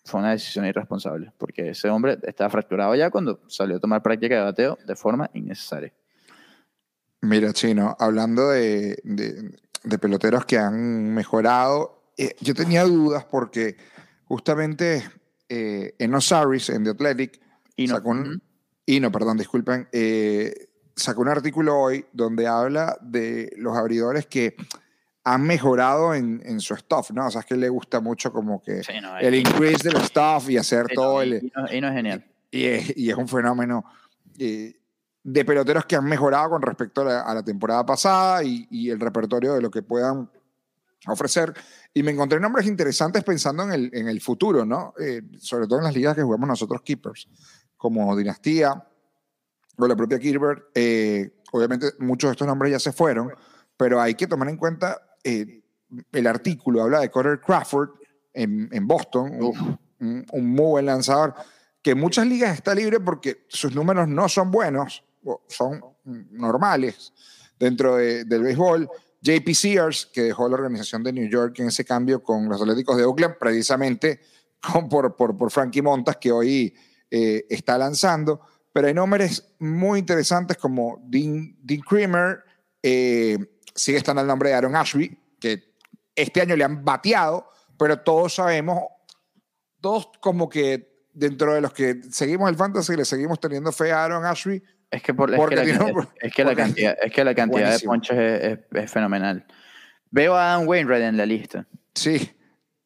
fue 0.05 0.21
una 0.21 0.33
decisión 0.33 0.67
irresponsable, 0.67 1.33
porque 1.39 1.71
ese 1.71 1.89
hombre 1.89 2.19
estaba 2.25 2.51
fracturado 2.51 2.95
ya 2.97 3.09
cuando 3.11 3.41
salió 3.47 3.77
a 3.77 3.81
tomar 3.81 4.03
práctica 4.03 4.35
de 4.37 4.43
bateo 4.43 4.79
de 4.85 4.97
forma 4.97 5.31
innecesaria. 5.33 5.93
Mira, 7.23 7.53
Chino, 7.53 7.97
hablando 7.99 8.51
de, 8.51 8.99
de- 9.05 9.57
de 9.85 9.99
peloteros 9.99 10.45
que 10.45 10.59
han 10.59 11.15
mejorado, 11.15 12.03
eh, 12.17 12.35
yo 12.41 12.55
tenía 12.55 12.85
dudas 12.85 13.25
porque 13.25 13.77
justamente 14.25 15.05
eh, 15.49 15.95
en 15.99 16.15
Osiris, 16.15 16.71
en 16.71 16.85
The 16.85 16.91
Athletic, 16.91 17.41
Y 17.77 17.87
no, 17.87 17.97
sacó 17.97 18.11
un, 18.11 18.21
Ujú. 18.21 18.41
y 18.87 19.01
no, 19.01 19.11
perdón, 19.13 19.37
disculpen, 19.39 19.89
eh, 19.93 20.69
sacó 20.97 21.23
un 21.23 21.29
artículo 21.29 21.79
hoy 21.79 22.05
donde 22.13 22.47
habla 22.47 22.97
de 23.01 23.53
los 23.57 23.77
abridores 23.77 24.27
que 24.27 24.57
han 25.25 25.43
mejorado 25.43 26.15
en, 26.15 26.43
en 26.45 26.61
su 26.61 26.77
stuff, 26.77 27.11
¿no? 27.13 27.27
O 27.27 27.31
sea, 27.31 27.41
es 27.41 27.47
que 27.47 27.57
le 27.57 27.69
gusta 27.69 28.01
mucho 28.01 28.31
como 28.33 28.61
que 28.63 28.83
Sí, 28.83 28.93
no, 29.01 29.17
el 29.19 29.35
increase 29.35 29.89
del 29.89 30.03
stuff 30.03 30.51
y 30.51 30.59
hacer 30.59 30.87
todo 30.95 31.15
no, 31.15 31.23
el... 31.23 31.35
y 31.43 31.53
no- 31.57 31.73
y 31.73 31.81
no 31.81 31.89
es 31.89 31.95
genial. 31.95 32.27
Y 32.51 32.65
es, 32.67 32.97
y 32.97 33.11
es 33.11 33.17
un 33.17 33.27
fenómeno 33.27 33.85
eh, 34.39 34.77
de 35.23 35.45
peloteros 35.45 35.87
que 35.87 35.97
han 35.97 36.05
mejorado 36.05 36.51
con 36.51 36.63
respecto 36.63 37.01
a 37.01 37.05
la, 37.05 37.21
a 37.23 37.35
la 37.35 37.43
temporada 37.43 37.85
pasada 37.87 38.45
y, 38.45 38.67
y 38.71 38.91
el 38.91 39.01
repertorio 39.01 39.55
de 39.55 39.63
lo 39.63 39.71
que 39.71 39.83
puedan 39.83 40.31
ofrecer. 41.07 41.55
Y 41.95 42.03
me 42.03 42.11
encontré 42.13 42.39
nombres 42.39 42.67
interesantes 42.67 43.25
pensando 43.25 43.63
en 43.65 43.73
el, 43.73 43.91
en 43.95 44.09
el 44.09 44.21
futuro, 44.21 44.65
¿no? 44.67 44.93
Eh, 45.01 45.23
sobre 45.39 45.67
todo 45.67 45.79
en 45.79 45.85
las 45.87 45.95
ligas 45.95 46.15
que 46.15 46.23
jugamos 46.23 46.47
nosotros 46.49 46.83
Keepers, 46.83 47.29
como 47.79 48.15
Dinastía 48.15 48.87
o 49.77 49.87
la 49.87 49.97
propia 49.97 50.19
Keeper. 50.19 50.69
Eh, 50.75 51.31
obviamente 51.53 51.87
muchos 51.99 52.29
de 52.29 52.33
estos 52.33 52.47
nombres 52.47 52.73
ya 52.73 52.79
se 52.79 52.93
fueron, 52.93 53.31
pero 53.77 54.01
hay 54.01 54.15
que 54.15 54.27
tomar 54.27 54.49
en 54.49 54.57
cuenta 54.57 55.01
eh, 55.23 55.63
el 56.13 56.27
artículo, 56.27 56.83
habla 56.83 57.01
de 57.01 57.11
Carter 57.11 57.41
Crawford 57.41 57.91
en, 58.33 58.69
en 58.73 58.87
Boston, 58.87 59.31
un- 59.41 59.79
un, 60.01 60.27
un 60.33 60.47
muy 60.51 60.67
buen 60.67 60.87
lanzador, 60.87 61.35
que 61.81 61.93
en 61.93 61.99
muchas 62.01 62.27
ligas 62.27 62.55
está 62.57 62.75
libre 62.75 62.99
porque 63.01 63.45
sus 63.49 63.75
números 63.75 64.09
no 64.09 64.29
son 64.29 64.51
buenos, 64.51 65.05
son 65.49 65.81
normales 66.31 67.13
dentro 67.59 67.97
de- 67.97 68.25
del 68.25 68.43
béisbol. 68.43 68.89
JP 69.21 69.55
Sears, 69.55 70.07
que 70.13 70.23
dejó 70.23 70.49
la 70.51 70.57
organización 70.57 71.03
de 71.03 71.13
New 71.13 71.27
York 71.29 71.59
en 71.61 71.69
ese 71.69 71.85
cambio 71.85 72.23
con 72.23 72.47
los 72.49 72.61
Atléticos 72.61 72.97
de 72.99 73.05
Oakland, 73.05 73.37
precisamente 73.39 74.21
con- 74.61 74.89
por, 74.89 75.17
por, 75.17 75.37
por 75.39 75.51
Frankie 75.51 75.81
Montas, 75.83 76.17
que 76.19 76.31
hoy 76.33 76.75
eh, 77.11 77.47
está 77.49 77.79
lanzando. 77.79 78.41
Pero 78.75 78.89
hay 78.89 78.93
nombres 78.95 79.55
muy 79.61 80.01
interesantes 80.01 80.57
como 80.59 81.01
Dean, 81.07 81.55
Dean 81.63 81.81
Creamer, 81.81 82.41
eh, 82.83 83.39
sigue 83.75 83.99
estando 83.99 84.21
el 84.21 84.27
nombre 84.29 84.49
de 84.51 84.57
Aaron 84.57 84.75
Ashby, 84.75 85.17
que 85.41 85.75
este 86.15 86.41
año 86.43 86.57
le 86.57 86.65
han 86.65 86.85
bateado, 86.85 87.49
pero 87.79 88.01
todos 88.01 88.35
sabemos, 88.35 88.83
todos 89.81 90.11
como 90.21 90.49
que 90.49 91.07
dentro 91.13 91.55
de 91.55 91.61
los 91.61 91.73
que 91.73 92.01
seguimos 92.11 92.51
el 92.51 92.57
fantasy 92.57 92.97
le 92.97 93.05
seguimos 93.05 93.39
teniendo 93.39 93.71
fe 93.71 93.93
a 93.93 94.05
Aaron 94.05 94.25
Ashby. 94.27 94.61
Es 94.91 95.03
que, 95.03 95.15
por, 95.15 95.33
es 95.33 95.39
que 95.41 95.57
la, 95.57 95.63
tiene 95.63 95.77
cantidad, 95.79 96.17
es 96.21 96.33
que 96.35 96.45
la 96.45 96.55
cantidad, 96.55 96.97
es 97.01 97.13
que 97.13 97.25
la 97.25 97.35
cantidad 97.35 97.73
de 97.73 97.87
ponches 97.87 98.19
es, 98.19 98.43
es- 98.43 98.59
es 98.85 98.91
fenomenal. 98.91 99.47
Veo 100.11 100.35
a 100.35 100.55
Adam 100.55 100.67
Wainwright 100.69 101.03
en 101.05 101.17
la 101.17 101.27
lista. 101.27 101.67
Sí, 101.95 102.29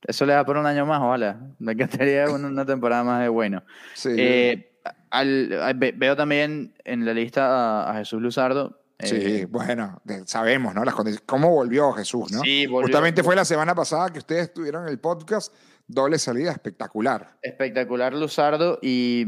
Eso 0.07 0.24
le 0.26 0.32
da 0.34 0.45
por 0.45 0.57
un 0.59 0.66
año 0.66 0.86
más, 0.86 1.01
ojalá. 1.01 1.41
Me 1.59 1.72
encantaría 1.72 2.30
una, 2.30 2.49
una 2.49 2.64
temporada 2.66 3.03
más 3.05 3.22
de 3.22 3.28
bueno. 3.28 3.62
sí. 3.95 4.11
Eh, 4.16 4.68
al- 5.11 5.53
al- 5.62 5.74
ve- 5.74 5.95
veo 5.97 6.16
también 6.16 6.74
en 6.84 7.05
la 7.05 7.12
lista 7.14 7.84
a, 7.84 7.91
a 7.91 7.95
Jesús 7.99 8.20
Luzardo. 8.22 8.80
sí, 9.01 9.16
Eh, 9.16 9.47
bueno, 9.49 10.01
de- 10.05 10.26
sabemos, 10.26 10.74
¿no? 10.74 10.84
Las 10.84 10.95
condiciones, 10.95 11.24
cómo 11.26 11.51
volvió 11.51 11.93
Jesús, 11.93 12.32
¿no? 12.32 12.41
Sí, 12.41 12.66
volvió. 12.66 12.86
Justamente 12.89 13.22
fue 13.22 13.36
la 13.36 13.45
semana 13.45 13.74
pasada 13.74 14.11
que 14.11 14.18
ustedes 14.18 14.53
tuvieron 14.53 14.89
el 14.89 14.99
podcast, 14.99 15.55
doble 15.86 16.18
salida 16.18 16.51
espectacular. 16.53 17.36
espectacular 17.43 18.12
Luzardo 18.14 18.78
y, 18.82 19.24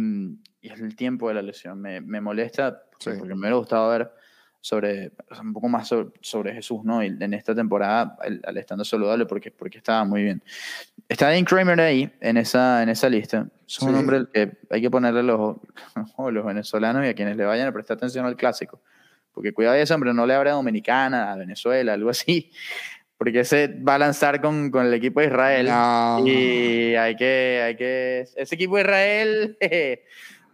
y 0.60 0.68
el 0.68 0.94
tiempo 0.96 1.28
de 1.28 1.34
la 1.34 1.42
lesión. 1.42 1.80
Me, 1.80 2.00
me 2.00 2.20
molesta 2.20 2.82
Sí. 2.98 3.10
porque 3.18 3.34
me 3.34 3.40
hubiera 3.40 3.56
gustado 3.56 3.88
ver 3.90 4.12
sobre, 4.60 5.12
un 5.40 5.52
poco 5.52 5.68
más 5.68 5.88
sobre, 5.88 6.10
sobre 6.20 6.52
Jesús, 6.52 6.84
¿no? 6.84 7.02
Y 7.02 7.06
en 7.06 7.34
esta 7.34 7.54
temporada, 7.54 8.16
al, 8.20 8.40
al 8.44 8.56
estando 8.58 8.84
saludable, 8.84 9.26
porque, 9.26 9.50
porque 9.50 9.78
estaba 9.78 10.04
muy 10.04 10.22
bien. 10.22 10.42
Está 11.08 11.28
Dean 11.28 11.44
Kramer 11.44 11.80
ahí, 11.80 12.10
en 12.20 12.36
esa, 12.36 12.82
en 12.82 12.88
esa 12.88 13.08
lista. 13.08 13.48
Es 13.66 13.80
un 13.80 13.94
hombre 13.94 14.26
que 14.32 14.52
hay 14.70 14.80
que 14.80 14.90
ponerle 14.90 15.22
los 15.22 15.40
ojos 15.40 15.58
a 16.18 16.30
los 16.30 16.44
venezolanos 16.44 17.04
y 17.04 17.08
a 17.08 17.14
quienes 17.14 17.36
le 17.36 17.44
vayan 17.44 17.68
a 17.68 17.72
prestar 17.72 17.96
atención 17.96 18.26
al 18.26 18.36
clásico. 18.36 18.80
Porque 19.32 19.52
cuidado 19.52 19.76
ese 19.76 19.94
hombre, 19.94 20.12
no 20.12 20.26
le 20.26 20.34
abre 20.34 20.50
a 20.50 20.54
Dominicana, 20.54 21.32
a 21.32 21.36
Venezuela, 21.36 21.94
algo 21.94 22.10
así. 22.10 22.50
Porque 23.16 23.40
ese 23.40 23.68
va 23.68 23.96
a 23.96 23.98
lanzar 23.98 24.40
con, 24.40 24.70
con 24.70 24.86
el 24.86 24.94
equipo 24.94 25.20
de 25.20 25.26
Israel. 25.26 25.66
No. 25.66 26.26
Y 26.26 26.94
hay 26.94 27.16
que, 27.16 27.62
hay 27.64 27.76
que. 27.76 28.26
Ese 28.34 28.54
equipo 28.54 28.76
de 28.76 28.82
Israel 28.82 29.56
jeje, 29.60 30.04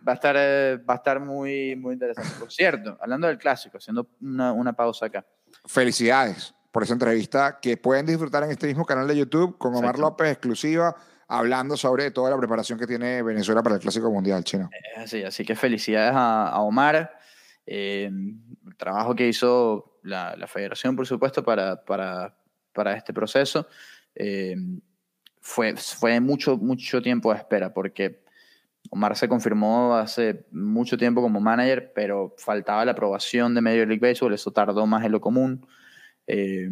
va 0.07 0.13
a 0.13 0.15
estar, 0.15 0.37
eh, 0.39 0.77
va 0.89 0.95
a 0.95 0.97
estar 0.99 1.19
muy, 1.21 1.75
muy 1.77 1.95
interesante. 1.95 2.31
Por 2.39 2.53
cierto, 2.53 2.97
hablando 3.01 3.27
del 3.27 3.39
clásico, 3.39 3.79
haciendo 3.79 4.09
una, 4.21 4.53
una 4.53 4.73
pausa 4.75 5.07
acá. 5.07 5.27
Felicidades 5.65 6.55
por 6.71 6.83
esa 6.83 6.93
entrevista 6.93 7.59
que 7.61 7.77
pueden 7.77 8.07
disfrutar 8.07 8.45
en 8.45 8.51
este 8.51 8.67
mismo 8.67 8.85
canal 8.85 9.09
de 9.09 9.17
YouTube 9.17 9.57
con 9.59 9.73
Omar 9.73 9.97
Exacto. 9.97 10.03
López, 10.03 10.29
exclusiva, 10.31 10.95
hablando 11.27 11.77
sobre 11.77 12.11
toda 12.11 12.31
la 12.31 12.37
preparación 12.37 12.79
que 12.79 12.87
tiene 12.87 13.23
Venezuela 13.23 13.63
para 13.63 13.77
el 13.77 13.81
Clásico 13.81 14.11
Mundial 14.11 14.45
chino. 14.45 14.69
Así, 14.97 15.25
así 15.25 15.45
que 15.45 15.57
felicidades 15.57 16.13
a, 16.15 16.49
a 16.49 16.61
Omar. 16.61 17.19
eh, 17.67 18.11
el 18.67 18.77
trabajo 18.77 19.15
que 19.15 19.27
hizo 19.27 19.99
la, 20.03 20.37
la 20.37 20.47
federación, 20.47 20.95
por 20.95 21.07
supuesto, 21.07 21.43
para, 21.43 21.83
para, 21.85 22.37
para 22.73 22.95
este 22.95 23.13
proceso. 23.13 23.67
eh, 24.15 24.55
fue, 25.41 25.77
fue 25.77 26.19
mucho, 26.21 26.57
mucho 26.57 27.01
tiempo 27.01 27.33
de 27.33 27.39
espera, 27.39 27.73
porque 27.73 28.25
Omar 28.91 29.17
se 29.17 29.29
confirmó 29.29 29.97
hace 29.97 30.47
mucho 30.53 30.97
tiempo 30.97 31.21
como 31.23 31.41
manager, 31.41 31.93
pero 31.95 32.35
faltaba 32.39 32.85
la 32.85 32.93
aprobación 32.93 33.55
de 33.55 33.61
Major 33.61 33.87
League 33.87 34.01
Baseball, 34.01 34.35
eso 34.35 34.53
tardó 34.53 34.87
más 34.87 35.05
en 35.05 35.13
lo 35.13 35.21
común. 35.21 35.67
eh, 36.27 36.69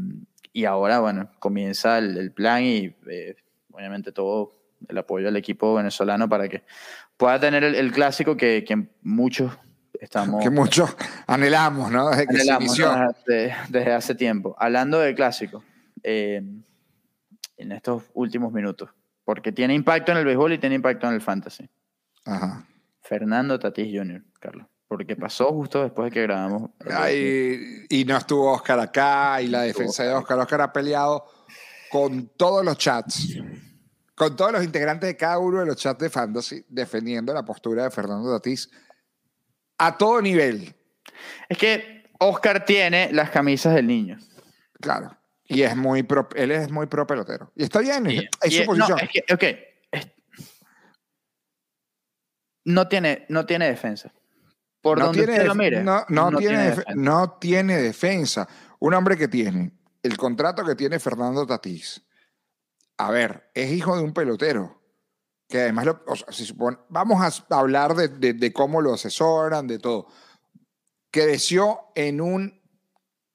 y 0.57 0.67
ahora, 0.67 1.01
bueno, 1.01 1.31
comienza 1.41 1.99
el, 1.99 2.17
el 2.17 2.31
plan 2.31 2.63
y 2.63 2.95
eh, 3.11 3.35
obviamente 3.73 4.13
todo 4.13 4.53
el 4.89 4.97
apoyo 4.97 5.27
al 5.27 5.37
equipo 5.37 5.75
venezolano 5.75 6.29
para 6.29 6.49
que 6.49 6.63
pueda 7.17 7.41
tener 7.41 7.65
el, 7.65 7.75
el 7.75 7.91
clásico 7.91 8.37
que, 8.37 8.63
que 8.65 8.87
muchos 9.03 9.51
estamos 10.01 10.43
Que 10.43 10.51
muchos 10.51 10.97
anhelamos, 11.27 11.91
¿no? 11.91 12.11
Desde 12.11 12.27
anhelamos, 12.29 12.65
inició. 12.65 12.97
¿no? 12.97 13.13
desde, 13.27 13.55
desde 13.69 13.93
hace 13.93 14.15
tiempo. 14.15 14.55
Hablando 14.59 15.01
del 15.01 15.17
clásico, 15.17 15.65
eh, 16.05 16.41
en 17.57 17.73
estos 17.73 18.05
últimos 18.15 18.53
minutos, 18.53 18.91
porque 19.25 19.51
tiene 19.51 19.75
impacto 19.75 20.13
en 20.13 20.19
el 20.19 20.25
béisbol 20.25 20.53
y 20.53 20.59
tiene 20.59 20.77
impacto 20.77 21.09
en 21.09 21.15
el 21.15 21.21
fantasy. 21.21 21.69
Ajá. 22.25 22.67
Fernando 23.03 23.59
Tatís 23.59 23.89
Jr., 23.97 24.23
Carlos. 24.41 24.67
porque 24.89 25.17
pasó 25.17 25.49
justo 25.53 25.83
después 25.83 26.11
de 26.11 26.15
que 26.15 26.23
grabamos. 26.23 26.71
Ay, 26.91 27.85
y 27.89 28.05
no 28.05 28.17
estuvo 28.17 28.51
Oscar 28.53 28.79
acá, 28.81 29.41
y 29.43 29.49
la 29.49 29.63
defensa 29.63 30.05
de 30.05 30.13
Oscar. 30.13 30.39
Oscar 30.39 30.61
ha 30.63 30.73
peleado 30.73 31.27
con 31.91 32.29
todos 32.37 32.65
los 32.65 32.79
chats, 32.79 33.37
con 34.15 34.37
todos 34.37 34.53
los 34.53 34.65
integrantes 34.65 35.09
de 35.09 35.17
cada 35.17 35.39
uno 35.39 35.61
de 35.61 35.67
los 35.67 35.77
chats 35.77 35.99
de 35.99 36.11
Fantasy, 36.11 36.65
defendiendo 36.69 37.33
la 37.35 37.45
postura 37.45 37.85
de 37.85 37.91
Fernando 37.91 38.33
Tatís 38.33 38.71
a 39.79 39.97
todo 39.99 40.23
nivel. 40.23 40.75
Es 41.49 41.59
que 41.59 42.05
Oscar 42.21 42.65
tiene 42.65 43.13
las 43.13 43.31
camisas 43.31 43.75
del 43.75 43.87
niño. 43.87 44.19
Claro. 44.81 45.17
Y 45.47 45.63
es 45.63 45.77
muy 45.77 46.03
pro, 46.05 46.29
él 46.37 46.53
es 46.53 46.71
muy 46.71 46.87
pro 46.87 47.07
pelotero. 47.07 47.53
Y 47.57 47.65
está 47.65 47.81
bien, 47.81 48.07
es 48.07 48.25
y- 48.45 48.51
su 48.59 48.65
posición. 48.65 48.91
No, 48.91 48.97
es 48.99 49.11
que, 49.11 49.35
ok, 49.35 49.43
es- 49.43 49.57
no, 52.65 52.89
tiene, 52.89 53.27
no 53.29 53.47
tiene 53.47 53.67
defensa. 53.69 54.13
Por 54.81 54.99
no 54.99 55.07
donde 55.07 55.21
tiene, 55.21 55.33
usted 55.35 55.47
lo 55.47 55.55
mire. 55.55 55.83
no, 55.83 56.05
no 56.09 56.37
tiene, 56.37 56.59
def- 56.59 56.77
defensa. 56.79 56.93
no 56.95 57.31
tiene 57.41 57.77
defensa. 57.81 58.49
Un 58.81 58.93
hombre 58.95 59.17
que 59.17 59.29
tiene 59.29 59.73
el 60.03 60.17
contrato 60.17 60.65
que 60.65 60.75
tiene 60.75 60.99
Fernando 60.99 61.47
Tatís. 61.47 62.03
A 62.99 63.11
ver, 63.11 63.51
es 63.55 63.73
hijo 63.73 63.97
de 63.97 64.03
un 64.03 64.13
pelotero. 64.13 64.83
Que 65.49 65.63
además, 65.63 65.87
lo- 65.87 66.03
o 66.07 66.17
sea, 66.17 66.27
si 66.33 66.45
supone- 66.45 66.79
vamos 66.89 67.21
a 67.23 67.57
hablar 67.59 67.95
de, 67.95 68.09
de- 68.09 68.35
de 68.35 68.53
cómo 68.53 68.81
lo 68.83 68.95
asesoran, 68.95 69.67
de 69.67 69.79
todo. 69.79 70.07
Creció 71.11 71.81
en 71.95 72.21
un, 72.21 72.61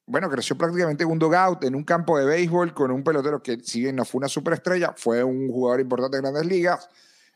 bueno, 0.05 0.29
creció 0.29 0.57
prácticamente 0.57 1.03
en 1.03 1.11
un 1.11 1.19
dugout, 1.19 1.63
en 1.63 1.75
un 1.75 1.83
campo 1.83 2.17
de 2.17 2.25
béisbol, 2.25 2.73
con 2.73 2.91
un 2.91 3.03
pelotero 3.03 3.41
que, 3.41 3.59
si 3.61 3.81
bien 3.81 3.95
no 3.95 4.05
fue 4.05 4.19
una 4.19 4.27
superestrella, 4.27 4.93
fue 4.97 5.23
un 5.23 5.47
jugador 5.49 5.79
importante 5.81 6.17
en 6.17 6.23
grandes 6.23 6.45
ligas, 6.45 6.89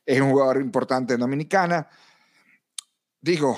es 0.05 0.21
un 0.21 0.31
jugador 0.31 0.57
importante 0.61 1.13
en 1.13 1.19
Dominicana. 1.19 1.87
Digo, 3.21 3.57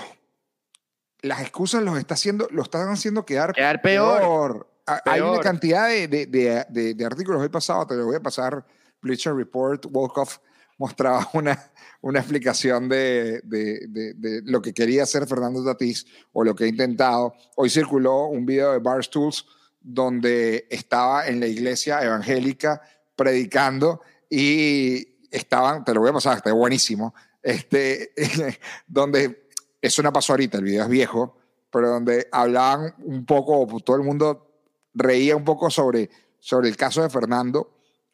las 1.22 1.42
excusas 1.42 1.82
los 1.84 1.98
está 1.98 2.14
haciendo, 2.14 2.48
lo 2.52 2.62
están 2.64 2.88
haciendo 2.90 3.26
quedar, 3.26 3.54
Quedar 3.54 3.82
peor. 3.82 4.70
A- 4.88 5.02
Hay 5.06 5.20
una 5.22 5.32
Peor. 5.32 5.44
cantidad 5.44 5.88
de, 5.88 6.08
de- 6.08 6.28
de- 6.70 6.94
de- 6.94 7.06
artículos 7.06 7.42
hoy 7.42 7.50
pasado, 7.50 7.88
te 7.88 7.96
lo 7.96 8.06
voy 8.06 8.16
a 8.18 8.20
pasar. 8.20 8.64
Bleacher 9.02 9.34
Report, 9.34 9.88
Wolkoff 9.90 10.38
mostraba 10.78 11.28
una, 11.34 11.72
una 12.02 12.20
explicación 12.20 12.88
de, 12.88 13.42
de- 13.44 13.88
de- 13.88 14.14
de 14.14 14.42
lo 14.44 14.62
que 14.62 14.74
quería 14.74 15.02
hacer 15.04 15.26
Fernando 15.28 15.64
Tatís 15.66 16.06
o 16.34 16.44
lo 16.44 16.54
que 16.54 16.66
ha 16.66 16.68
intentado. 16.68 17.34
Hoy 17.56 17.72
circuló 17.72 18.26
un 18.28 18.46
video 18.46 18.74
de 18.74 18.80
Barstools 18.80 19.48
donde 19.82 20.68
estaba 20.70 21.26
en 21.28 21.40
la 21.40 21.48
iglesia 21.48 22.04
evangélica 22.04 22.82
predicando 23.16 24.02
y 24.30 25.15
estaban, 25.36 25.84
te 25.84 25.94
lo 25.94 26.00
voy 26.00 26.10
a 26.10 26.14
pasar, 26.14 26.38
está 26.38 26.54
buenísimo, 26.54 27.14
este, 27.44 28.12
donde 28.88 29.50
eso 29.82 30.02
no 30.02 30.14
pasó 30.14 30.34
ahorita, 30.34 30.58
el 30.58 30.64
video 30.64 30.84
es 30.84 30.90
viejo, 30.90 31.38
pero 31.70 31.90
donde 31.90 32.28
hablaban 32.32 32.96
un 33.00 33.26
poco, 33.26 33.68
todo 33.82 33.98
el 33.98 34.04
mundo 34.04 34.48
reía 34.94 35.36
un 35.36 35.44
poco 35.44 35.70
sobre, 35.70 36.10
sobre 36.40 36.70
el 36.70 36.78
caso 36.78 37.02
de 37.02 37.10
Fernando, 37.10 37.70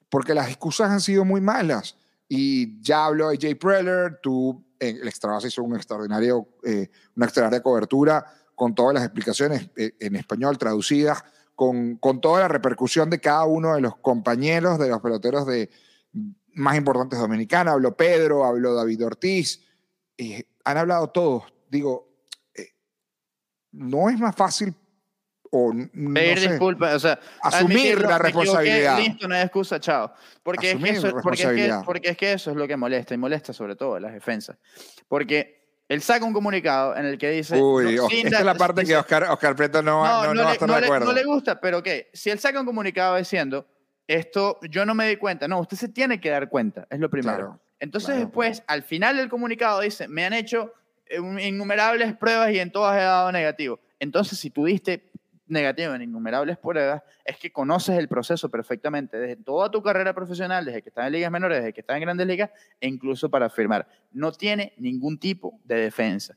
porque 0.09 0.34
las 0.34 0.47
excusas 0.47 0.89
han 0.89 0.99
sido 0.99 1.24
muy 1.24 1.41
malas. 1.41 1.95
Y 2.28 2.82
ya 2.82 3.05
habló 3.05 3.30
de 3.30 3.38
Jay 3.39 3.55
Preller, 3.55 4.19
tú, 4.22 4.65
en 4.80 4.97
el 4.97 5.07
Extra 5.07 5.32
Base 5.32 5.49
hizo 5.49 5.63
un 5.63 5.76
extraordinario, 5.76 6.47
eh, 6.63 6.89
una 7.15 7.28
extraordinaria 7.28 7.61
cobertura 7.61 8.26
con 8.55 8.74
todas 8.74 8.95
las 8.95 9.03
explicaciones 9.03 9.69
eh, 9.76 9.91
en 9.99 10.15
español 10.15 10.57
traducidas, 10.57 11.24
con, 11.55 11.97
con 11.97 12.19
toda 12.19 12.41
la 12.41 12.47
repercusión 12.47 13.09
de 13.09 13.19
cada 13.19 13.45
uno 13.45 13.76
de 13.76 13.82
los 13.82 13.97
compañeros 13.97 14.80
de 14.80 14.89
los 14.89 15.01
peloteros 15.01 15.45
de, 15.45 15.69
más 16.53 16.75
importantes 16.77 17.19
dominicanos. 17.19 17.73
Habló 17.73 17.95
Pedro, 17.95 18.45
habló 18.45 18.73
David 18.73 19.05
Ortiz, 19.05 19.61
eh, 20.17 20.43
han 20.63 20.77
hablado 20.77 21.09
todos. 21.09 21.43
Digo, 21.69 22.09
eh, 22.53 22.69
no 23.71 24.09
es 24.09 24.19
más 24.19 24.35
fácil 24.35 24.73
o 25.53 25.73
no 25.73 26.13
Pedir 26.13 26.39
sé, 26.39 26.49
disculpas, 26.51 26.93
o 26.95 26.99
sea, 26.99 27.19
asumir 27.41 27.99
la 27.99 28.15
equivoqué, 28.15 28.23
responsabilidad. 28.23 28.97
Listo, 28.99 29.27
no 29.27 29.35
hay 29.35 29.41
excusa, 29.41 29.79
chao. 29.81 30.13
Porque 30.43 30.71
es, 30.71 30.77
que 30.81 30.89
eso, 30.91 31.11
porque, 31.21 31.43
es 31.43 31.49
que, 31.49 31.73
porque 31.85 32.09
es 32.11 32.17
que 32.17 32.33
eso 32.33 32.51
es 32.51 32.55
lo 32.57 32.67
que 32.67 32.77
molesta, 32.77 33.13
y 33.13 33.17
molesta 33.17 33.51
sobre 33.51 33.75
todo 33.75 33.95
a 33.95 33.99
las 33.99 34.13
defensas. 34.13 34.57
Porque 35.09 35.59
él 35.89 36.01
saca 36.01 36.23
un 36.23 36.31
comunicado 36.31 36.95
en 36.95 37.05
el 37.05 37.17
que 37.17 37.31
dice... 37.31 37.61
Uy, 37.61 37.95
no, 37.97 38.07
esta 38.09 38.15
es 38.27 38.31
da- 38.31 38.43
la 38.45 38.55
parte 38.55 38.79
dice, 38.79 38.93
que 38.93 38.97
Oscar, 38.99 39.23
Oscar 39.23 39.55
Prieto 39.57 39.81
no, 39.81 40.05
no, 40.05 40.23
no, 40.27 40.33
no 40.35 40.41
va 40.43 40.47
a 40.47 40.51
le, 40.51 40.53
estar 40.53 40.69
de 40.69 40.79
le- 40.79 40.85
acuerdo. 40.85 41.05
no 41.07 41.11
le 41.11 41.23
gusta, 41.25 41.59
pero 41.59 41.83
¿qué? 41.83 42.09
Si 42.13 42.29
él 42.29 42.39
saca 42.39 42.57
un 42.61 42.65
comunicado 42.65 43.17
diciendo, 43.17 43.67
esto 44.16 44.59
yo 44.70 44.86
no 44.86 44.93
me 44.95 45.07
di 45.07 45.18
cuenta, 45.18 45.47
no, 45.47 45.59
usted 45.59 45.78
se 45.78 45.89
tiene 45.89 46.20
que 46.20 46.30
dar 46.30 46.49
cuenta, 46.49 46.88
es 46.89 46.99
lo 46.99 47.09
primero. 47.09 47.38
Claro, 47.38 47.59
Entonces 47.80 48.09
claro. 48.09 48.22
después, 48.26 48.64
al 48.68 48.84
final 48.84 49.18
del 49.18 49.30
comunicado 49.30 49.82
dice, 49.82 50.07
me 50.07 50.26
han 50.26 50.34
hecho 50.34 50.74
eh, 51.07 51.18
innumerables 51.47 52.16
pruebas 52.16 52.51
y 52.51 52.59
en 52.59 52.72
todas 52.72 52.97
he 52.97 53.01
dado 53.03 53.32
negativo. 53.32 53.80
Entonces, 53.99 54.39
si 54.39 54.49
tú 54.49 54.66
diste 54.66 55.09
negativo 55.47 55.93
en 55.93 56.01
innumerables 56.01 56.57
pruebas, 56.57 57.01
es 57.26 57.38
que 57.38 57.51
conoces 57.51 57.97
el 57.97 58.07
proceso 58.07 58.49
perfectamente, 58.49 59.18
desde 59.20 59.36
toda 59.43 59.70
tu 59.70 59.84
carrera 59.84 60.14
profesional, 60.14 60.64
desde 60.64 60.82
que 60.82 60.89
estás 60.89 61.05
en 61.07 61.12
ligas 61.14 61.30
menores, 61.32 61.57
desde 61.59 61.74
que 61.74 61.82
estás 61.82 61.97
en 61.97 62.01
grandes 62.03 62.26
ligas, 62.26 62.49
e 62.80 62.88
incluso 62.88 63.30
para 63.30 63.49
firmar. 63.49 63.86
No 64.12 64.32
tiene 64.32 64.74
ningún 64.78 65.20
tipo 65.20 65.59
de 65.66 65.76
defensa. 65.76 66.36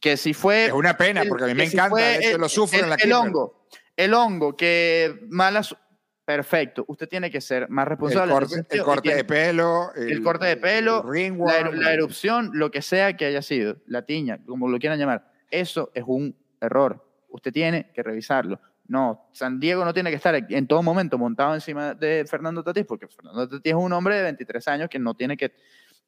Que 0.00 0.16
si 0.16 0.32
fue... 0.34 0.66
Es 0.66 0.72
una 0.72 0.96
pena, 0.96 1.22
el- 1.22 1.28
porque 1.28 1.44
a 1.44 1.46
mí 1.48 1.54
me 1.54 1.66
si 1.68 1.76
encanta, 1.76 1.96
de 1.96 2.16
hecho 2.16 2.34
el- 2.36 2.40
lo 2.40 2.48
sufro 2.48 2.78
el- 2.78 2.84
en 2.84 2.90
la 2.90 2.96
El 2.96 3.12
hongo, 3.12 3.66
el 3.96 4.14
hongo, 4.14 4.56
que 4.56 5.20
malas... 5.28 5.76
Perfecto, 6.24 6.84
usted 6.88 7.06
tiene 7.08 7.30
que 7.30 7.40
ser 7.40 7.68
más 7.68 7.84
el 7.84 7.90
responsable. 7.90 8.32
ese 8.32 8.48
corte, 8.48 8.76
el 8.76 8.82
corte 8.82 9.02
tiene- 9.02 9.16
de 9.18 9.24
pelo, 9.24 9.92
el 9.94 10.22
corte 10.22 10.46
de 10.46 10.56
pelo, 10.56 11.02
el 11.04 11.10
ringworm, 11.10 11.74
la 11.74 11.92
erupción, 11.92 12.50
lo 12.54 12.70
que 12.70 12.80
sea 12.80 13.14
que 13.16 13.26
haya 13.26 13.42
sido, 13.42 13.76
la 13.86 14.02
tiña, 14.06 14.38
como 14.46 14.68
lo 14.68 14.78
quieran 14.78 14.98
llamar, 14.98 15.30
eso 15.50 15.90
es 15.94 16.04
un 16.06 16.34
error. 16.60 17.06
Usted 17.28 17.52
tiene 17.52 17.90
que 17.92 18.02
revisarlo. 18.02 18.58
No, 18.86 19.28
San 19.32 19.60
Diego 19.60 19.84
no 19.84 19.92
tiene 19.92 20.10
que 20.10 20.16
estar 20.16 20.34
en 20.34 20.66
todo 20.66 20.82
momento 20.82 21.18
montado 21.18 21.54
encima 21.54 21.94
de 21.94 22.24
Fernando 22.28 22.62
Tatís, 22.62 22.84
porque 22.86 23.06
Fernando 23.08 23.48
Tatís 23.48 23.72
es 23.72 23.74
un 23.74 23.92
hombre 23.92 24.16
de 24.16 24.22
23 24.22 24.66
años 24.68 24.88
que 24.88 24.98
no 24.98 25.14
tiene 25.14 25.36
que 25.36 25.52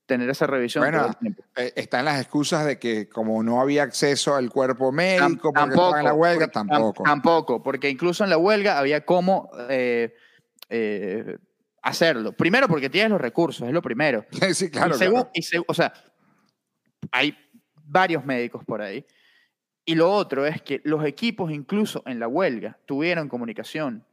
tener 0.07 0.31
esa 0.31 0.47
revisión 0.47 0.83
Bueno, 0.83 1.11
eh, 1.57 1.73
están 1.77 2.05
las 2.05 2.21
excusas 2.21 2.65
de 2.65 2.79
que 2.79 3.09
como 3.09 3.43
no 3.43 3.61
había 3.61 3.83
acceso 3.83 4.35
al 4.37 4.51
cuerpo 4.51 4.93
médico, 4.93 5.53
porque 5.53 5.71
estaban 5.71 5.99
en 5.99 6.05
la 6.05 6.15
huelga, 6.15 6.47
porque- 6.47 6.59
tam- 6.59 6.69
tampoco. 6.69 7.03
Tampoco, 7.03 7.63
porque 7.63 7.91
incluso 7.91 8.25
en 8.25 8.31
la 8.31 8.39
huelga 8.39 8.79
había 8.79 9.05
cómo 9.05 9.51
eh, 9.69 10.15
eh, 10.69 11.37
hacerlo. 11.83 12.33
Primero, 12.33 12.69
porque 12.69 12.89
tienes 12.89 13.11
los 13.11 13.21
recursos, 13.21 13.67
es 13.67 13.75
lo 13.75 13.83
primero. 13.83 14.25
sí, 14.55 14.71
claro. 14.71 14.95
y, 14.95 14.99
claro. 14.99 15.31
y 15.35 15.45
o 15.67 15.75
sea, 15.75 15.93
hay 17.11 17.37
varios 17.85 18.25
médicos 18.25 18.65
por 18.65 18.81
ahí. 18.83 19.05
Y 19.85 19.95
lo 19.95 20.13
otro 20.13 20.47
es 20.47 20.63
que 20.63 20.81
los 20.85 21.05
equipos, 21.05 21.53
incluso 21.53 22.03
en 22.07 22.19
la 22.19 22.27
huelga, 22.27 22.79
tuvieron 22.87 23.29
comunicación 23.29 24.05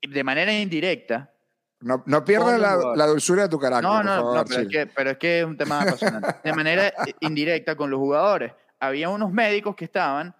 de 0.00 0.24
manera 0.24 0.52
indirecta. 0.52 1.32
No, 1.80 2.02
no 2.06 2.24
pierdas 2.24 2.58
la, 2.58 2.76
la 2.96 3.06
dulzura 3.06 3.42
de 3.44 3.48
tu 3.48 3.58
carácter. 3.58 3.88
No, 3.88 4.02
no, 4.02 4.16
favor, 4.16 4.36
no, 4.38 4.44
pero, 4.44 4.60
es 4.62 4.68
que, 4.68 4.86
pero 4.86 5.10
es 5.10 5.18
que 5.18 5.40
es 5.40 5.44
un 5.46 5.56
tema 5.56 5.80
apasionante. 5.82 6.34
De 6.42 6.52
manera 6.52 6.92
indirecta 7.20 7.76
con 7.76 7.90
los 7.90 7.98
jugadores. 7.98 8.52
Había 8.80 9.08
unos 9.10 9.32
médicos 9.32 9.76
que 9.76 9.84
estaban 9.84 10.34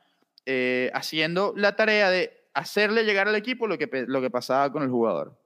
eh, 0.46 0.90
haciendo 0.94 1.52
la 1.56 1.76
tarea 1.76 2.10
de 2.10 2.32
hacerle 2.54 3.04
llegar 3.04 3.28
al 3.28 3.36
equipo 3.36 3.66
lo 3.68 3.78
que, 3.78 3.88
lo 4.08 4.20
que 4.20 4.30
pasaba 4.30 4.72
con 4.72 4.82
el 4.82 4.88
jugador. 4.90 5.38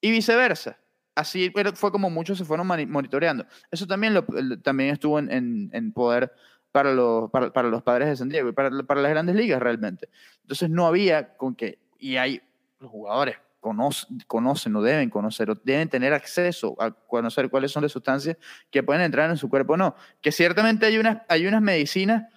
Y 0.00 0.10
viceversa. 0.10 0.78
Así 1.14 1.50
pero 1.50 1.72
fue 1.72 1.90
como 1.90 2.10
muchos 2.10 2.36
se 2.38 2.44
fueron 2.44 2.66
monitoreando. 2.66 3.46
Eso 3.70 3.86
también, 3.86 4.14
lo- 4.14 4.24
también 4.62 4.90
estuvo 4.90 5.18
en, 5.18 5.32
en- 5.32 5.70
en 5.72 5.92
poder 5.92 6.30
para 6.70 6.92
los, 6.92 7.30
para, 7.30 7.50
para 7.52 7.68
los 7.68 7.82
padres 7.82 8.08
de 8.08 8.16
San 8.16 8.28
Diego 8.28 8.50
y 8.50 8.52
para, 8.52 8.70
para 8.82 9.00
las 9.00 9.10
grandes 9.10 9.34
ligas 9.34 9.60
realmente. 9.60 10.08
Entonces 10.42 10.68
no 10.68 10.86
había 10.86 11.36
con 11.36 11.54
que, 11.56 11.78
y 11.98 12.16
hay 12.18 12.42
los 12.78 12.90
jugadores 12.90 13.36
conocen, 13.68 14.18
conocen 14.26 14.76
o 14.76 14.82
deben 14.82 15.10
conocer, 15.10 15.50
o 15.50 15.54
deben 15.54 15.88
tener 15.88 16.14
acceso 16.14 16.74
a 16.80 16.90
conocer 16.90 17.50
cuáles 17.50 17.70
son 17.70 17.82
las 17.82 17.92
sustancias 17.92 18.38
que 18.70 18.82
pueden 18.82 19.02
entrar 19.02 19.28
en 19.28 19.36
su 19.36 19.50
cuerpo 19.50 19.74
o 19.74 19.76
no. 19.76 19.94
Que 20.22 20.32
ciertamente 20.32 20.86
hay 20.86 20.96
unas, 20.96 21.18
hay 21.28 21.46
unas 21.46 21.60
medicinas 21.60 22.32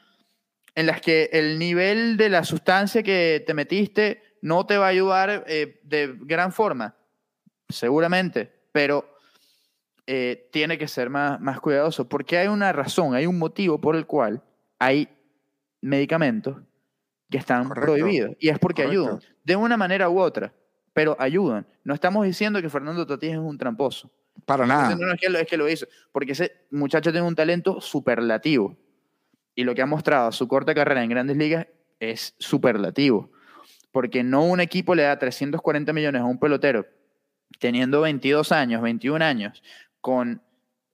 en 0.75 0.87
las 0.87 0.99
que 0.99 1.29
el 1.31 1.57
nivel 1.57 2.17
de 2.17 2.29
la 2.29 2.43
sustancia 2.43 3.01
que 3.01 3.43
te 3.45 3.53
metiste 3.53 4.21
no 4.41 4.65
te 4.65 4.77
va 4.77 4.87
a 4.87 4.89
ayudar 4.89 5.45
eh, 5.47 5.79
de 5.83 6.17
gran 6.19 6.51
forma, 6.51 6.95
seguramente, 7.69 8.51
pero 8.73 9.15
eh, 10.05 10.49
tiene 10.51 10.77
que 10.77 10.87
ser 10.89 11.09
más, 11.09 11.39
más 11.39 11.61
cuidadoso, 11.61 12.09
porque 12.09 12.37
hay 12.37 12.47
una 12.47 12.73
razón, 12.73 13.15
hay 13.15 13.25
un 13.25 13.39
motivo 13.39 13.79
por 13.79 13.95
el 13.95 14.05
cual 14.05 14.43
hay 14.79 15.07
medicamentos 15.79 16.57
que 17.29 17.37
están 17.37 17.69
Correcto, 17.69 17.93
prohibidos, 17.93 18.35
y 18.39 18.49
es 18.49 18.59
porque 18.59 18.83
correcto. 18.83 19.03
ayudan, 19.03 19.21
de 19.45 19.55
una 19.55 19.77
manera 19.77 20.09
u 20.09 20.19
otra, 20.19 20.53
pero 20.93 21.15
ayudan. 21.19 21.65
No 21.83 21.93
estamos 21.93 22.25
diciendo 22.25 22.61
que 22.61 22.69
Fernando 22.69 23.05
Tatís 23.05 23.31
es 23.31 23.37
un 23.37 23.57
tramposo. 23.57 24.11
Para 24.45 24.65
nada. 24.65 24.95
No, 24.95 25.05
no, 25.07 25.13
es 25.13 25.19
que, 25.19 25.29
lo, 25.29 25.39
es 25.39 25.47
que 25.47 25.57
lo 25.57 25.69
hizo. 25.69 25.85
Porque 26.11 26.31
ese 26.33 26.53
muchacho 26.71 27.11
tiene 27.11 27.27
un 27.27 27.35
talento 27.35 27.81
superlativo. 27.81 28.75
Y 29.55 29.63
lo 29.63 29.75
que 29.75 29.81
ha 29.81 29.85
mostrado 29.85 30.31
su 30.31 30.47
corta 30.47 30.73
carrera 30.73 31.03
en 31.03 31.09
grandes 31.09 31.37
ligas 31.37 31.67
es 31.99 32.33
superlativo. 32.39 33.29
Porque 33.91 34.23
no 34.23 34.43
un 34.45 34.61
equipo 34.61 34.95
le 34.95 35.03
da 35.03 35.19
340 35.19 35.91
millones 35.93 36.21
a 36.21 36.25
un 36.25 36.39
pelotero 36.39 36.85
teniendo 37.59 38.01
22 38.01 38.51
años, 38.53 38.81
21 38.81 39.21
años, 39.21 39.61
con 39.99 40.41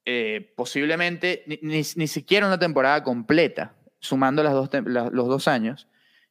eh, 0.04 0.52
posiblemente 0.56 1.44
ni, 1.46 1.58
ni- 1.62 1.82
ni 1.96 2.06
siquiera 2.08 2.46
una 2.46 2.58
temporada 2.58 3.02
completa 3.04 3.74
sumando 4.00 4.42
las 4.42 4.52
dos, 4.52 4.68
tem- 4.70 4.86
la- 4.88 5.08
los 5.10 5.28
dos 5.28 5.46
años, 5.48 5.86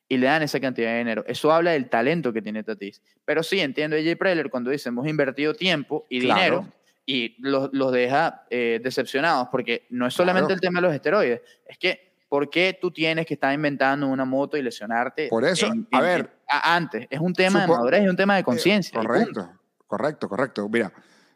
y 0.10 0.18
le 0.18 0.28
dan 0.28 0.42
esa 0.44 0.60
cantidad 0.60 0.92
de 0.92 1.00
dinero. 1.00 1.24
Eso 1.28 1.52
habla 1.52 1.72
del 1.72 1.90
talento 1.90 2.32
que 2.32 2.42
tiene 2.42 2.64
Tatis. 2.64 3.02
Pero 3.26 3.44
sí, 3.44 3.60
entiendo 3.60 3.96
a 3.98 4.00
Jay 4.00 4.16
Preller 4.16 4.50
cuando 4.50 4.70
dice, 4.72 4.90
hemos 4.90 5.08
invertido 5.08 5.54
tiempo 5.54 6.06
y 6.10 6.22
Claro. 6.22 6.42
dinero, 6.42 6.74
y 7.06 7.36
los, 7.40 7.70
los 7.74 7.92
deja 7.92 8.46
eh, 8.50 8.80
decepcionados, 8.84 9.48
porque 9.52 9.86
no 9.90 10.08
es 10.08 10.14
solamente 10.14 10.48
Claro. 10.48 10.56
el 10.56 10.62
tema 10.62 10.80
de 10.82 10.88
los 10.88 10.94
esteroides, 10.96 11.42
es 11.66 11.78
que, 11.78 12.14
¿por 12.30 12.50
qué 12.50 12.78
tú 12.80 12.92
tienes 12.92 13.26
que 13.26 13.34
estar 13.36 13.54
inventando 13.54 14.08
una 14.08 14.26
moto 14.26 14.58
y 14.58 14.62
lesionarte? 14.62 15.28
Por 15.30 15.46
eso, 15.46 15.68
en- 15.68 15.88
a 15.92 15.98
en- 15.98 16.04
ver. 16.04 16.20
en- 16.22 16.30
antes, 16.64 17.08
es 17.10 17.20
un 17.20 17.34
tema 17.34 17.62
de 17.62 17.68
madurez 17.68 18.04
y 18.04 18.08
un 18.08 18.16
tema 18.18 18.36
de 18.36 18.42
Eh, 18.42 18.44
conciencia. 18.44 19.00
punto. 19.00 19.08
correcto, 19.14 19.50
correcto, 19.88 20.30
correcto. 20.30 20.70
Mira, 20.70 20.92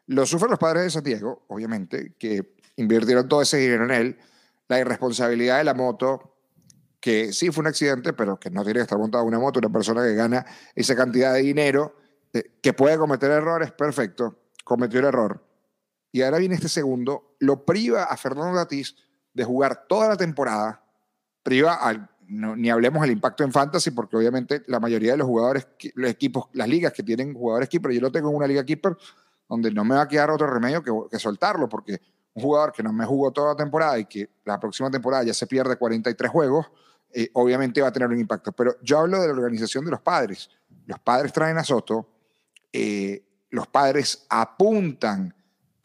lo 0.08 0.26
sufren 0.26 0.50
los 0.52 0.60
padres 0.60 0.84
de 0.84 0.90
Santiago, 0.90 1.44
obviamente, 1.48 2.14
que 2.20 2.54
invirtieron 2.76 3.28
todo 3.30 3.42
ese 3.42 3.58
dinero 3.58 3.86
en 3.86 3.92
él. 3.92 4.18
La 4.68 4.80
irresponsabilidad 4.80 5.58
de 5.60 5.64
la 5.66 5.74
moto, 5.74 6.31
que 7.02 7.34
sí 7.34 7.50
fue 7.52 7.64
un 7.64 7.68
accidente, 7.68 8.14
pero 8.14 8.40
que 8.40 8.52
no 8.52 8.64
tiene 8.64 8.80
que 8.80 8.84
estar 8.84 8.98
montada 8.98 9.24
una 9.24 9.40
moto, 9.40 9.60
una 9.60 9.72
persona 9.72 10.04
que 10.04 10.14
gana 10.14 10.46
esa 10.76 10.96
cantidad 10.96 11.34
de 11.34 11.42
dinero, 11.42 11.96
eh, 12.32 12.60
que 12.62 12.74
puede 12.74 12.98
cometer 12.98 13.32
errores, 13.32 13.72
perfecto, 13.72 14.38
cometió 14.64 15.00
el 15.00 15.08
error. 15.08 15.44
Y 16.12 16.22
ahora 16.22 16.38
viene 16.38 16.56
este 16.56 16.70
segundo, 16.70 17.36
lo 17.40 17.66
priva 17.66 18.04
a 18.04 18.16
Fernando 18.18 18.56
Tatís 18.56 18.96
de 19.34 19.44
jugar 19.44 19.88
toda 19.88 20.10
la 20.10 20.18
temporada, 20.18 20.84
priva 21.42 21.74
al, 21.74 22.08
ni 22.28 22.70
hablemos 22.70 23.02
del 23.02 23.12
impacto 23.12 23.44
en 23.44 23.52
fantasy, 23.52 23.92
porque 23.92 24.16
obviamente 24.16 24.64
la 24.68 24.80
mayoría 24.80 25.14
de 25.14 25.18
los 25.18 25.28
jugadores, 25.28 25.68
los 25.96 26.10
equipos, 26.10 26.50
las 26.54 26.68
ligas 26.68 26.94
que 26.94 27.02
tienen 27.02 27.34
jugadores 27.34 27.68
keeper, 27.68 27.92
yo 27.92 28.02
lo 28.02 28.12
tengo 28.12 28.30
en 28.30 28.36
una 28.36 28.48
liga 28.48 28.64
keeper, 28.64 28.96
donde 29.50 29.72
no 29.72 29.84
me 29.84 29.96
va 29.96 30.04
a 30.04 30.08
quedar 30.08 30.30
otro 30.30 30.46
remedio 30.46 30.84
que, 30.84 30.92
que 31.10 31.18
soltarlo, 31.18 31.68
porque 31.68 32.00
un 32.34 32.44
jugador 32.44 32.72
que 32.72 32.84
no 32.84 32.94
me 32.94 33.06
jugó 33.06 33.32
toda 33.32 33.50
la 33.50 33.56
temporada 33.56 33.98
y 34.00 34.06
que 34.06 34.30
la 34.46 34.60
próxima 34.60 34.90
temporada 34.90 35.24
ya 35.24 35.34
se 35.34 35.48
pierde 35.48 35.76
43 35.76 36.32
juegos, 36.32 36.68
eh, 37.14 37.30
obviamente 37.34 37.82
va 37.82 37.90
a 37.90 37.92
tener 37.94 38.10
un 38.10 38.20
impacto. 38.20 38.52
Pero 38.52 38.76
yo 38.82 39.00
hablo 39.00 39.22
de 39.22 39.28
la 39.28 39.34
organización 39.34 39.86
de 39.86 39.92
los 39.92 40.02
padres. 40.02 40.50
Los 40.86 41.00
padres 41.00 41.32
traen 41.34 41.58
a 41.58 41.64
Soto, 41.64 42.10
eh, 42.74 43.24
los 43.50 43.68
padres 43.68 44.26
apuntan 44.30 45.36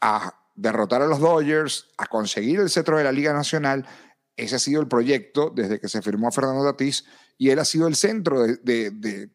a 0.01 0.33
derrotar 0.55 1.01
a 1.01 1.07
los 1.07 1.19
Dodgers, 1.19 1.89
a 1.97 2.05
conseguir 2.07 2.59
el 2.59 2.69
cetro 2.69 2.97
de 2.97 3.03
la 3.03 3.11
Liga 3.11 3.33
Nacional. 3.33 3.85
Ese 4.35 4.55
ha 4.55 4.59
sido 4.59 4.81
el 4.81 4.87
proyecto 4.87 5.51
desde 5.55 5.79
que 5.79 5.87
se 5.87 6.01
firmó 6.01 6.27
a 6.27 6.31
Fernando 6.31 6.63
Tatís 6.63 7.05
y 7.37 7.49
él 7.49 7.59
ha 7.59 7.65
sido 7.65 7.87
el 7.87 7.95
centro 7.95 8.41
de, 8.41 8.57
de- 8.91 9.29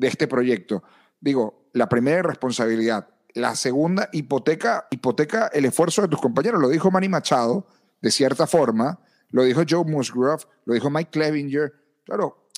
este 0.00 0.26
proyecto. 0.26 0.82
Digo, 1.20 1.68
la 1.74 1.88
primera 1.88 2.22
responsabilidad. 2.22 3.08
La 3.34 3.54
segunda, 3.54 4.08
hipoteca, 4.12 4.86
hipoteca 4.90 5.48
el 5.52 5.64
esfuerzo 5.66 6.02
de 6.02 6.08
tus 6.08 6.20
compañeros. 6.20 6.60
Lo 6.60 6.68
dijo 6.68 6.90
Manny 6.90 7.08
Machado, 7.08 7.66
de 8.00 8.10
cierta 8.10 8.46
forma. 8.46 8.98
Lo 9.30 9.44
dijo 9.44 9.62
Joe 9.68 9.84
Musgrove, 9.84 10.44
lo 10.64 10.74
dijo 10.74 10.90
Mike 10.90 11.10
Clevinger. 11.10 11.72
Claro, 12.04 12.48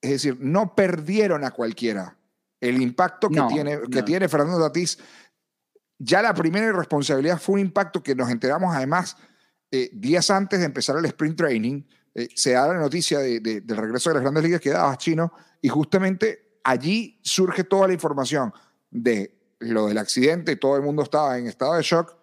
es 0.00 0.10
decir, 0.10 0.36
no 0.40 0.74
perdieron 0.74 1.44
a 1.44 1.50
cualquiera. 1.50 2.16
El 2.60 2.80
impacto 2.82 3.28
que, 3.28 3.36
No, 3.36 3.48
tiene, 3.48 3.78
que 3.90 3.98
no. 4.00 4.04
tiene 4.04 4.28
Fernando 4.28 4.58
Tatís 4.60 4.98
ya 6.00 6.22
la 6.22 6.32
primera 6.34 6.66
irresponsabilidad 6.66 7.40
fue 7.40 7.54
un 7.54 7.60
impacto 7.60 8.02
que 8.02 8.14
nos 8.14 8.30
enteramos 8.30 8.74
además 8.74 9.16
eh, 9.70 9.90
días 9.92 10.30
antes 10.30 10.60
de 10.60 10.66
empezar 10.66 10.96
el 10.96 11.04
sprint 11.06 11.36
training. 11.36 11.82
eh, 12.14 12.28
se 12.34 12.52
da 12.52 12.66
la 12.68 12.74
noticia 12.80 13.18
de- 13.20 13.38
de- 13.40 13.60
del 13.60 13.76
regreso 13.76 14.10
de 14.10 14.14
las 14.14 14.22
grandes 14.22 14.42
ligas 14.42 14.60
que 14.60 14.70
daba 14.70 14.96
Chino 14.96 15.32
y 15.60 15.68
justamente 15.68 16.58
allí 16.64 17.20
surge 17.22 17.62
toda 17.64 17.86
la 17.86 17.92
información 17.94 18.52
de 18.90 19.38
lo 19.60 19.86
del 19.86 19.98
accidente, 19.98 20.56
todo 20.56 20.74
el 20.76 20.82
mundo 20.82 21.02
estaba 21.02 21.38
en 21.38 21.46
estado 21.46 21.74
de 21.74 21.82
shock 21.82 22.16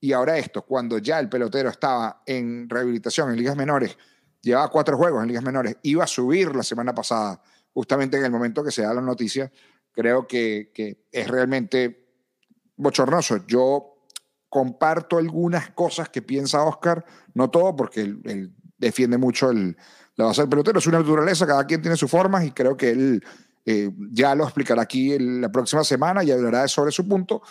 y 0.00 0.12
ahora 0.12 0.38
esto, 0.38 0.62
cuando 0.62 0.98
ya 0.98 1.18
el 1.18 1.28
pelotero 1.28 1.68
estaba 1.68 2.22
en 2.26 2.68
rehabilitación 2.68 3.30
en 3.30 3.36
ligas 3.36 3.56
menores, 3.56 3.96
llevaba 4.40 4.68
cuatro 4.68 4.96
juegos 4.96 5.22
en 5.22 5.28
ligas 5.28 5.42
menores, 5.42 5.76
iba 5.82 6.04
a 6.04 6.06
subir 6.06 6.54
la 6.54 6.62
semana 6.62 6.94
pasada, 6.94 7.42
justamente 7.72 8.16
en 8.16 8.24
el 8.24 8.30
momento 8.30 8.62
que 8.62 8.70
se 8.70 8.82
da 8.82 8.94
la 8.94 9.00
noticia, 9.00 9.50
creo 9.92 10.26
que, 10.26 10.70
que 10.72 11.06
es 11.10 11.28
realmente 11.28 12.08
bochornoso. 12.76 13.46
Yo 13.46 14.04
comparto 14.48 15.18
algunas 15.18 15.70
cosas 15.70 16.08
que 16.08 16.22
piensa 16.22 16.62
Oscar, 16.62 17.04
no 17.34 17.50
todo, 17.50 17.74
porque 17.74 18.02
él, 18.02 18.20
él 18.24 18.54
defiende 18.78 19.18
mucho 19.18 19.50
el, 19.50 19.76
la 20.14 20.26
base 20.26 20.42
del 20.42 20.50
pelotero, 20.50 20.78
es 20.78 20.86
una 20.86 21.00
naturaleza, 21.00 21.46
cada 21.46 21.66
quien 21.66 21.82
tiene 21.82 21.96
sus 21.96 22.10
formas 22.10 22.44
y 22.44 22.52
creo 22.52 22.76
que 22.76 22.90
él 22.90 23.24
eh, 23.64 23.90
ya 24.10 24.34
lo 24.34 24.44
explicará 24.44 24.82
aquí 24.82 25.12
en 25.12 25.40
la 25.40 25.50
próxima 25.50 25.84
semana 25.84 26.24
y 26.24 26.30
hablará 26.30 26.66
sobre 26.68 26.90
su 26.90 27.06
punto, 27.06 27.42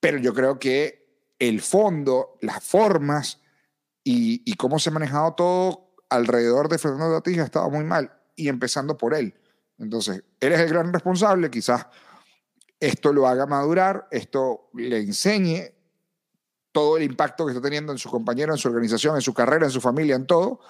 pero 0.00 0.18
yo 0.18 0.34
creo 0.34 0.58
que 0.58 1.01
el 1.48 1.60
fondo, 1.60 2.38
las 2.40 2.62
formas 2.62 3.40
y, 4.04 4.54
cómo 4.54 4.78
se 4.78 4.90
ha 4.90 4.92
manejado 4.92 5.34
todo 5.34 5.94
alrededor 6.08 6.68
de 6.68 6.78
Fernando 6.78 7.20
Tatís 7.20 7.38
ha 7.38 7.44
estado 7.44 7.68
muy 7.68 7.82
mal, 7.82 8.12
y 8.36 8.46
empezando 8.46 8.96
por 8.96 9.12
él. 9.12 9.34
Entonces, 9.76 10.22
él 10.38 10.52
es 10.52 10.60
el 10.60 10.68
gran 10.68 10.92
responsable, 10.92 11.50
quizás 11.50 11.86
esto 12.78 13.12
lo 13.12 13.26
haga 13.26 13.46
madurar, 13.46 14.06
esto 14.12 14.70
le 14.74 14.98
enseñe 14.98 15.74
todo 16.70 16.96
el 16.96 17.02
impacto 17.02 17.44
que 17.44 17.50
está 17.50 17.62
teniendo 17.62 17.90
en 17.90 17.98
sus 17.98 18.12
compañeros, 18.12 18.54
en 18.54 18.58
su 18.58 18.68
organización, 18.68 19.16
en 19.16 19.22
su 19.22 19.34
carrera, 19.34 19.66
en 19.66 19.72
su 19.72 19.80
familia, 19.80 20.14
en 20.14 20.28
todo, 20.28 20.60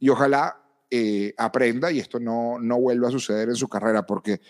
y 0.00 0.08
ojalá 0.08 0.60
eh, 0.90 1.34
aprenda 1.38 1.92
y 1.92 2.00
esto 2.00 2.18
no, 2.18 2.58
no 2.58 2.80
vuelva 2.80 3.08
a 3.08 3.12
suceder 3.12 3.48
en 3.48 3.56
su 3.56 3.68
carrera, 3.68 4.04
porque 4.04 4.40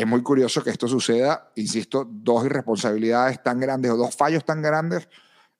es 0.00 0.06
muy 0.06 0.22
curioso 0.22 0.62
que 0.62 0.70
esto 0.70 0.86
suceda, 0.88 1.50
insisto, 1.56 2.06
dos 2.10 2.44
irresponsabilidades 2.46 3.42
tan 3.42 3.58
grandes 3.60 3.90
o 3.90 3.96
dos 3.96 4.14
fallos 4.14 4.44
tan 4.44 4.62
grandes 4.62 5.08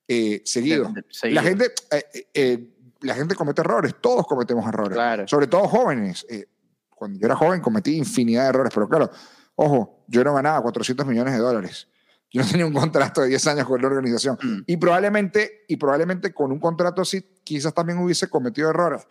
eh, 0.09 0.43
seguidos. 0.45 0.93
De- 0.95 1.03
La 1.03 1.07
seguido. 1.11 1.43
gente, 1.43 1.65
eh, 1.91 2.05
eh, 2.15 2.27
eh, 2.35 2.71
la 3.03 3.15
gente 3.15 3.35
comete 3.35 3.61
errores, 3.63 3.95
todos 4.01 4.27
cometemos 4.27 4.67
errores, 4.67 4.95
Claro. 4.95 5.27
sobre 5.29 5.47
todo 5.47 5.67
jóvenes. 5.69 6.25
Eh, 6.29 6.47
cuando 6.91 7.19
yo 7.19 7.27
era 7.27 7.37
joven 7.37 7.61
cometí 7.61 7.97
infinidad 7.97 8.45
de 8.45 8.49
errores, 8.51 8.73
pero 8.75 8.89
claro, 8.89 9.11
ojo, 9.55 10.05
yo 10.09 10.25
no 10.25 10.35
ganaba 10.35 10.63
400 10.63 11.07
millones 11.07 11.35
de 11.35 11.41
dólares. 11.41 11.89
Yo 12.33 12.43
no 12.43 12.49
tenía 12.49 12.67
un 12.67 12.73
contrato 12.73 13.21
de 13.23 13.29
10 13.29 13.47
años 13.49 13.67
con 13.67 13.81
la 13.81 13.87
organización. 13.89 14.37
Mm. 14.43 14.63
Y 14.67 14.77
probablemente, 14.79 15.65
y 15.69 15.77
probablemente 15.77 16.33
con 16.35 16.51
un 16.53 16.59
contrato 16.59 17.03
así, 17.03 17.23
quizás 17.45 17.73
también 17.75 17.99
hubiese 17.99 18.29
cometido 18.29 18.71
errores, 18.71 19.07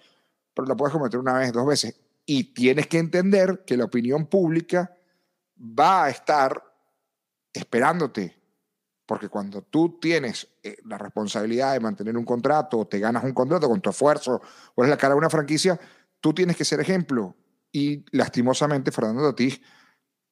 pero 0.53 0.67
lo 0.67 0.76
puedes 0.76 0.93
cometer 0.93 1.19
una 1.19 1.34
vez, 1.34 1.51
dos 1.53 1.65
veces. 1.65 1.95
Y 2.26 2.53
tienes 2.53 2.88
que 2.88 2.97
entender 2.97 3.63
que 3.65 3.78
la 3.78 3.86
opinión 3.86 4.26
pública 4.26 4.95
va 5.58 6.06
a 6.06 6.10
estar 6.10 6.62
esperándote. 7.53 8.36
Porque 9.06 9.30
cuando 9.30 9.62
tú 9.62 9.99
tienes 9.99 10.47
eh, 10.64 10.78
la 10.86 10.97
responsabilidad 10.97 11.74
de 11.74 11.80
mantener 11.80 12.18
un 12.18 12.26
contrato, 12.26 12.80
o 12.80 12.88
te 12.88 12.99
ganas 12.99 13.24
un 13.24 13.34
contrato 13.34 13.70
con 13.70 13.80
tu 13.80 13.91
esfuerzo, 13.91 14.41
o 14.74 14.84
eres 14.84 14.89
la 14.89 14.97
cara 14.97 15.14
de 15.14 15.20
una 15.20 15.30
franquicia, 15.30 15.80
tú 16.20 16.34
tienes 16.34 16.58
que 16.58 16.66
ser 16.66 16.80
ejemplo. 16.80 17.36
Y 17.72 18.03
lastimosamente 18.16 18.91
Fernando 18.91 19.30
Tatís 19.30 19.62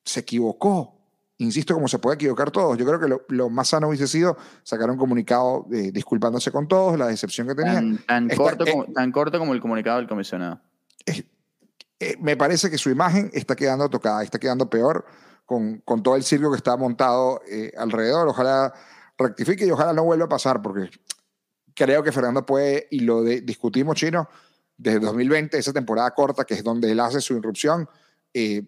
se 0.04 0.22
equivocó. 0.22 1.00
Insisto, 1.38 1.74
como 1.74 1.88
se 1.88 2.00
puede 2.00 2.16
equivocar 2.16 2.52
todos. 2.52 2.78
Yo 2.78 2.86
creo 2.86 3.00
que 3.00 3.08
lo, 3.08 3.26
lo 3.30 3.50
más 3.50 3.70
sano 3.70 3.90
hubiese 3.90 4.08
sido 4.08 4.38
sacar 4.64 4.90
un 4.90 4.98
comunicado 4.98 5.68
eh, 5.72 5.92
disculpándose 5.92 6.52
con 6.52 6.68
todos, 6.68 6.98
la 6.98 7.08
decepción 7.08 7.48
que 7.48 7.56
tenía. 7.56 7.82
Tan, 8.08 8.30
corto 8.30 8.66
como, 8.66 8.86
tan 8.86 9.12
corto 9.12 9.40
como 9.40 9.54
el 9.54 9.62
comunicado 9.62 9.98
del 9.98 10.08
comisionado. 10.08 10.62
Eh, 12.12 12.18
me 12.20 12.38
parece 12.38 12.70
que 12.70 12.78
su 12.78 12.90
imagen 12.90 13.30
está 13.34 13.56
quedando 13.56 13.90
tocada, 13.90 14.24
está 14.24 14.40
quedando 14.40 14.70
peor 14.70 15.06
con, 15.46 15.80
con 15.80 16.04
todo 16.04 16.16
el 16.16 16.24
circo 16.24 16.52
que 16.52 16.58
está 16.58 16.78
montado 16.78 17.42
eh, 17.50 17.72
alrededor. 17.78 18.28
Ojalá 18.28 18.74
rectifique 19.18 19.66
y 19.66 19.72
ojalá 19.72 19.94
no 19.94 20.04
vuelva 20.04 20.26
a 20.26 20.30
pasar, 20.30 20.62
porque 20.62 20.90
creo 21.74 22.04
que 22.04 22.12
Fernando 22.12 22.46
puede, 22.46 22.88
y 22.92 23.02
lo 23.02 23.24
discutimos, 23.24 23.96
Chino, 23.96 24.30
desde 24.78 25.00
2020, 25.00 25.58
esa 25.58 25.74
temporada 25.74 26.12
corta, 26.12 26.46
que 26.46 26.56
es 26.56 26.64
donde 26.64 26.92
él 26.92 27.00
hace 27.00 27.22
su 27.22 27.36
irrupción, 27.36 27.88
eh, 28.34 28.64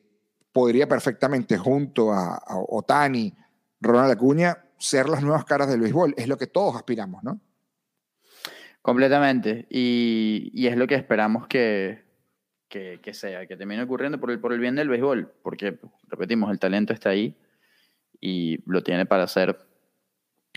podría 0.51 0.87
perfectamente, 0.87 1.57
junto 1.57 2.13
a, 2.13 2.35
a 2.35 2.55
Otani, 2.57 3.35
Ronald 3.81 4.11
Acuña, 4.11 4.65
ser 4.77 5.09
las 5.09 5.21
nuevas 5.21 5.45
caras 5.45 5.67
del 5.69 5.81
béisbol. 5.81 6.13
Es 6.17 6.27
lo 6.27 6.37
que 6.37 6.47
todos 6.47 6.75
aspiramos, 6.75 7.23
¿no? 7.23 7.39
Completamente. 8.81 9.67
Y, 9.69 10.51
y 10.53 10.67
es 10.67 10.77
lo 10.77 10.87
que 10.87 10.95
esperamos 10.95 11.47
que, 11.47 12.04
que, 12.67 12.99
que 13.01 13.13
sea, 13.13 13.45
que 13.47 13.55
termine 13.57 13.83
ocurriendo 13.83 14.19
por 14.19 14.31
el, 14.31 14.39
por 14.39 14.53
el 14.53 14.59
bien 14.59 14.75
del 14.75 14.89
béisbol. 14.89 15.31
Porque, 15.43 15.77
repetimos, 16.07 16.51
el 16.51 16.59
talento 16.59 16.93
está 16.93 17.09
ahí 17.09 17.35
y 18.19 18.59
lo 18.69 18.81
tiene 18.83 19.05
para 19.05 19.23
hacer. 19.23 19.57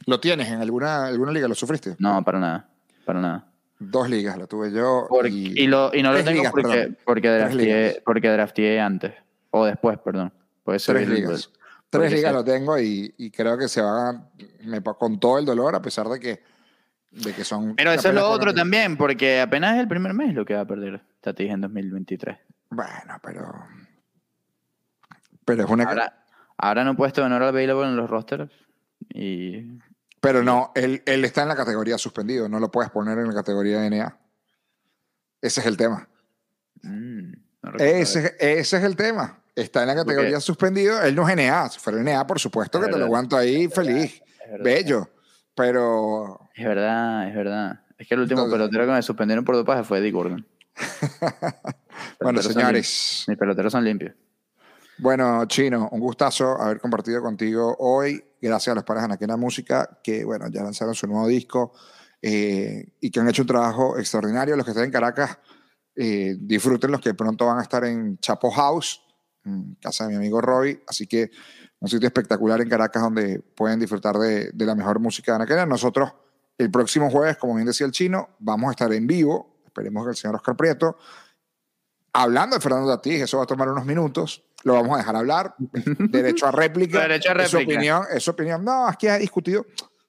¿Lo 0.07 0.21
tienes 0.21 0.49
en 0.49 0.61
alguna, 0.61 1.07
alguna 1.07 1.33
liga? 1.33 1.49
¿Lo 1.49 1.55
sufriste? 1.55 1.97
No, 1.99 2.23
para 2.25 2.39
nada. 2.39 2.69
Para 3.05 3.21
nada. 3.21 3.53
Dos 3.79 4.09
ligas, 4.11 4.37
la 4.39 4.47
tuve 4.47 4.73
yo. 4.73 5.07
Porque- 5.09 5.31
y- 5.31 5.53
y, 5.63 5.67
lo, 5.67 5.91
y 5.95 6.03
no 6.03 6.13
lo 6.13 6.19
tengo 6.25 6.31
ligas, 6.33 6.53
porque, 6.53 6.95
porque, 7.05 7.29
drafteé, 7.31 8.03
porque 8.05 8.29
drafteé 8.29 8.81
antes. 8.81 9.13
O 9.51 9.65
después, 9.65 9.99
perdón. 9.99 10.33
Puede 10.65 10.79
ser 10.79 10.97
Tres 10.97 11.09
ligas. 11.09 11.51
Tres 11.91 12.13
ligas 12.13 12.31
se- 12.33 12.37
lo 12.37 12.45
tengo 12.45 12.79
y, 12.79 13.15
y 13.17 13.31
creo 13.31 13.57
que 13.57 13.67
se 13.69 13.81
van 13.81 14.29
me, 14.65 14.83
con 14.83 15.19
todo 15.19 15.39
el 15.39 15.45
dolor, 15.47 15.75
a 15.75 15.81
pesar 15.81 16.07
de 16.09 16.21
que, 16.21 16.43
de 17.11 17.35
que 17.35 17.45
son. 17.45 17.75
Pero 17.77 17.93
eso 17.93 18.09
es 18.09 18.15
lo 18.15 18.29
otro 18.29 18.55
también, 18.55 18.97
porque 18.97 19.41
apenas 19.41 19.75
es 19.75 19.81
el 19.81 19.89
primer 19.89 20.15
mes 20.15 20.35
lo 20.35 20.45
que 20.45 20.55
va 20.55 20.61
a 20.61 20.67
perder 20.67 21.03
Tatis 21.21 21.51
en 21.51 21.61
2023. 21.61 22.39
Bueno, 22.71 23.19
pero. 23.23 23.53
Pero 25.45 25.65
es 25.65 25.71
una. 25.71 25.85
Ahora, 25.85 26.25
ahora 26.57 26.85
no 26.85 26.97
puesto 26.97 27.21
de 27.21 27.27
honor 27.27 27.43
available 27.45 27.87
en 27.87 27.97
los 27.97 28.11
rosters. 28.11 28.53
Y 29.15 29.79
pero 30.21 30.43
no, 30.43 30.73
él, 30.75 31.03
él 31.07 31.25
está 31.25 31.43
en 31.43 31.49
la 31.49 31.57
categoría 31.57 31.97
suspendido, 31.97 32.49
no 32.49 32.59
lo 32.59 32.71
puedes 32.71 32.91
poner 32.91 33.19
en 33.19 33.29
la 33.29 33.35
categoría 33.35 33.89
NA. 33.89 34.19
Ese 35.41 35.61
es 35.61 35.67
el 35.67 35.77
tema. 35.77 36.09
Mm, 36.83 37.33
no 37.63 37.73
Ese, 37.79 38.37
ese 38.39 38.77
es 38.77 38.85
el 38.85 38.97
tema. 38.97 39.41
Está 39.55 39.83
en 39.83 39.89
la 39.89 39.95
categoría 39.95 40.41
suspendido. 40.41 41.01
Él 41.03 41.15
no 41.15 41.29
es 41.29 41.37
NA. 41.37 41.69
Si 41.69 41.79
fuera 41.79 42.03
NA, 42.03 42.27
por 42.27 42.39
supuesto 42.39 42.79
Es 42.79 42.85
que 42.85 42.87
te 42.87 42.93
lo 42.93 43.05
verdad. 43.05 43.07
aguanto 43.07 43.37
ahí 43.37 43.69
feliz. 43.69 44.23
Es 44.45 44.51
verdad. 44.51 44.65
Bello. 44.65 45.11
Pero 45.59 46.49
Es 46.55 46.65
verdad, 46.65 47.29
es 47.29 47.35
verdad. 47.35 47.81
Es 47.99 48.07
que 48.07 48.15
el 48.15 48.21
último 48.21 48.43
Entonces- 48.43 48.59
pelotero 48.59 48.87
que 48.87 48.93
me 48.93 49.03
suspendieron 49.03 49.45
por 49.45 49.57
dopaje 49.57 49.85
fue 49.85 49.99
Eddie 49.99 50.13
Gordon. 50.13 50.47
bueno, 52.21 52.41
señores. 52.43 53.25
Mis 53.27 53.37
peloteros 53.37 53.73
son 53.73 53.85
limpios. 53.85 54.15
Bueno, 54.99 55.45
Chino, 55.47 55.89
un 55.93 56.01
gustazo 56.01 56.61
haber 56.61 56.81
compartido 56.81 57.21
contigo 57.23 57.77
hoy. 57.79 58.25
Gracias 58.41 58.73
a 58.73 58.75
los 58.77 58.85
pares 58.85 59.05
Anaquena 59.05 59.37
Música, 59.37 59.99
que 60.03 60.25
bueno, 60.25 60.47
ya 60.49 60.63
lanzaron 60.63 60.95
su 60.95 61.07
nuevo 61.07 61.27
disco 61.29 61.73
eh, 62.23 62.93
y 63.01 63.11
que 63.11 63.21
han 63.21 63.29
hecho 63.29 63.43
un 63.43 63.49
trabajo 63.49 63.99
extraordinario. 63.99 64.57
Los 64.57 64.65
que 64.65 64.71
estén 64.73 64.87
en 64.87 64.91
Caracas, 64.93 65.39
eh, 65.95 66.37
disfruten 66.39 66.91
los 66.93 67.01
que 67.01 67.15
pronto 67.15 67.47
van 67.47 67.59
a 67.59 67.63
estar 67.63 67.85
en 67.85 68.19
Chapo 68.19 68.51
House, 68.51 69.03
en 69.45 69.77
casa 69.81 70.05
de 70.05 70.11
mi 70.11 70.17
amigo 70.17 70.41
Roy. 70.41 70.81
Así 70.87 71.07
que 71.07 71.31
un 71.81 71.89
sitio 71.89 72.07
espectacular 72.07 72.61
en 72.61 72.69
Caracas 72.69 73.03
donde 73.03 73.41
pueden 73.41 73.79
disfrutar 73.81 74.17
de, 74.17 74.51
de 74.53 74.67
la 74.67 74.75
mejor 74.75 74.99
música 74.99 75.33
de 75.33 75.37
Anaquena. 75.37 75.65
Nosotros, 75.67 76.13
el 76.59 76.71
próximo 76.71 77.11
jueves, 77.11 77.37
como 77.37 77.55
bien 77.55 77.67
decía 77.67 77.87
el 77.87 77.93
Chino, 77.93 78.31
vamos 78.41 78.69
a 78.69 78.71
estar 78.73 78.93
en 78.93 79.07
vivo. 79.07 79.61
Esperemos 79.65 80.05
que 80.05 80.11
el 80.11 80.17
señor 80.17 80.37
Oscar 80.37 80.57
Prieto 80.57 80.97
hablando 82.13 82.57
de 82.57 82.61
Fernando 82.63 82.89
Tatís, 82.95 83.23
eso 83.23 83.37
va 83.39 83.45
a 83.45 83.47
tomar 83.47 83.69
unos 83.69 83.85
minutos, 83.85 84.43
lo 84.65 84.75
vamos 84.75 84.95
a 84.95 84.99
dejar 84.99 85.15
hablar, 85.17 85.55
derecho 85.99 86.47
a 86.47 86.51
réplica. 86.51 87.01
Derecho 87.03 87.31
a 87.31 87.43
Es 87.43 87.51
su 87.51 87.57
réplica. 87.59 87.79
opinión, 87.79 88.03
es 88.13 88.23
su 88.25 88.31
opinión. 88.31 88.65
No, 88.65 88.89
es 88.89 88.97
que 88.97 89.11
ha 89.11 89.19
discutido, 89.19 89.65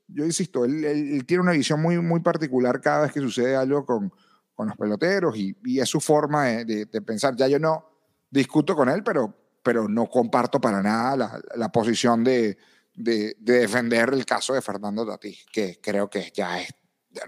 yo 0.07 0.25
insisto, 0.25 0.65
él, 0.65 0.83
él- 0.85 1.13
él 1.17 1.25
tiene 1.25 1.43
una 1.43 1.51
visión 1.51 1.79
muy, 1.81 1.97
muy 1.99 2.19
particular 2.21 2.81
cada 2.81 3.01
vez 3.03 3.11
que 3.11 3.19
sucede 3.19 3.55
algo 3.55 3.85
con, 3.85 4.11
con 4.55 4.67
los 4.67 4.75
peloteros 4.77 5.37
y, 5.37 5.55
y 5.65 5.79
es 5.79 5.87
su 5.89 5.99
forma 5.99 6.45
de, 6.45 6.65
de- 6.65 6.85
de 6.85 7.01
pensar. 7.01 7.35
Ya 7.35 7.47
yo 7.47 7.59
no 7.59 7.85
discuto 8.31 8.75
con 8.75 8.89
él, 8.89 9.03
pero, 9.03 9.33
pero 9.69 9.87
no 9.87 10.07
comparto 10.09 10.59
para 10.59 10.81
nada 10.81 11.15
la, 11.15 11.39
la 11.55 11.69
posición 11.71 12.23
de, 12.23 12.57
de- 12.95 13.35
de 13.39 13.53
defender 13.59 14.09
el 14.11 14.25
caso 14.25 14.55
de 14.55 14.63
Fernando 14.63 15.05
Tatís, 15.05 15.45
que 15.53 15.79
creo 15.79 16.09
que 16.09 16.31
ya 16.33 16.59
es 16.59 16.69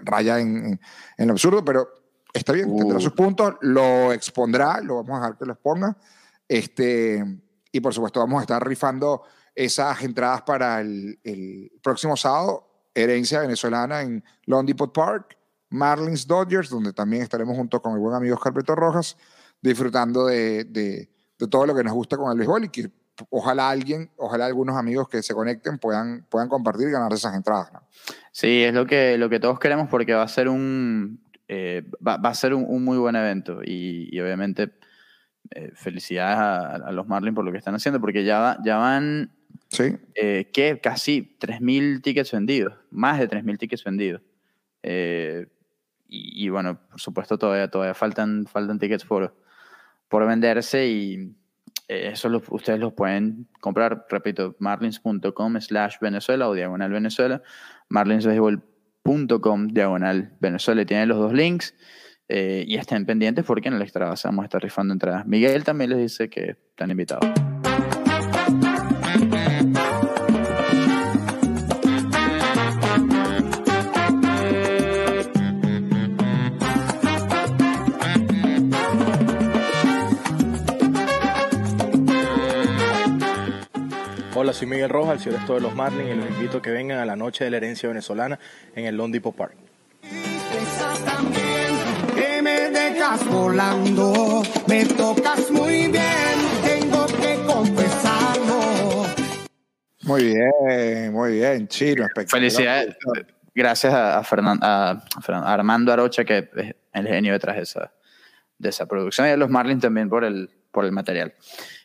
raya 0.00 0.40
en, 0.40 0.80
en- 1.18 1.26
lo 1.28 1.34
absurdo, 1.34 1.64
pero 1.64 1.88
está 2.34 2.52
bien, 2.52 2.76
tendrá 2.76 2.98
Uh. 2.98 3.00
sus 3.00 3.12
puntos, 3.12 3.54
lo 3.60 4.12
expondrá, 4.12 4.80
lo 4.80 4.96
vamos 4.96 5.18
a 5.18 5.20
dejar 5.20 5.38
que 5.38 5.44
lo 5.44 5.52
exponga. 5.52 5.96
Este, 6.48 7.24
y 7.70 7.80
por 7.80 7.94
supuesto, 7.94 8.18
vamos 8.18 8.38
a 8.40 8.42
estar 8.42 8.66
rifando 8.66 9.22
esas 9.54 10.02
entradas 10.02 10.42
para 10.42 10.80
el, 10.80 11.20
el 11.22 11.70
próximo 11.80 12.16
sábado, 12.16 12.88
herencia 12.92 13.38
venezolana 13.38 14.02
en 14.02 14.24
Long 14.46 14.66
Depot 14.66 14.92
Park, 14.92 15.38
Marlins 15.70 16.26
Dodgers, 16.26 16.70
donde 16.70 16.92
también 16.92 17.22
estaremos 17.22 17.56
junto 17.56 17.80
con 17.80 17.92
el 17.92 18.00
buen 18.00 18.16
amigo 18.16 18.34
Oscar 18.34 18.52
Beto 18.52 18.74
Rojas, 18.74 19.16
disfrutando 19.60 20.26
de, 20.26 20.64
de- 20.64 21.08
de 21.38 21.48
todo 21.48 21.66
lo 21.66 21.74
que 21.74 21.84
nos 21.84 21.92
gusta 21.92 22.16
con 22.16 22.30
el 22.30 22.38
béisbol 22.38 22.64
y 22.64 22.68
que 22.68 22.90
ojalá 23.30 23.70
alguien, 23.70 24.10
ojalá 24.16 24.46
algunos 24.46 24.76
amigos 24.76 25.08
que 25.08 25.22
se 25.22 25.34
conecten 25.34 25.78
puedan, 25.78 26.26
puedan 26.28 26.48
compartir 26.48 26.88
y 26.88 26.92
ganar 26.92 27.12
esas 27.12 27.34
entradas. 27.34 27.72
¿no? 27.72 27.82
Sí, 28.32 28.62
es 28.64 28.74
lo 28.74 28.86
que, 28.86 29.18
lo 29.18 29.28
que 29.28 29.40
todos 29.40 29.58
queremos 29.58 29.88
porque 29.88 30.14
va 30.14 30.22
a 30.22 30.28
ser 30.28 30.48
un, 30.48 31.22
eh, 31.48 31.88
va, 32.06 32.16
va 32.16 32.30
a 32.30 32.34
ser 32.34 32.54
un, 32.54 32.64
un 32.66 32.84
muy 32.84 32.98
buen 32.98 33.16
evento 33.16 33.60
y, 33.62 34.08
y 34.10 34.20
obviamente 34.20 34.72
eh, 35.50 35.72
felicidades 35.74 36.38
a, 36.38 36.76
a 36.88 36.92
los 36.92 37.06
Marlins 37.06 37.34
por 37.34 37.44
lo 37.44 37.52
que 37.52 37.58
están 37.58 37.74
haciendo 37.74 38.00
porque 38.00 38.24
ya, 38.24 38.58
ya 38.64 38.76
van, 38.76 39.30
Sí, 39.68 39.96
eh, 40.14 40.50
¿qué? 40.52 40.80
Casi 40.80 41.36
3.000 41.40 42.02
tickets 42.02 42.32
vendidos, 42.32 42.74
más 42.90 43.18
de 43.18 43.28
3.000 43.28 43.58
tickets 43.58 43.84
vendidos. 43.84 44.20
Eh, 44.82 45.46
y, 46.08 46.44
y 46.44 46.48
bueno, 46.50 46.78
por 46.90 47.00
supuesto 47.00 47.38
todavía, 47.38 47.70
todavía 47.70 47.94
faltan, 47.94 48.46
faltan 48.46 48.78
tickets 48.78 49.04
por, 49.04 49.34
por 50.12 50.26
venderse 50.26 50.86
y 50.88 51.34
eh, 51.88 52.10
eso 52.12 52.28
lo- 52.28 52.42
ustedes 52.50 52.78
los 52.78 52.92
pueden 52.92 53.48
comprar, 53.60 54.04
repito, 54.10 54.54
marlins.com 54.58 55.58
slash 55.60 55.96
Venezuela 56.00 56.48
o 56.50 56.54
diagonal 56.54 56.92
Venezuela, 56.92 57.42
marlinsbaseball.com 57.88 59.68
diagonal 59.68 60.32
Venezuela 60.38 60.84
tienen 60.84 61.08
los 61.08 61.18
dos 61.18 61.32
links 61.32 61.74
eh, 62.28 62.64
y 62.66 62.76
estén 62.76 63.06
pendientes 63.06 63.44
porque 63.44 63.68
en 63.68 63.74
el 63.74 63.82
extra 63.82 64.14
vamos 64.22 64.44
estar 64.44 64.62
rifando 64.62 64.92
entradas. 64.92 65.26
Miguel 65.26 65.64
también 65.64 65.90
les 65.90 65.98
dice 65.98 66.28
que 66.28 66.50
están 66.70 66.90
invitados. 66.90 67.26
Hola, 84.52 84.58
soy 84.58 84.68
Miguel 84.68 84.90
Rojas, 84.90 85.14
el 85.14 85.20
señor 85.22 85.40
esto 85.40 85.54
de 85.54 85.60
los 85.62 85.74
Marlins 85.74 86.10
y 86.10 86.14
los 86.14 86.28
invito 86.28 86.58
a 86.58 86.62
que 86.62 86.70
vengan 86.70 86.98
a 86.98 87.06
la 87.06 87.16
noche 87.16 87.42
de 87.44 87.50
la 87.50 87.56
herencia 87.56 87.88
venezolana 87.88 88.38
en 88.76 88.84
el 88.84 88.94
Lone 88.98 89.10
Depot 89.14 89.34
Park. 89.34 89.54
que 92.14 92.42
me 92.42 92.68
dejas 92.68 93.26
volando, 93.28 94.42
me 94.68 94.84
tocas 94.84 95.50
muy 95.50 95.86
bien, 95.88 96.02
tengo 96.66 97.06
que 97.06 97.38
confesarlo. 97.46 99.06
muy 100.02 100.22
bien, 100.24 101.12
muy 101.14 101.32
bien, 101.32 101.66
Chino, 101.68 102.02
espectacular. 102.04 102.28
Felicidades. 102.50 102.96
Gracias 103.54 103.94
a, 103.94 104.18
a 104.18 104.22
Fernan- 104.22 104.58
a- 104.60 104.90
a 105.16 105.20
Fernan- 105.22 105.44
a 105.44 105.54
Armando 105.54 105.94
Arocha, 105.94 106.26
que 106.26 106.50
es 106.56 106.74
el 106.92 107.06
genio 107.08 107.32
detrás 107.32 107.56
de 107.56 107.62
esa, 107.62 107.90
de 108.58 108.68
esa 108.68 108.84
producción, 108.84 109.26
y 109.28 109.30
a 109.30 109.36
los 109.38 109.48
Marlins 109.48 109.80
también 109.80 110.10
por 110.10 110.24
el, 110.24 110.50
por 110.70 110.84
el 110.84 110.92
material. 110.92 111.32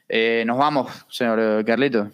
Eh, 0.09 0.43
nos 0.45 0.57
vamos, 0.57 0.91
señor 1.09 1.63
Carlito. 1.63 2.11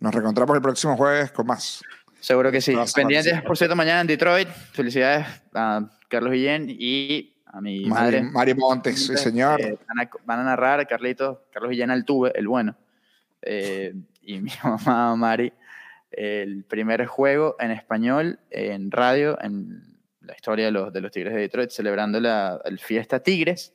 Nos 0.00 0.14
reencontramos 0.14 0.56
el 0.56 0.62
próximo 0.62 0.96
jueves 0.96 1.30
con 1.30 1.46
más. 1.46 1.82
Seguro 2.20 2.50
que 2.50 2.60
sí. 2.60 2.74
A 2.74 2.84
Pendientes, 2.94 3.42
por 3.42 3.56
cierto, 3.56 3.76
mañana 3.76 4.00
en 4.00 4.06
Detroit. 4.06 4.48
Felicidades 4.48 5.26
a 5.54 5.88
Carlos 6.08 6.32
Guillén 6.32 6.66
y 6.68 7.34
a 7.46 7.60
mi 7.60 7.80
Mari, 7.86 7.88
madre. 7.88 8.22
Mari 8.22 8.54
Montes, 8.54 9.06
sí, 9.06 9.16
señor. 9.16 9.60
Eh, 9.60 9.78
van, 9.86 10.06
a, 10.06 10.10
van 10.24 10.40
a 10.40 10.44
narrar 10.44 10.86
Carlitos, 10.86 11.38
Carlos 11.52 11.70
Guillén 11.70 11.90
Altuve, 11.90 12.32
el 12.34 12.48
bueno, 12.48 12.76
eh, 13.42 13.94
y 14.22 14.38
mi 14.40 14.50
mamá 14.62 15.16
Mari, 15.16 15.52
el 16.10 16.64
primer 16.64 17.06
juego 17.06 17.56
en 17.58 17.70
español 17.70 18.38
en 18.50 18.90
radio 18.90 19.38
en 19.42 19.82
la 20.22 20.34
historia 20.34 20.66
de 20.66 20.70
los, 20.70 20.92
de 20.92 21.00
los 21.00 21.10
Tigres 21.10 21.34
de 21.34 21.40
Detroit, 21.40 21.70
celebrando 21.70 22.20
la 22.20 22.60
el 22.64 22.78
Fiesta 22.78 23.20
Tigres. 23.22 23.72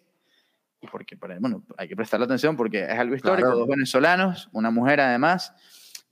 Y 0.81 0.87
porque, 0.87 1.15
bueno, 1.39 1.63
hay 1.77 1.87
que 1.87 1.95
prestarle 1.95 2.25
atención 2.25 2.55
porque 2.55 2.83
es 2.83 2.99
algo 2.99 3.15
histórico, 3.15 3.47
Claro. 3.47 3.59
dos 3.59 3.67
venezolanos, 3.67 4.49
una 4.53 4.69
mujer 4.71 5.01
además. 5.01 5.53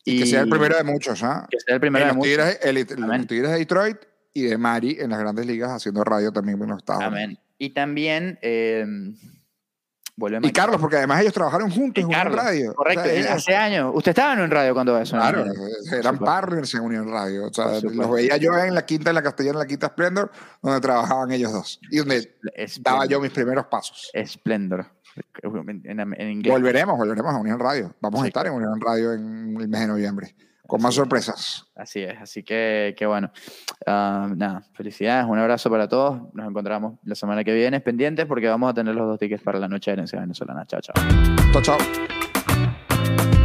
Y 0.05 0.19
que 0.19 0.25
sea 0.25 0.41
el 0.41 0.49
primero 0.49 0.75
de 0.77 0.83
muchos, 0.83 1.23
¿ah? 1.23 1.47
que 1.49 1.59
sea 1.59 1.75
el 1.75 1.81
primero 1.81 2.05
de 2.05 2.13
muchos. 2.13 2.29
tigres, 2.29 2.59
el- 2.61 2.77
los. 2.77 3.27
Tigres 3.27 3.51
de 3.51 3.57
Detroit 3.59 3.97
y 4.33 4.43
de 4.43 4.57
Mari 4.57 4.97
en 4.99 5.09
las 5.11 5.19
grandes 5.19 5.45
ligas 5.45 5.71
haciendo 5.71 6.03
radio 6.03 6.31
también 6.31 6.61
en 6.61 6.69
los 6.69 6.79
Estados 6.79 7.03
Unidos. 7.07 7.23
Amén. 7.23 7.39
Y 7.57 7.69
también 7.69 8.37
eh, 8.41 8.85
Y 10.43 10.51
Carlos, 10.51 10.79
porque 10.79 10.97
además 10.97 11.21
ellos 11.21 11.33
trabajaron 11.33 11.71
juntos 11.71 12.03
en 12.03 12.11
Radio. 12.11 12.73
Correcto. 12.75 13.01
O 13.01 13.03
sea, 13.05 13.13
eh, 13.13 13.19
ellos- 13.19 13.31
hace 13.31 13.55
años. 13.55 13.91
Usted 13.95 14.09
estaba 14.09 14.33
en 14.33 14.41
un 14.41 14.51
radio 14.51 14.73
cuando 14.73 14.97
eso. 14.99 15.15
Claro, 15.15 15.45
Por 15.45 15.97
eran 15.97 16.19
partners 16.19 16.73
en 16.75 16.81
Unión 16.81 17.09
Radio. 17.09 17.45
O 17.47 17.53
sea, 17.53 17.79
los 17.81 18.11
veía 18.11 18.37
yo 18.37 18.55
en 18.57 18.75
la 18.75 18.85
quinta, 18.85 19.09
en 19.09 19.15
la 19.15 19.23
castellana, 19.23 19.53
en 19.55 19.59
la 19.59 19.65
quinta 19.67 19.87
Splendor, 19.87 20.31
donde 20.61 20.81
trabajaban 20.81 21.31
ellos 21.31 21.51
dos. 21.51 21.79
Y 21.89 21.97
donde 21.97 22.35
daba 22.81 23.05
yo 23.05 23.19
mis 23.21 23.31
primeros 23.31 23.65
pasos. 23.67 24.09
Esplendor. 24.13 24.85
En, 25.41 26.29
inglés. 26.29 26.51
Volveremos, 26.51 26.97
volveremos 26.97 27.33
a 27.33 27.37
Unión 27.37 27.59
Radio. 27.59 27.93
Vamos 28.01 28.23
a 28.23 28.27
estar 28.27 28.47
en 28.47 28.53
Unión 28.53 28.79
Radio 28.79 29.13
en 29.13 29.57
el 29.59 29.67
mes 29.67 29.81
de 29.81 29.87
noviembre. 29.87 30.35
Con 30.65 30.81
más 30.81 30.91
es. 30.91 30.95
sorpresas. 30.95 31.65
Así 31.75 32.01
es. 32.01 32.19
Así 32.19 32.43
que, 32.43 32.95
que 32.97 33.05
bueno. 33.05 33.31
Ah, 33.85 34.29
nada, 34.35 34.63
felicidades. 34.73 35.27
Un 35.27 35.37
abrazo 35.37 35.69
para 35.69 35.87
todos. 35.87 36.33
Nos 36.33 36.49
encontramos 36.49 36.99
la 37.03 37.15
semana 37.15 37.43
que 37.43 37.53
viene 37.53 37.79
pendientes 37.81 38.25
porque 38.25 38.47
vamos 38.47 38.69
a 38.71 38.73
tener 38.73 38.95
los 38.95 39.07
dos 39.07 39.19
tickets 39.19 39.43
para 39.43 39.59
la 39.59 39.67
noche 39.67 39.91
de 39.91 39.93
herencia 39.93 40.19
venezolana. 40.19 40.65
Chao, 40.65 40.81
chao. 40.81 40.95
Chao, 41.51 41.61
chao. 41.61 43.42